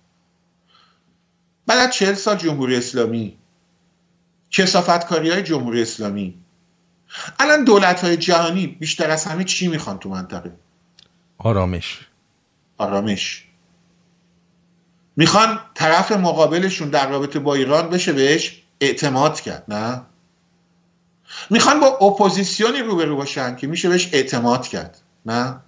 بعد 1.66 1.78
از 1.78 1.94
چهل 1.94 2.14
سال 2.14 2.36
جمهوری 2.36 2.76
اسلامی 2.76 3.38
کسافتکاری 4.50 5.30
های 5.30 5.42
جمهوری 5.42 5.82
اسلامی. 5.82 6.34
الان 7.38 7.64
دولت 7.64 8.04
های 8.04 8.16
جهانی 8.16 8.66
بیشتر 8.66 9.10
از 9.10 9.24
همه 9.24 9.44
چی 9.44 9.68
می‌خوان 9.68 9.98
تو 9.98 10.08
منطقه؟ 10.08 10.52
آرامش. 11.38 12.06
آرامش. 12.78 13.44
می‌خوان 15.16 15.60
طرف 15.74 16.12
مقابلشون 16.12 16.88
در 16.90 17.08
رابطه 17.10 17.38
با 17.38 17.54
ایران 17.54 17.90
بشه 17.90 18.12
بهش 18.12 18.62
اعتماد 18.80 19.40
کرد 19.40 19.64
نه؟ 19.68 20.02
می‌خوان 21.50 21.80
با 21.80 21.86
اپوزیسیونی 21.86 22.78
روبرو 22.78 23.16
باشن 23.16 23.56
که 23.56 23.66
میشه 23.66 23.88
بهش 23.88 24.10
اعتماد 24.12 24.68
کرد 24.68 25.00
نه؟ 25.26 25.60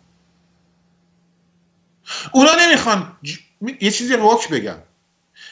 اونا 2.33 2.51
نمی‌خوان 2.61 3.13
ج... 3.23 3.39
یه 3.81 3.91
چیزی 3.91 4.17
روک 4.17 4.49
بگم. 4.49 4.79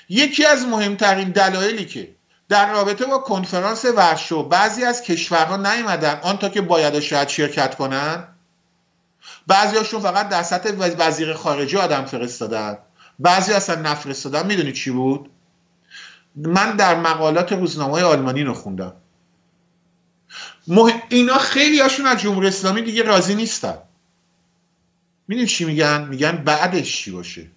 یکی 0.08 0.44
از 0.44 0.66
مهمترین 0.66 1.30
دلایلی 1.30 1.84
که 1.84 2.14
در 2.48 2.72
رابطه 2.72 3.06
با 3.06 3.18
کنفرانس 3.18 3.84
ورشو 3.84 4.48
بعضی 4.48 4.84
از 4.84 5.02
کشورها 5.02 5.56
نیومدن 5.56 6.20
آن 6.22 6.38
تا 6.38 6.48
که 6.48 6.60
باید 6.60 7.00
شاید 7.00 7.28
شرکت 7.28 7.74
کنن 7.74 8.24
بعضیاشون 9.46 10.00
فقط 10.00 10.28
در 10.28 10.42
سطح 10.42 10.70
وزیر 10.98 11.34
خارجه 11.34 11.78
آدم 11.78 12.04
فرستادن. 12.04 12.78
بعضی 13.18 13.52
اصلا 13.52 13.80
نفرستادن. 13.80 14.46
می‌دونی 14.46 14.72
چی 14.72 14.90
بود؟ 14.90 15.30
من 16.36 16.76
در 16.76 16.94
مقالات 16.94 17.52
روزنامه 17.52 18.02
آلمانی 18.02 18.42
رو 18.42 18.54
خوندم. 18.54 18.92
اینا 21.08 21.38
خیلی 21.38 21.80
هاشون 21.80 22.06
از 22.06 22.20
جمهوری 22.20 22.48
اسلامی 22.48 22.82
دیگه 22.82 23.02
راضی 23.02 23.34
نیستن. 23.34 23.78
می‌دونی 25.30 25.46
چی 25.46 25.64
میگن؟ 25.64 26.08
میگن 26.08 26.32
بعدش 26.32 26.96
چی 26.96 27.10
باشه؟ 27.10 27.50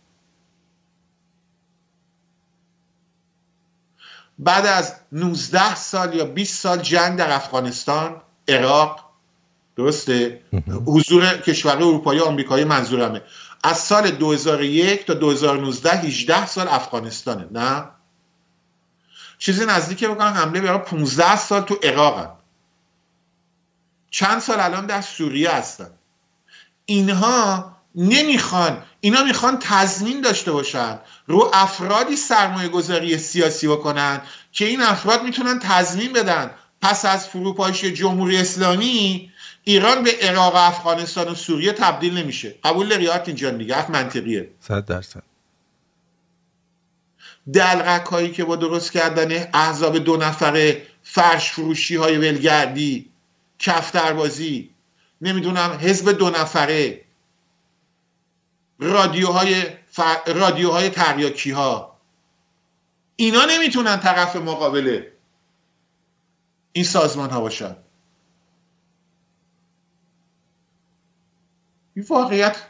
بعد 4.39 4.65
از 4.65 4.95
19 5.11 5.75
سال 5.75 6.15
یا 6.15 6.25
20 6.25 6.59
سال 6.61 6.77
جنگ 6.77 7.17
در 7.17 7.31
افغانستان 7.31 8.21
عراق 8.47 9.09
درسته؟ 9.75 10.41
حضور 10.85 11.37
کشور 11.37 11.75
اروپایی 11.75 12.19
آمریکایی 12.19 12.63
منظورمه. 12.63 13.21
از 13.63 13.77
سال 13.77 14.11
2001 14.11 15.05
تا 15.05 15.13
2019 15.13 15.91
18 15.91 16.45
سال 16.45 16.67
افغانستانه 16.67 17.47
نه؟ 17.51 17.89
چیزی 19.37 19.65
نزدیک 19.65 20.03
بکنن 20.03 20.33
حمله 20.33 20.61
برای 20.61 20.79
15 20.79 21.35
سال 21.35 21.61
تو 21.61 21.75
عراق 21.83 22.37
چند 24.09 24.39
سال 24.39 24.59
الان 24.59 24.85
در 24.85 25.01
سوریه 25.01 25.51
هستن. 25.51 25.91
اینها 26.85 27.75
نمی‌خوان 27.95 28.83
اینا 28.99 29.23
می‌خوان 29.23 29.57
تضمین 29.61 30.21
داشته 30.21 30.51
باشن 30.51 30.99
رو 31.27 31.51
افرادی 31.53 32.15
سرمایه 32.15 32.69
گذاری 32.69 33.17
سیاسی 33.17 33.67
بکنن 33.67 34.21
که 34.51 34.65
این 34.65 34.81
افراد 34.81 35.23
می‌تونن 35.23 35.59
تضمین 35.59 36.13
بدن. 36.13 36.51
پس 36.81 37.05
از 37.05 37.27
فروپاشی 37.27 37.93
جمهوری 37.93 38.37
اسلامی 38.37 39.31
ایران 39.63 40.03
به 40.03 40.11
عراق 40.21 40.55
افغانستان 40.55 41.27
و 41.27 41.35
سوریه 41.35 41.71
تبدیل 41.71 42.17
نمیشه. 42.17 42.55
قبول 42.63 42.89
داری 42.89 43.09
اینجا 43.09 43.49
دیگه 43.49 43.91
منطقیه. 43.91 44.49
صد 44.59 44.85
درصد. 44.85 45.23
دلغک 47.53 48.05
هایی 48.05 48.31
که 48.31 48.43
با 48.43 48.55
درست 48.55 48.91
کردن 48.91 49.47
احزاب 49.53 49.97
دو 49.97 50.17
نفره 50.17 50.81
فرش 51.03 51.51
فروشی 51.51 51.95
های 51.95 52.17
ولگردی 52.17 53.09
کفتربازی 53.59 54.72
نمی‌دونم 55.23 55.77
حزب 55.81 56.11
دو 56.11 56.29
نفره. 56.29 57.05
رادیوهای 58.79 59.63
فر... 59.91 60.33
رادیوهای 60.33 60.89
تریاکی 60.89 61.51
ها 61.51 61.99
اینا 63.15 63.45
نمی‌تونن 63.45 63.99
طرف 63.99 64.35
مقابل 64.35 65.03
این 66.71 66.85
سازمان 66.85 67.29
ها 67.29 67.41
باشن. 67.41 67.75
این 71.95 72.05
واقعیت. 72.09 72.65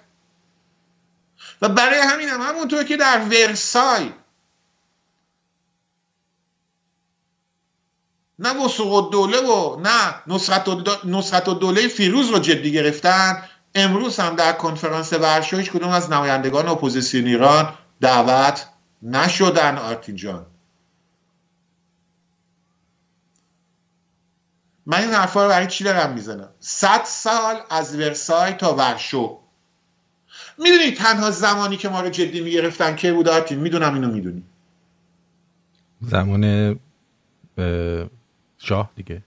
و 1.62 1.70
برای 1.70 1.99
همین 1.99 2.30
هم 2.30 2.41
همونطور 2.41 2.84
که 2.84 2.97
در 2.97 3.20
ورسای 3.20 4.12
نه 8.44 8.66
وثوق 8.66 9.12
الدوله 9.12 9.38
و 9.38 9.80
نه 9.80 10.16
نصرت 11.06 11.50
الدوله 11.49 11.88
فیروز 11.88 12.30
رو 12.30 12.39
جدی 12.39 12.72
گرفتن. 12.72 13.44
امروز 13.76 14.20
هم 14.20 14.36
در 14.36 14.52
کنفرانس 14.52 15.14
ورشو 15.14 15.58
هیچ 15.58 15.72
کدوم 15.72 15.89
از 15.89 16.12
نمایندگان 16.12 16.68
اپوزیسیون 16.68 17.26
ایران 17.26 17.74
دعوت 18.02 18.68
نشدن 19.02 19.78
آرتین 19.78 20.16
جان. 20.16 20.46
من 24.86 24.98
این 24.98 25.10
حرفا 25.10 25.44
رو 25.44 25.50
برای 25.50 25.68
چی 25.68 25.84
دارم 25.84 26.14
می‌زنم؟ 26.14 26.50
صد 26.60 27.02
سال 27.06 27.56
از 27.70 27.96
ورسای 27.96 28.54
تا 28.54 28.76
ورشو. 28.76 29.39
می‌دونی 30.58 30.91
تنها 30.91 31.32
زمانی 31.32 31.78
که 31.78 31.89
ما 31.89 32.02
رو 32.02 32.10
جدی 32.10 32.41
می‌گرفتن 32.41 32.96
که 32.96 33.14
بود 33.14 33.30
آرتین؟ 33.30 33.60
می‌دونم 33.60 33.94
اینو 33.94 34.12
می‌دونی. 34.12 34.44
زمان 36.02 36.80
شاه 38.64 38.91
دیگه. 38.95 39.24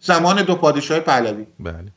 زمان 0.00 0.42
دو 0.42 0.54
پادشاه 0.56 1.00
پهلوی. 1.00 1.46
بله. 1.60 1.92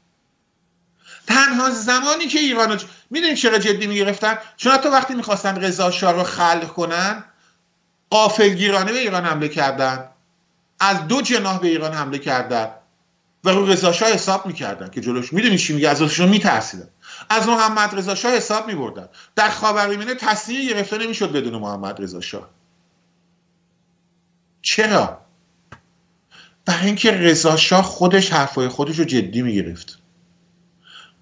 تنها 1.27 1.69
زمانی 1.69 2.27
که 2.27 2.39
ایران 2.39 2.71
رو 2.71 2.77
می‌دونی 3.09 3.35
چرا 3.35 3.57
جدی 3.57 3.87
می‌گرفتن؟ 3.87 4.37
چون 4.57 4.71
حتی 4.71 4.89
وقتی 4.89 5.13
می‌خواستن 5.13 5.55
رضا 5.55 5.91
شاه 5.91 6.11
رو 6.11 6.23
خلق 6.23 6.67
کنن 6.67 7.23
قافلگیرانه 8.09 8.91
به 8.91 8.99
ایران 8.99 9.25
حمله 9.25 9.47
کردن. 9.47 10.09
از 10.79 11.07
دو 11.07 11.21
جناح 11.21 11.59
به 11.59 11.67
ایران 11.67 11.93
حمله 11.93 12.19
کردن. 12.19 12.69
و 13.43 13.49
رو 13.49 13.65
رضا 13.65 13.91
شاه 13.91 14.09
حساب 14.09 14.45
می‌کردن 14.45 14.89
که 14.89 15.01
جلوش 15.01 15.33
می‌دونی 15.33 15.57
چی 15.57 15.73
میگه؟ 15.73 15.89
ازشون 15.89 16.29
میترسیدن. 16.29 16.87
از 17.29 17.47
محمد 17.47 17.95
رضا 17.95 18.15
شاه 18.15 18.31
حساب 18.31 18.67
میبردن. 18.67 19.09
در 19.35 19.49
خاورمیانه 19.49 20.15
تصمیم 20.15 20.69
گرفته 20.69 20.97
نمی‌شد 20.97 21.31
بدون 21.31 21.61
محمد 21.61 22.01
رضا 22.01 22.21
شاه. 22.21 22.49
چرا؟ 24.61 25.26
برای 26.67 26.85
اینکه 26.85 27.11
رضا 27.11 27.57
شاه 27.57 27.83
خودش 27.83 28.33
حرفای 28.33 28.67
خودش 28.67 28.99
رو 28.99 29.05
جدی 29.05 29.41
می‌گرفت. 29.41 29.99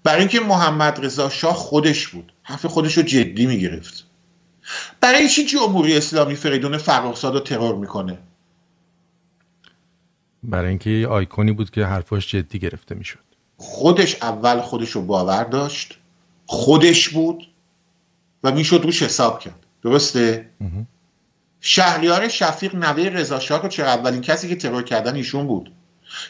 برای 0.02 0.20
اینکه 0.20 0.40
محمد 0.40 1.04
رضا 1.04 1.28
شاه 1.28 1.54
خودش 1.54 2.08
بود 2.08 2.32
حرف 2.42 2.66
خودش 2.66 2.96
رو 2.96 3.02
جدی 3.02 3.46
می‌گرفت. 3.46 4.06
برای 5.00 5.28
چی 5.28 5.44
جمهوری 5.44 5.96
اسلامی 5.96 6.34
فریدون 6.34 6.78
فرخزاد 6.78 7.34
رو 7.34 7.40
ترور 7.40 7.74
می‌کنه؟ 7.74 8.18
برای 10.42 10.68
اینکه 10.68 10.90
یه 10.90 11.06
آیکونی 11.06 11.52
بود 11.52 11.70
که 11.70 11.84
حرفاش 11.84 12.30
جدی 12.30 12.58
گرفته 12.58 12.94
می‌شد. 12.94 13.18
خودش 13.56 14.22
اول 14.22 14.60
خودش 14.60 14.90
رو 14.90 15.02
باور 15.02 15.44
داشت 15.44 15.98
خودش 16.46 17.08
بود 17.08 17.48
و 18.44 18.52
می‌شد 18.52 18.80
روش 18.84 19.02
حساب 19.02 19.40
کرد. 19.40 19.66
درسته؟ 19.82 20.50
شهریار 21.66 22.28
شفیق 22.28 22.74
نوه 22.74 23.02
رضا 23.04 23.40
شاه 23.40 23.62
رو 23.62 23.68
چرا 23.68 23.86
اولین 23.86 24.20
کسی 24.20 24.48
که 24.48 24.56
ترور 24.56 24.82
کردن 24.82 25.14
ایشون 25.14 25.46
بود؟ 25.46 25.72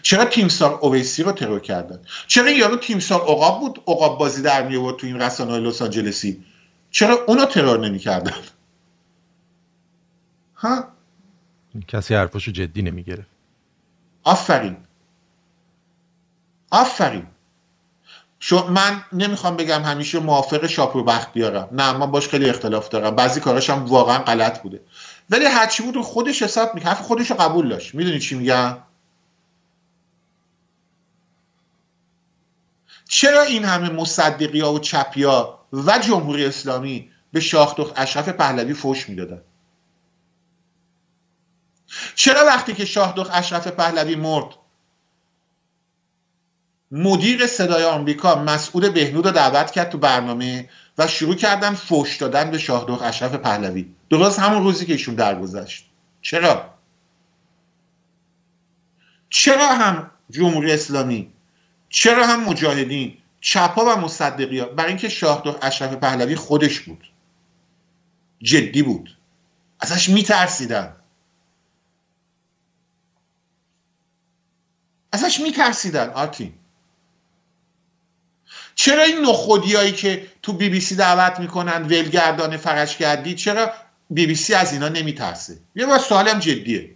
چرا 0.03 0.25
تیمسار 0.25 0.79
اویسی 0.83 1.23
رو 1.23 1.33
ترور 1.33 1.61
کردن؟ 1.61 2.01
چرا 2.27 2.51
یارو 2.51 2.77
تیمسار 2.77 3.21
عقاب 3.21 3.61
بود؟ 3.61 3.83
عقاب 3.87 4.19
بازی 4.19 4.43
در 4.43 4.69
می 4.69 4.75
تو 4.75 5.07
این 5.07 5.23
رسانه 5.23 5.59
لس 5.59 5.83
آنجلسی. 5.83 6.45
چرا 6.91 7.19
اونو 7.27 7.45
ترور 7.45 7.87
نمی‌کردن؟ 7.87 8.33
ها؟ 10.57 10.85
کسی 11.89 12.15
حرفشو 12.15 12.51
جدی 12.51 12.83
نمی‌گرفت 12.83 13.29
آفرین. 14.25 14.77
آفرین. 16.71 17.27
شو 18.39 18.69
من 18.69 19.03
نمی‌خوام 19.13 19.57
بگم 19.57 19.83
همیشه 19.83 20.19
موافق 20.19 20.67
شاپور 20.67 21.05
بختیارم 21.05 21.69
نه 21.73 21.93
من 21.93 22.11
باش 22.11 22.29
خیلی 22.29 22.51
اختلاف 22.51 22.89
دارم. 22.89 23.17
بعضی 23.17 23.41
کاراش 23.41 23.71
هم 23.71 23.87
واقعا 23.87 24.19
غلط 24.19 24.63
بوده. 24.63 24.81
ولی 25.31 25.45
هرچی 25.45 25.83
بود 25.83 26.01
خودش 26.01 26.43
حساب 26.43 26.75
می‌کنه 26.75 26.91
حرف 26.91 27.01
خودش 27.01 27.31
رو 27.31 27.37
قبول 27.37 27.69
داشت. 27.69 27.95
می‌دونی 27.95 28.19
چی 28.19 28.35
میگم؟ 28.35 28.79
چرا 33.09 33.43
این 33.43 33.65
همه 33.65 33.91
مصدقی 33.91 34.61
ها 34.61 34.73
و 34.73 34.79
چپیا 34.79 35.59
و 35.73 35.99
جمهوری 35.99 36.45
اسلامی 36.45 37.11
به 37.33 37.41
شاخدخت 37.41 37.93
اشرف 37.97 38.29
پهلوی 38.29 38.75
فوش 38.75 39.09
می‌دادن؟ 39.09 39.43
چرا 42.15 42.47
وقتی 42.47 42.75
که 42.75 42.85
شاهدخت 42.85 43.31
اشرف 43.35 43.69
پهلوی 43.69 44.17
مرد 44.17 44.55
مدیر 46.91 47.47
صدای 47.47 47.85
آمریکا 47.85 48.35
مسئول 48.35 48.89
بهنود 48.89 49.27
رو 49.27 49.33
دعوت 49.33 49.71
کرد 49.71 49.91
تو 49.91 49.99
برنامه 49.99 50.71
و 50.99 51.07
شروع 51.07 51.35
کردن 51.35 51.75
فوش 51.75 52.17
دادن 52.17 52.51
به 52.51 52.59
شاهدخت 52.59 53.03
اشرف 53.03 53.35
پهلوی. 53.35 53.87
درست 54.11 54.39
همون 54.39 54.63
روزی 54.63 54.87
که 54.87 54.93
ایشون 54.93 55.15
درگذشت. 55.15 55.87
چرا؟ 56.23 56.75
چرا 59.31 59.69
هم 59.69 60.11
جمهوری 60.31 60.73
اسلامی 60.73 61.33
چرا 61.89 62.27
هم 62.27 62.45
مجاهدین 62.45 63.19
چپا 63.41 63.85
و 63.85 64.01
مصدقی 64.01 64.59
ها 64.59 64.67
برای 64.67 64.89
اینکه 64.89 65.09
شاه 65.09 65.59
اشرف 65.63 65.95
پهلوی 65.95 66.37
خودش 66.37 66.81
بود. 66.81 67.11
جدی 68.43 68.83
بود. 68.83 69.17
ازش 69.81 70.09
میترسیدن. 70.09 70.97
ازش 75.13 75.41
میترسیدن 75.41 76.11
آرتین. 76.11 76.55
چرا 78.79 79.03
این 79.03 79.21
نخودیایی 79.21 79.93
که 79.93 80.27
تو 80.43 80.53
بی 80.53 80.69
بی 80.69 80.81
سی 80.81 80.97
دعوت 80.97 81.41
می‌کنن 81.41 81.83
ولگردان 81.83 82.57
فرش 82.57 82.97
کردی 82.97 83.35
چرا 83.35 83.73
بی 84.11 84.27
بی 84.27 84.35
سی 84.35 84.55
از 84.55 84.73
اینا 84.73 84.89
نمیترسه؟ 84.89 85.59
یه 85.75 85.87
بار 85.87 85.99
سوالم 85.99 86.39
جدیه. 86.39 86.95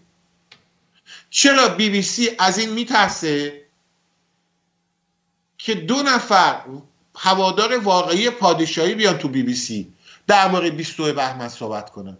چرا 1.30 1.68
بی 1.68 1.90
بی 1.90 2.02
سی 2.02 2.30
از 2.38 2.58
این 2.58 2.70
میترسه 2.70 3.62
که 5.58 5.74
دو 5.74 6.02
نفر 6.02 6.60
هوادار 7.16 7.78
واقعی 7.78 8.30
پادشاهی 8.30 8.94
بیان 8.94 9.18
تو 9.18 9.28
بی 9.28 9.42
بی 9.42 9.54
سی 9.54 9.92
درباره 10.26 10.70
22 10.70 11.12
بهمن 11.12 11.48
صحبت 11.48 11.90
کنن؟ 11.90 12.18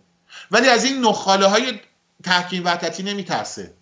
ولی 0.51 0.69
از 0.69 0.85
این 0.85 1.01
نخاله 1.01 1.47
های 1.47 1.81
تحکیم 2.25 2.65
وحدتی 2.65 3.03
نمیترسه. 3.03 3.75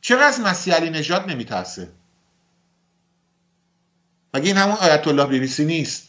چرا 0.00 0.26
از 0.26 0.40
مسیح 0.40 0.74
علی 0.74 0.90
نژاد 0.90 1.30
نمیترسه؟ 1.30 1.92
مگه 4.34 4.46
این 4.46 4.56
همون 4.56 4.76
آیت 4.76 5.08
الله 5.08 5.26
بیبیسی 5.26 5.64
نیست؟ 5.64 6.08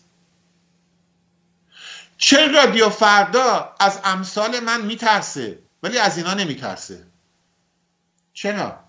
چرا 2.18 2.46
رادیو 2.46 2.90
فردا 2.90 3.76
از 3.80 4.00
امثال 4.04 4.60
من 4.60 4.82
میترسه 4.82 5.60
ولی 5.84 5.98
از 5.98 6.18
اینا 6.18 6.34
نمیترسه؟ 6.34 7.06
چرا؟ 8.34 8.80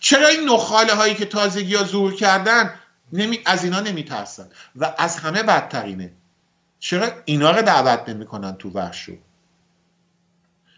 چرا 0.00 0.28
این 0.28 0.48
نخاله 0.48 0.94
هایی 0.94 1.14
که 1.14 1.26
تازگی 1.26 1.74
ها 1.74 1.84
زور 1.84 2.14
کردن 2.14 2.74
نمی... 3.12 3.38
از 3.46 3.64
اینا 3.64 3.80
نمیترسن 3.80 4.48
و 4.76 4.94
از 4.98 5.16
همه 5.16 5.42
بدترینه؟ 5.42 6.12
چرا 6.78 7.10
اینا 7.24 7.50
رو 7.50 7.62
دعوت 7.62 8.08
نمی‌کنن 8.08 8.56
تو 8.56 8.70
ورشو؟ 8.70 9.12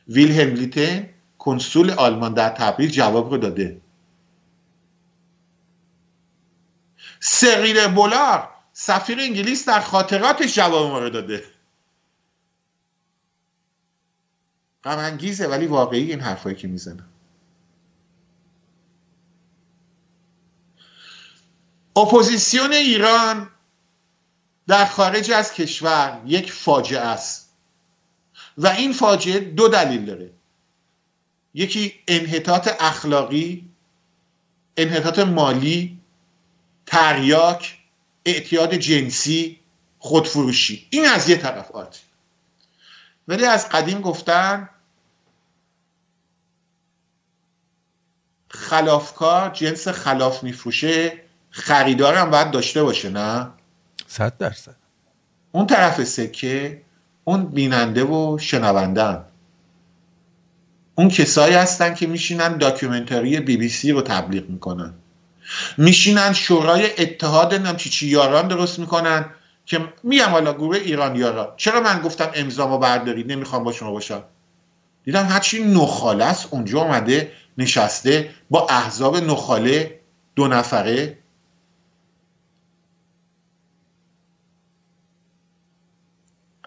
ویلهلم 0.08 0.54
لیتن 0.54 1.08
کنسول 1.38 1.90
آلمان 1.90 2.34
در 2.34 2.48
تبریز 2.48 2.90
جواب 2.90 3.30
رو 3.30 3.36
داده. 3.36 3.80
سقیر 7.20 7.88
بولار 7.88 8.48
سفیر 8.72 9.20
انگلیس 9.20 9.68
در 9.68 9.80
خاطراتش 9.80 10.54
جواب 10.54 10.90
ما 10.90 10.98
رو 10.98 11.10
داده. 11.10 11.44
غم 14.84 15.18
ولی 15.50 15.66
واقعی 15.66 16.10
این 16.10 16.20
حرفایی 16.20 16.56
که 16.56 16.68
می‌زنه. 16.68 17.04
اپوزیسیون 21.96 22.72
ایران 22.72 23.50
در 24.66 24.86
خارج 24.86 25.30
از 25.30 25.52
کشور 25.52 26.22
یک 26.26 26.52
فاجعه 26.52 27.00
است. 27.00 27.54
و 28.58 28.66
این 28.66 28.92
فاجعه 28.92 29.40
دو 29.40 29.68
دلیل 29.68 30.04
داره. 30.04 30.30
یکی 31.54 31.94
انحطاط 32.08 32.68
اخلاقی 32.80 33.70
انحطاط 34.76 35.18
مالی 35.18 35.97
تریاک 36.88 37.78
اعتیاد 38.24 38.74
جنسی 38.74 39.60
خودفروشی. 39.98 40.86
این 40.90 41.04
از 41.04 41.28
یه 41.28 41.36
طرف 41.36 41.70
آتی 41.70 42.00
ولی 43.28 43.44
از 43.44 43.68
قدیم 43.68 44.00
گفتن 44.00 44.68
خلافکار 48.48 49.50
جنس 49.50 49.88
خلاف 49.88 50.42
میفروشه 50.42 51.12
خریدارم 51.50 52.30
باید 52.30 52.50
داشته 52.50 52.82
باشه 52.82 53.10
نه؟ 53.10 53.48
صد 54.06 54.36
درصد. 54.38 54.76
اون 55.52 55.66
طرف 55.66 56.04
سکه 56.04 56.82
اون 57.24 57.46
بیننده 57.46 58.04
و 58.04 58.38
شنونده 58.38 59.20
اون 60.94 61.08
کسایی 61.08 61.54
هستن 61.54 61.94
که 61.94 62.06
میشینن 62.06 62.58
داکیومنتری 62.58 63.40
بی 63.40 63.56
بی 63.56 63.68
سی 63.68 63.92
رو 63.92 64.02
تبلیغ 64.02 64.50
می‌کنن. 64.50 64.94
میشینن 65.76 66.32
شورای 66.32 67.02
اتحاد 67.02 67.54
نم 67.54 67.76
چی 67.76 67.90
چی 67.90 68.06
یاران 68.06 68.48
درست 68.48 68.78
می‌کنن 68.78 69.30
که 69.66 69.92
میگم 70.02 70.28
حالا 70.28 70.52
گروه 70.52 70.76
ایران 70.76 71.16
یاران 71.16 71.48
چرا 71.56 71.80
من 71.80 72.00
گفتم 72.00 72.30
امضامو 72.34 72.78
بردارید؟ 72.78 73.32
نمی‌خوام 73.32 73.64
با 73.64 73.72
شما 73.72 73.90
باشم. 73.90 74.24
دیدم 75.04 75.26
هرچی 75.26 75.64
نخاله 75.64 76.24
است 76.24 76.48
اونجا 76.50 76.80
اومده 76.80 77.32
نشسته 77.58 78.34
با 78.50 78.66
احزاب 78.68 79.16
نخاله 79.16 80.00
دو 80.36 80.48
نفره. 80.48 81.18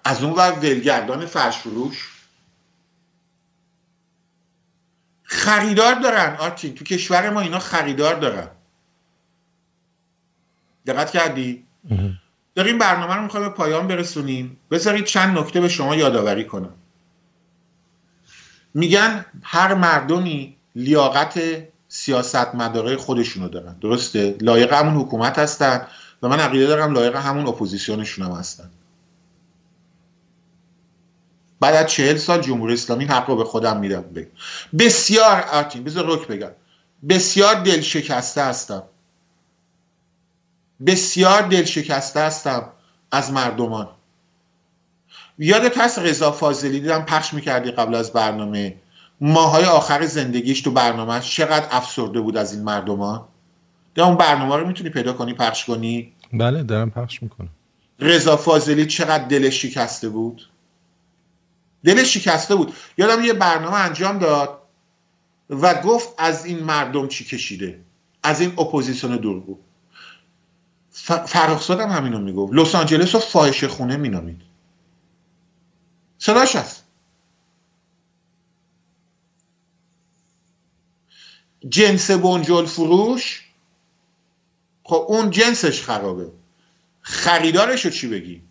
از 0.04 0.24
اون 0.24 0.34
ور 0.34 0.52
ولگردان 0.52 1.26
فرش 1.26 1.58
فروش. 1.58 2.10
خریدار 5.24 5.94
دارن 5.96 6.36
آرتین. 6.36 6.76
تو 6.76 6.86
کشور 6.86 7.30
ما 7.30 7.42
اینا 7.42 7.60
خریدار 7.60 8.16
دارن. 8.16 8.48
دقت 10.88 11.12
کردی؟ 11.12 11.64
داریم 12.56 12.78
برنامه 12.78 13.16
رو 13.16 13.22
می‌خوایم 13.22 13.48
به 13.48 13.54
پایان 13.54 13.88
برسونیم. 13.88 14.58
بذارید 14.72 15.06
چند 15.06 15.38
نکته 15.38 15.62
به 15.62 15.70
شما 15.70 15.96
یادآوری 15.96 16.46
کنم. 16.46 16.74
میگن 18.74 19.26
هر 19.44 19.74
مردمی 19.74 20.56
لیاقت 20.76 21.40
سیاست 21.88 22.56
مداره 22.56 22.96
خودشونو 22.96 23.50
دارن. 23.50 23.76
درسته؟ 23.82 24.36
لایق 24.42 24.74
همون 24.74 25.02
حکومت 25.02 25.40
هستن 25.40 25.88
و 26.22 26.28
من 26.28 26.40
عقیده 26.40 26.68
دارم 26.68 26.94
لایق 26.94 27.16
همون 27.16 27.48
اپوزیسیونشون 27.48 28.26
هم 28.26 28.32
هستن. 28.32 28.70
بعد 31.60 31.76
از 31.76 31.88
چهل 31.88 32.16
سال 32.16 32.42
جمهوری 32.42 32.74
اسلامی 32.74 33.06
حق 33.06 33.30
رو 33.30 33.36
به 33.36 33.44
خودم 33.44 33.80
میدم. 33.80 34.02
بگم. 34.02 34.28
بسیار 34.80 35.42
آرتین 35.42 35.84
بذار 35.84 36.06
رک 36.08 36.28
بگم. 36.28 36.52
بسیار 37.10 37.56
دل 37.56 37.82
شکسته 37.82 38.44
هستم. 38.44 38.84
بسیار 40.86 41.42
دل 41.42 41.64
شکسته 41.64 42.20
هستم 42.20 42.70
از 43.12 43.32
مردمان. 43.32 43.90
یادت 45.38 45.78
هست 45.78 46.00
رضا 46.00 46.32
فاضلی 46.32 46.80
دیدم 46.80 47.02
پخش 47.02 47.34
می‌کردی 47.34 47.72
قبل 47.72 47.96
از 47.96 48.14
برنامه. 48.14 48.76
ماهای 49.22 49.66
آخر 49.66 50.06
زندگیش 50.06 50.62
تو 50.62 50.72
برنامه 50.72 51.20
چقدر 51.20 51.68
افسرده 51.72 52.22
بود 52.22 52.38
از 52.38 52.54
این 52.54 52.64
مردمان. 52.64 53.24
ده 53.96 54.04
اون 54.04 54.16
برنامه 54.16 54.56
رو 54.56 54.68
می‌تونی 54.68 54.90
پیدا 54.90 55.14
کنی 55.14 55.34
پخش 55.34 55.66
کنی؟ 55.66 56.14
بله 56.34 56.64
دارم 56.64 56.92
پخش 56.92 57.24
می‌کنم. 57.24 57.50
رضا 58.00 58.38
فاضلی 58.38 58.86
چقدر 58.86 59.24
دلش 59.24 59.62
شکسته 59.62 60.10
بود؟ 60.10 60.50
دلش 61.86 62.18
شکسته 62.18 62.56
بود. 62.56 62.74
یادم 62.98 63.24
یه 63.24 63.34
برنامه 63.34 63.76
انجام 63.76 64.18
داد 64.18 64.62
و 65.50 65.82
گفت 65.82 66.10
از 66.18 66.46
این 66.46 66.64
مردم 66.64 67.08
چی 67.08 67.26
کشیده؟ 67.26 67.80
از 68.24 68.42
این 68.42 68.54
اپوزیسیون 68.58 69.18
دور 69.18 69.40
بود 69.40 69.60
فرخزاد 70.92 71.80
هم 71.80 71.90
همینو 71.90 72.20
می‌گفت. 72.20 72.54
لس 72.54 72.76
آنجلس 72.76 73.16
رو 73.16 73.22
فاحشه 73.22 73.68
خونه 73.68 73.98
مینامید. 73.98 74.42
صداش 76.18 76.56
هست. 76.56 76.84
جنس 81.70 82.12
بنجل 82.12 82.66
فروش. 82.66 83.48
خب 84.84 85.06
اون 85.08 85.30
جنسش 85.30 85.84
خرابه. 85.84 86.32
خریدارش 87.02 87.86
رو 87.86 87.92
چی 87.92 88.08
بگی؟ 88.08 88.44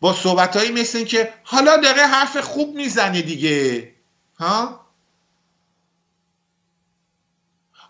با 0.00 0.14
صحبت 0.14 0.56
هایی 0.56 0.72
مثل 0.72 0.98
این 0.98 1.06
که 1.06 1.34
حالا 1.44 1.76
داره 1.76 2.06
حرف 2.06 2.36
خوب 2.36 2.74
می‌زنه 2.76 3.22
دیگه. 3.22 3.92
ها؟ 4.38 4.81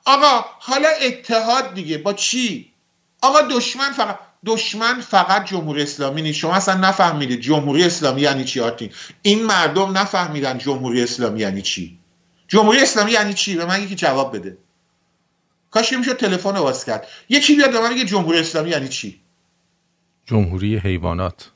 آقا 0.05 0.45
حالا 0.59 0.89
اتحاد 0.89 1.75
دیگه. 1.75 1.99
با 1.99 2.13
چی؟ 2.13 2.73
آقا 3.21 3.41
دشمن 3.43 3.93
فقط 3.93 4.19
دشمن 4.47 5.01
فقط 5.01 5.45
جمهوری 5.45 5.83
اسلامی 5.83 6.23
نیست. 6.23 6.39
شما 6.39 6.55
اصلا 6.55 6.75
نفهمیدید 6.75 7.41
جمهوری 7.41 7.85
اسلامی 7.85 8.21
یعنی 8.21 8.45
چی 8.45 8.61
آرتین؟ 8.61 8.91
این 9.23 9.45
مردم 9.45 9.99
نفهمیدن 9.99 10.59
جمهوری 10.59 11.03
اسلامی 11.03 11.41
یعنی 11.41 11.63
چی. 11.63 11.99
جمهوری 12.49 12.83
اسلامی 12.83 13.13
یعنی 13.13 13.35
چی؟ 13.35 13.57
به 13.57 13.65
من 13.65 13.83
یکی 13.83 13.95
جواب 13.95 14.37
بده. 14.37 14.59
کاش 15.71 15.93
میشه 15.93 16.15
تلفن 16.15 16.57
واس 16.57 16.85
کرد. 16.85 17.07
یکی 17.29 17.55
بیاد 17.55 17.73
به 17.73 17.81
من 17.81 17.91
بگه 17.91 18.05
جمهوری 18.05 18.39
اسلامی 18.39 18.71
یعنی 18.71 18.89
چی؟ 18.89 19.21
جمهوری 20.27 20.77
حیوانات. 20.79 21.51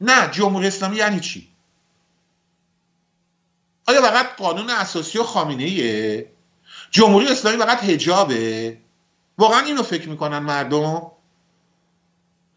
نه 0.00 0.30
جمهوری 0.30 0.66
اسلامی 0.66 0.96
یعنی 0.96 1.20
چی؟ 1.20 1.48
آیا 3.86 4.02
فقط 4.02 4.36
قانون 4.36 4.70
اساسی 4.70 5.18
و 5.18 5.22
خامنه 5.22 5.62
ایه 5.62 6.26
جمهوری 6.94 7.28
اسلامی 7.28 7.58
فقط 7.58 7.84
هجابه 7.84 8.78
واقعا 9.38 9.60
اینو 9.60 9.82
فکر 9.82 10.08
می‌کنن 10.08 10.38
مردم؟ 10.38 11.10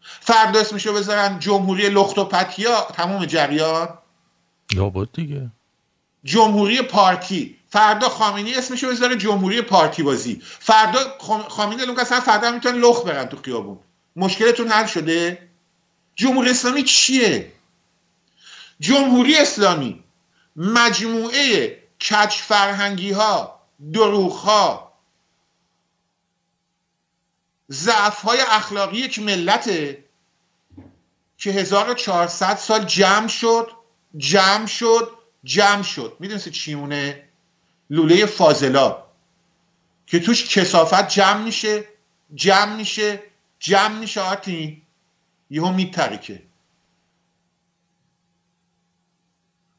فردا 0.00 0.60
اسمشو 0.60 0.94
بذارن 0.94 1.38
جمهوری 1.38 1.88
لخت 1.88 2.18
و 2.18 2.24
پتیا 2.24 2.80
تمام 2.80 3.26
جریان؟ 3.26 3.88
لابد 4.74 5.08
دیگه. 5.12 5.50
جمهوری 6.24 6.82
پارتی 6.82 7.56
فردا 7.68 8.08
خامنی 8.08 8.54
اسمشو 8.54 8.88
بذاره 8.88 9.16
جمهوری 9.16 9.62
پارتی 9.62 10.02
بازی. 10.02 10.42
فردا 10.42 11.00
خامنی 11.48 11.82
الان 11.82 12.00
اصلا 12.00 12.20
فردا 12.20 12.50
می‌تونن 12.50 12.78
لخ 12.78 13.04
برن 13.04 13.24
تو 13.24 13.36
خیابون. 13.44 13.78
مشکلتون 14.16 14.68
حل 14.68 14.86
شده؟ 14.86 15.48
جمهوری 16.14 16.50
اسلامی 16.50 16.82
چیه؟ 16.82 17.52
جمهوری 18.80 19.36
اسلامی 19.36 20.04
مجموعه 20.56 21.78
کچ 22.00 22.42
فرهنگی 22.42 23.10
ها 23.10 23.57
دروغ 23.92 24.32
ها 24.32 24.92
ضعف 27.70 28.22
های 28.22 28.40
اخلاقی 28.40 28.96
یک 28.96 29.18
ملته 29.18 30.04
که 31.38 31.50
1400 31.50 32.56
سال 32.56 32.84
جمع 32.84 33.28
شد 33.28 33.70
جمع 34.16 34.66
شد 34.66 35.10
جمع 35.44 35.82
شد. 35.82 36.16
می‌دونستی 36.20 36.50
چیونه 36.50 37.28
لوله 37.90 38.26
فاضلا. 38.26 39.08
که 40.06 40.20
توش 40.20 40.58
کسافت 40.58 41.08
جمع 41.08 41.42
میشه 41.42 41.84
جمع 42.34 42.76
میشه 42.76 43.22
جمع 43.58 43.98
میشه 43.98 44.20
آرتین 44.20 44.82
یهو 45.50 45.72
میترکه 45.72 46.42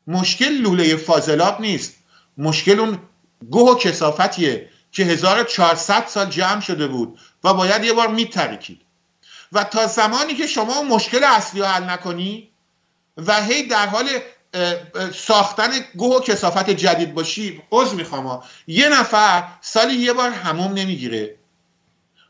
مشکل 0.08 0.52
لوله 0.52 0.96
فاضلاب 0.96 1.62
نیست. 1.62 1.96
مشکل 2.38 2.80
اون 2.80 3.09
گوه 3.52 3.72
و 3.72 3.76
کسافتیه 3.76 4.70
که 4.92 5.04
1400 5.04 6.06
سال 6.06 6.26
جمع 6.26 6.62
شده 6.62 6.88
بود 6.88 7.20
و 7.44 7.54
باید 7.54 7.84
یه 7.84 7.94
بار 7.94 8.08
میترکید. 8.08 8.82
و 9.52 9.64
تا 9.64 9.88
زمانی 9.88 10.34
که 10.34 10.48
شما 10.48 10.84
مشکل 10.84 11.24
اصلی 11.24 11.62
رو 11.62 11.66
حل 11.66 11.84
نکنی 11.84 12.52
و 13.18 13.44
هی 13.44 13.64
در 13.64 13.88
حال 13.88 14.10
ساختن 15.16 15.70
گوه 15.96 16.16
و 16.16 16.20
کسافت 16.20 16.70
جدید 16.70 17.14
باشی 17.14 17.62
عضو 17.72 17.96
می‌خوام 17.96 18.44
یه 18.68 18.90
نفر 18.90 19.44
سالی 19.62 19.94
یه 19.94 20.14
بار 20.14 20.30
هموم 20.30 20.74
نمی‌گیره. 20.74 21.36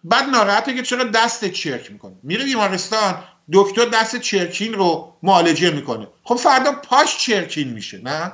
بعد 0.04 0.30
ناراحته 0.30 0.76
که 0.76 0.82
چرا 0.84 1.04
دست 1.04 1.46
چرک 1.46 1.92
می‌کنه. 1.92 2.16
میره 2.24 2.44
بیمارستان 2.44 3.24
دکتر 3.54 3.86
دست 3.86 4.16
چرکین 4.16 4.74
رو 4.74 5.16
معالجه 5.24 5.70
می‌کنه. 5.70 6.08
خب 6.24 6.36
فردا 6.36 6.72
پاش 6.72 7.18
چرکین 7.18 7.68
میشه 7.68 7.98
نه؟ 7.98 8.32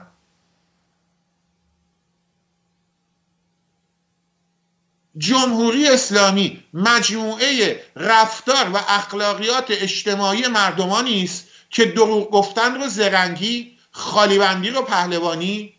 جمهوری 5.17 5.87
اسلامی 5.87 6.63
مجموعه 6.73 7.81
رفتار 7.95 8.69
و 8.73 8.77
اخلاقیات 8.87 9.65
اجتماعی 9.69 10.47
مردمانی 10.47 11.23
است 11.23 11.47
که 11.69 11.85
دروغ 11.85 12.31
گفتن 12.31 12.81
رو 12.81 12.87
زرنگی 12.87 13.77
خالیبندی 13.91 14.69
رو 14.69 14.81
پهلوانی 14.81 15.73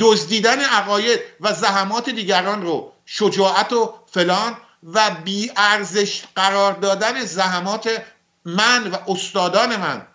دزدیدن 0.00 0.60
عقاید 0.60 1.20
و 1.40 1.52
زحمات 1.52 2.10
دیگران 2.10 2.62
رو 2.62 2.92
شجاعت 3.06 3.72
و 3.72 3.94
فلان 4.06 4.56
و 4.82 5.10
بی 5.24 5.50
ارزش 5.56 6.22
قرار 6.36 6.72
دادن 6.72 7.24
زحمات 7.24 8.02
من 8.44 8.90
و 8.90 8.96
استادان 9.08 9.76
من. 9.76 10.06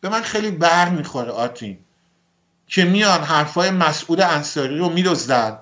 به 0.00 0.08
من 0.08 0.22
خیلی 0.22 0.50
بر 0.50 0.88
می‌خوره 0.88 1.30
آرتین 1.30 1.78
که 2.66 2.84
میان 2.84 3.22
حرفای 3.22 3.70
مسعود 3.70 4.20
انصاری 4.20 4.78
رو 4.78 4.88
میدزدن. 4.88 5.58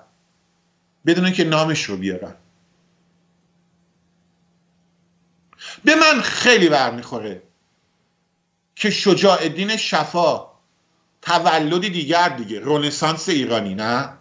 بدون 1.07 1.31
که 1.31 1.43
نامش 1.43 1.83
رو 1.83 1.97
بیارن. 1.97 2.35
به 5.83 5.95
من 5.95 6.21
خیلی 6.21 6.69
بر 6.69 6.91
می‌خوره 6.91 7.43
که 8.75 8.89
شجاع 8.89 9.41
الدین 9.41 9.77
شفا 9.77 10.47
تولدی 11.21 11.89
دیگر 11.89 12.29
دیگه 12.29 12.59
رونسانس 12.59 13.29
ایرانی 13.29 13.75
نه؟ 13.75 14.13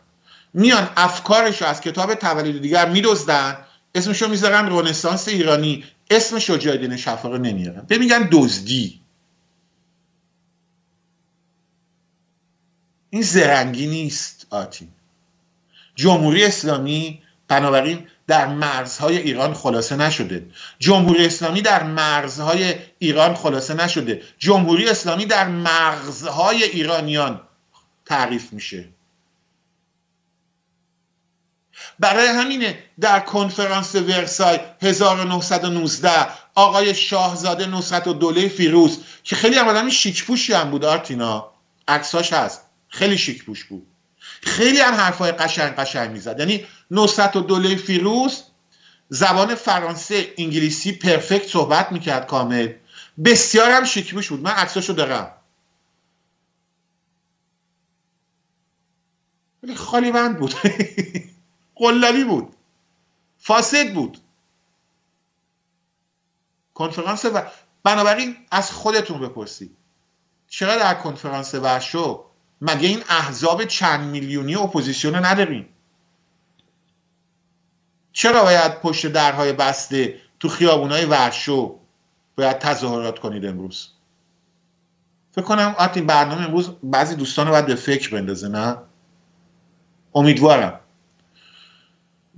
میان 0.55 0.91
افکارش 0.97 1.63
رو 1.63 1.69
از 1.69 1.81
کتاب 1.81 2.15
تولد 2.15 2.63
دیگر 2.63 2.89
میدزدن 2.89 3.67
اسمش 3.95 4.23
رو 4.23 4.29
می‌ذارن 4.29 4.67
رونسانس 4.67 5.29
ایرانی 5.29 5.85
اسم 6.11 6.39
شجاع 6.39 6.75
الدین 6.75 6.97
شفا 6.97 7.29
رو 7.29 7.39
نمیارن. 7.39 7.81
به 7.81 7.99
میگن 7.99 8.29
دزدی. 8.33 9.01
این 13.11 13.23
زرنگی 13.23 13.87
نیست 13.87 14.47
آتین. 14.51 14.89
جمهوری 15.97 16.45
اسلامی 16.45 17.23
بنابراین 17.49 18.07
در 18.27 18.47
مرزهای 18.47 19.17
ایران 19.17 19.55
خلاصه 19.55 19.97
نشده. 19.97 20.47
جمهوری 20.79 21.27
اسلامی 21.27 21.63
در 21.63 21.83
مرزهای 21.83 22.75
ایران 22.99 23.35
خلاصه 23.35 23.75
نشده. 23.75 24.23
جمهوری 24.39 24.89
اسلامی 24.89 25.27
در 25.27 25.49
مغزهای 25.49 26.65
ایرانیان 26.65 27.41
تعریف 28.05 28.53
میشه. 28.53 28.89
برای 31.99 32.27
همینه 32.27 32.79
در 33.01 33.21
کنفرانس 33.21 33.95
ورسای 33.95 34.59
1919 34.83 36.11
آقای 36.55 36.95
شاهزاده 36.95 37.67
نصرت 37.67 38.07
و 38.07 38.13
دوله 38.13 38.49
فیروز 38.49 38.99
که 39.25 39.37
خیلی 39.37 39.57
هم 39.57 39.69
آدمی 39.69 39.91
شیکپوشی 39.91 40.53
هم 40.53 40.71
بود 40.71 40.85
آرتینا. 40.85 41.53
عکساش 41.89 42.33
هست. 42.33 42.63
خیلی 42.89 43.19
شیکپوش 43.19 43.65
بود. 43.65 43.87
خیلی 44.43 44.81
هم 44.81 44.95
حرفای 44.95 45.33
قشنگ 45.33 45.75
قشنگ 45.75 46.11
می‌زد. 46.11 46.41
یعنی 46.41 46.67
نصرت 46.91 47.37
و 47.37 47.41
دوله 47.41 47.77
فیروز 47.77 48.43
زبان 49.09 49.55
فرانسه 49.55 50.35
انگلیسی 50.39 50.93
پرفکت 50.93 51.49
صحبت 51.49 51.93
می‌کرد 51.93 52.27
کامل. 52.27 52.73
بسیار 53.25 53.71
هم 53.71 53.85
شیکپوش 53.85 54.29
بود. 54.29 54.41
من 54.41 54.51
عکساشو 54.51 54.93
دارم. 54.93 55.33
خالی 59.77 60.13
بند 60.13 60.39
بود. 60.39 60.55
قلابی 61.77 62.25
بود. 62.25 62.57
فاسد 63.39 63.95
بود. 63.95 64.19
کنفرانس 66.75 67.25
و 67.25 67.43
بنابراین 67.83 68.37
از 68.51 68.71
خودتون 68.71 69.21
بپرسید. 69.21 69.77
چرا 70.49 70.77
در 70.77 70.95
کنفرانس 70.95 71.55
ورشو 71.55 72.26
مگه 72.61 72.89
این 72.89 73.03
احزاب 73.09 73.65
چند 73.65 74.11
میلیونی 74.11 74.55
اپوزیسیون 74.55 75.15
رو 75.15 75.27
نداریم؟ 75.27 75.69
چرا 78.13 78.43
باید 78.43 78.81
پشت 78.81 79.07
درهای 79.07 79.53
بسته 79.53 80.21
تو 80.41 80.49
خیابونای 80.49 81.05
ورشو 81.05 81.79
باید 82.37 82.59
تظاهرات 82.59 83.19
کنید 83.19 83.47
امروز؟ 83.47 83.89
فکر 85.33 85.45
کنم 85.45 85.75
آرتین 85.79 86.07
برنامه 86.07 86.45
امروز 86.45 86.71
بعضی 86.83 87.15
دوستان 87.15 87.47
رو 87.47 87.53
باید 87.53 87.67
به 87.67 87.75
فکر 87.75 88.11
بندازه 88.11 88.49
نه؟ 88.49 88.77
امیدوارم. 90.15 90.81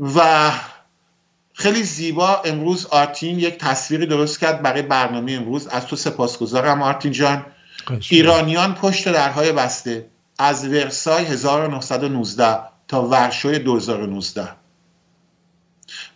و 0.00 0.50
خیلی 1.52 1.82
زیبا 1.82 2.42
امروز 2.44 2.86
آرتین 2.86 3.38
یک 3.38 3.58
تصویری 3.58 4.06
درست 4.06 4.40
کرد 4.40 4.62
برای 4.62 4.82
برنامه 4.82 5.32
امروز. 5.32 5.66
از 5.66 5.86
تو 5.86 5.96
سپاسگزارم 5.96 6.82
آرتین 6.82 7.12
جان. 7.12 7.46
ایرانیان 8.08 8.74
پشت 8.74 9.12
درهای 9.12 9.52
بسته 9.52 10.06
از 10.38 10.68
ورسای 10.68 11.24
1919 11.24 12.58
تا 12.88 13.02
ورشوی 13.02 13.58
2019 13.58 14.48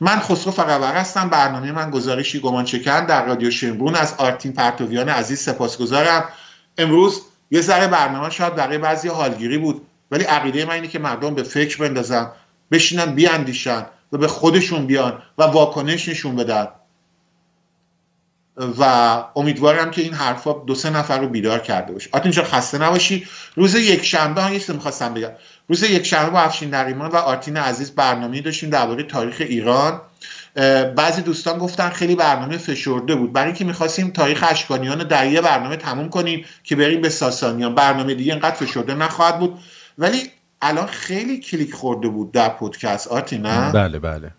من 0.01 0.19
خسرو 0.19 0.53
فقط 0.53 0.83
هستم 0.83 1.29
برنامه 1.29 1.73
من 1.73 1.91
گزارشی 1.91 2.41
گمان 2.41 2.65
چکن 2.65 3.07
در 3.07 3.27
رادیو 3.27 3.51
شمرون 3.51 3.95
از 3.95 4.15
آرتین 4.19 4.53
پرتویان 4.53 5.09
عزیز 5.09 5.41
سپاسگزارم. 5.41 6.25
امروز 6.79 7.23
یه 7.51 7.61
ذره 7.61 7.87
برنامه 7.87 8.31
شاید 8.31 8.55
برای 8.55 8.79
بعضی 8.79 9.09
حالگیری 9.09 9.59
بود 9.59 9.87
ولی 10.11 10.25
عقیده 10.25 10.65
من 10.65 10.73
اینه 10.73 10.89
که 10.89 10.99
مردم 10.99 11.35
به 11.35 11.43
فکر 11.43 11.79
بندازن 11.79 12.33
بشینن 12.71 13.15
بیاندیشن 13.15 13.87
و 14.13 14.19
به 14.19 14.29
خودشون 14.29 14.87
بیان 14.87 15.23
و 15.39 15.43
واکنش 15.43 16.09
نشون 16.09 16.37
بدن. 16.37 16.69
و 18.57 18.85
امیدوارم 19.37 19.91
که 19.91 20.03
این 20.03 20.15
حرفا 20.15 20.53
دو 20.53 20.75
سه 20.75 20.91
نفر 20.91 21.19
رو 21.19 21.29
بیدار 21.29 21.59
کرده 21.59 21.93
باشه. 21.93 22.11
آت 22.13 22.23
اینجا 22.23 22.45
خسته 22.45 22.79
نباشی. 22.79 23.27
روز 23.57 23.75
یک 23.75 24.05
شنبه 24.05 24.43
هم 24.43 24.53
یه 24.53 24.61
می‌خواستم 24.69 25.15
بگم. 25.15 25.31
روز 25.69 25.83
یک 25.83 26.07
شنبه 26.07 26.31
با 26.31 26.41
افشین 26.41 26.75
نریمان 26.75 27.11
و 27.11 27.17
آرتین 27.17 27.57
عزیز 27.57 27.91
برنامه 27.91 28.41
داشتیم 28.41 28.71
درباره 28.71 29.03
تاریخ 29.03 29.37
ایران. 29.41 30.01
بعضی 30.97 31.23
دوستان 31.23 31.59
گفتن 31.59 31.91
خیلی 31.91 32.17
برنامه 32.17 32.57
فشرده 32.57 33.15
بود. 33.15 33.33
برای 33.33 33.47
اینکه 33.47 33.65
می‌خواستیم 33.65 34.11
تاریخ 34.11 34.45
اشکانیان 34.49 34.99
در 35.09 35.27
یه 35.27 35.41
برنامه 35.41 35.77
تموم 35.77 36.09
کنیم 36.09 36.45
که 36.65 36.77
بریم 36.77 37.01
به 37.01 37.09
ساسانیان. 37.09 37.75
برنامه 37.75 38.15
دیگه 38.15 38.33
اینقدر 38.33 38.55
فشرده 38.55 38.95
نخواهد 38.95 39.39
بود. 39.39 39.59
ولی 39.99 40.31
الان 40.63 40.87
خیلی 40.87 41.41
کلیک 41.41 41.75
خورده 41.75 42.09
بود 42.09 42.33
در 42.33 42.49
پادکست 42.49 43.09
آتی 43.09 43.39
نه؟ 43.39 43.73
بله 43.73 43.99
بله. 43.99 44.31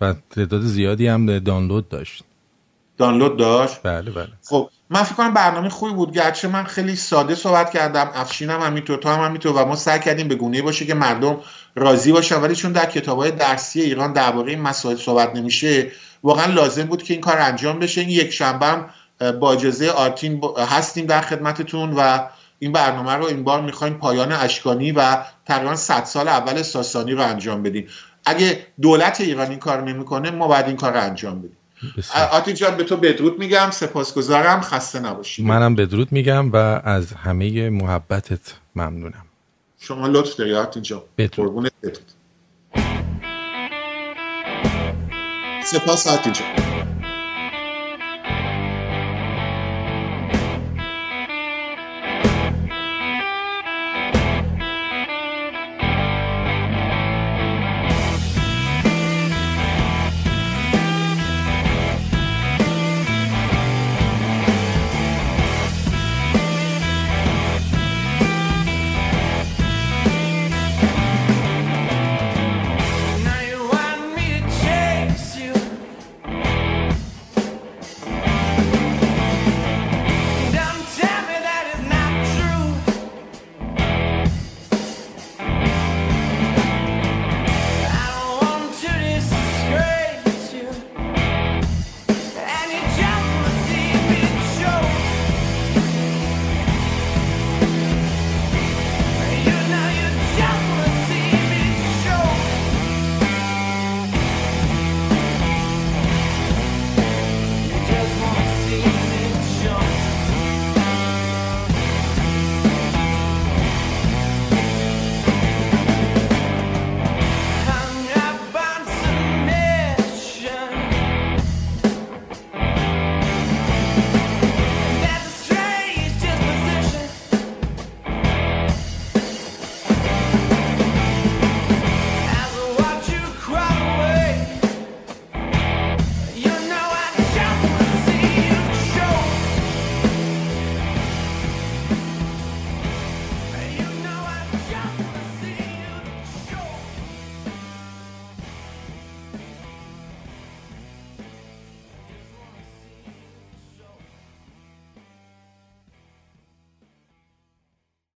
و 0.00 0.14
تعداد 0.30 0.62
زیادی 0.62 1.06
هم 1.06 1.38
دانلود 1.38 1.88
داشت. 1.88 2.24
دانلود 2.98 3.36
داشت. 3.36 3.80
بله 3.82 4.10
بله. 4.10 4.28
خب 4.44 4.70
من 4.90 5.02
فکر 5.02 5.14
کنم 5.14 5.34
برنامه 5.34 5.68
خوبی 5.68 5.92
بود. 5.92 6.12
گرچه 6.12 6.48
من 6.48 6.64
خیلی 6.64 6.96
ساده 6.96 7.34
صحبت 7.34 7.70
کردم. 7.70 8.10
افشینم 8.14 8.60
همینطور 8.60 8.98
تو 8.98 9.08
هم 9.08 9.24
همینطور 9.24 9.52
و 9.52 9.64
ما 9.64 9.76
سعی 9.76 10.00
کردیم 10.00 10.28
به 10.28 10.34
گونه 10.34 10.62
باشه 10.62 10.86
که 10.86 10.94
مردم 10.94 11.40
راضی 11.74 12.12
باشن. 12.12 12.40
ولی 12.40 12.54
چون 12.54 12.72
در 12.72 12.86
کتاب 12.86 13.18
های 13.18 13.30
درسی 13.30 13.80
ایران 13.80 14.12
درباره 14.12 14.50
این 14.50 14.60
مسائل 14.60 14.96
صحبت 14.96 15.36
نمیشه 15.36 15.90
واقعا 16.22 16.52
لازم 16.52 16.84
بود 16.84 17.02
که 17.02 17.14
این 17.14 17.20
کار 17.20 17.38
انجام 17.38 17.78
بشه. 17.78 18.00
این 18.00 18.10
یک 18.10 18.30
شنبه 18.30 18.66
هم 18.66 18.90
با 19.40 19.52
اجازه 19.52 19.90
آرتین 19.90 20.40
هستیم 20.68 21.06
در 21.06 21.20
خدمتتون 21.20 21.94
و 21.96 22.28
این 22.58 22.72
برنامه 22.72 23.12
رو 23.12 23.24
این 23.24 23.44
بار 23.44 23.60
می‌خوایم 23.60 23.94
پایان 23.94 24.32
اشکانی 24.32 24.92
و 24.92 25.16
تقریبا 25.46 25.76
100 25.76 26.04
سال 26.04 26.28
اول 26.28 26.62
ساسانی 26.62 27.12
رو 27.12 27.22
انجام 27.22 27.62
بدیم. 27.62 27.88
اگه 28.26 28.66
دولت 28.82 29.20
ایران 29.20 29.50
این 29.50 29.58
کار 29.58 29.82
نمی‌کنه 29.82 30.30
ما 30.30 30.48
باید 30.48 30.66
این 30.66 30.76
کار 30.76 30.92
رو 30.92 31.00
انجام 31.00 31.38
بدیم. 31.38 31.57
آتی 32.32 32.52
جان 32.52 32.76
به 32.76 32.84
تو 32.84 32.96
بدرود 32.96 33.38
میگم. 33.38 33.70
سپاسگزارم. 33.70 34.60
خسته 34.60 35.00
نباشی 35.00 35.42
منم 35.42 35.74
بدرود 35.74 36.12
میگم 36.12 36.52
و 36.52 36.56
از 36.84 37.12
همه 37.12 37.70
محبتت 37.70 38.54
ممنونم. 38.76 39.24
شما 39.78 40.06
لطف 40.06 40.36
داری 40.36 40.54
آتی 40.54 40.80
جان. 40.80 41.02
بدرود. 41.18 41.72
سپاس 45.64 46.06
آتی 46.06 46.30
جان. 46.30 46.97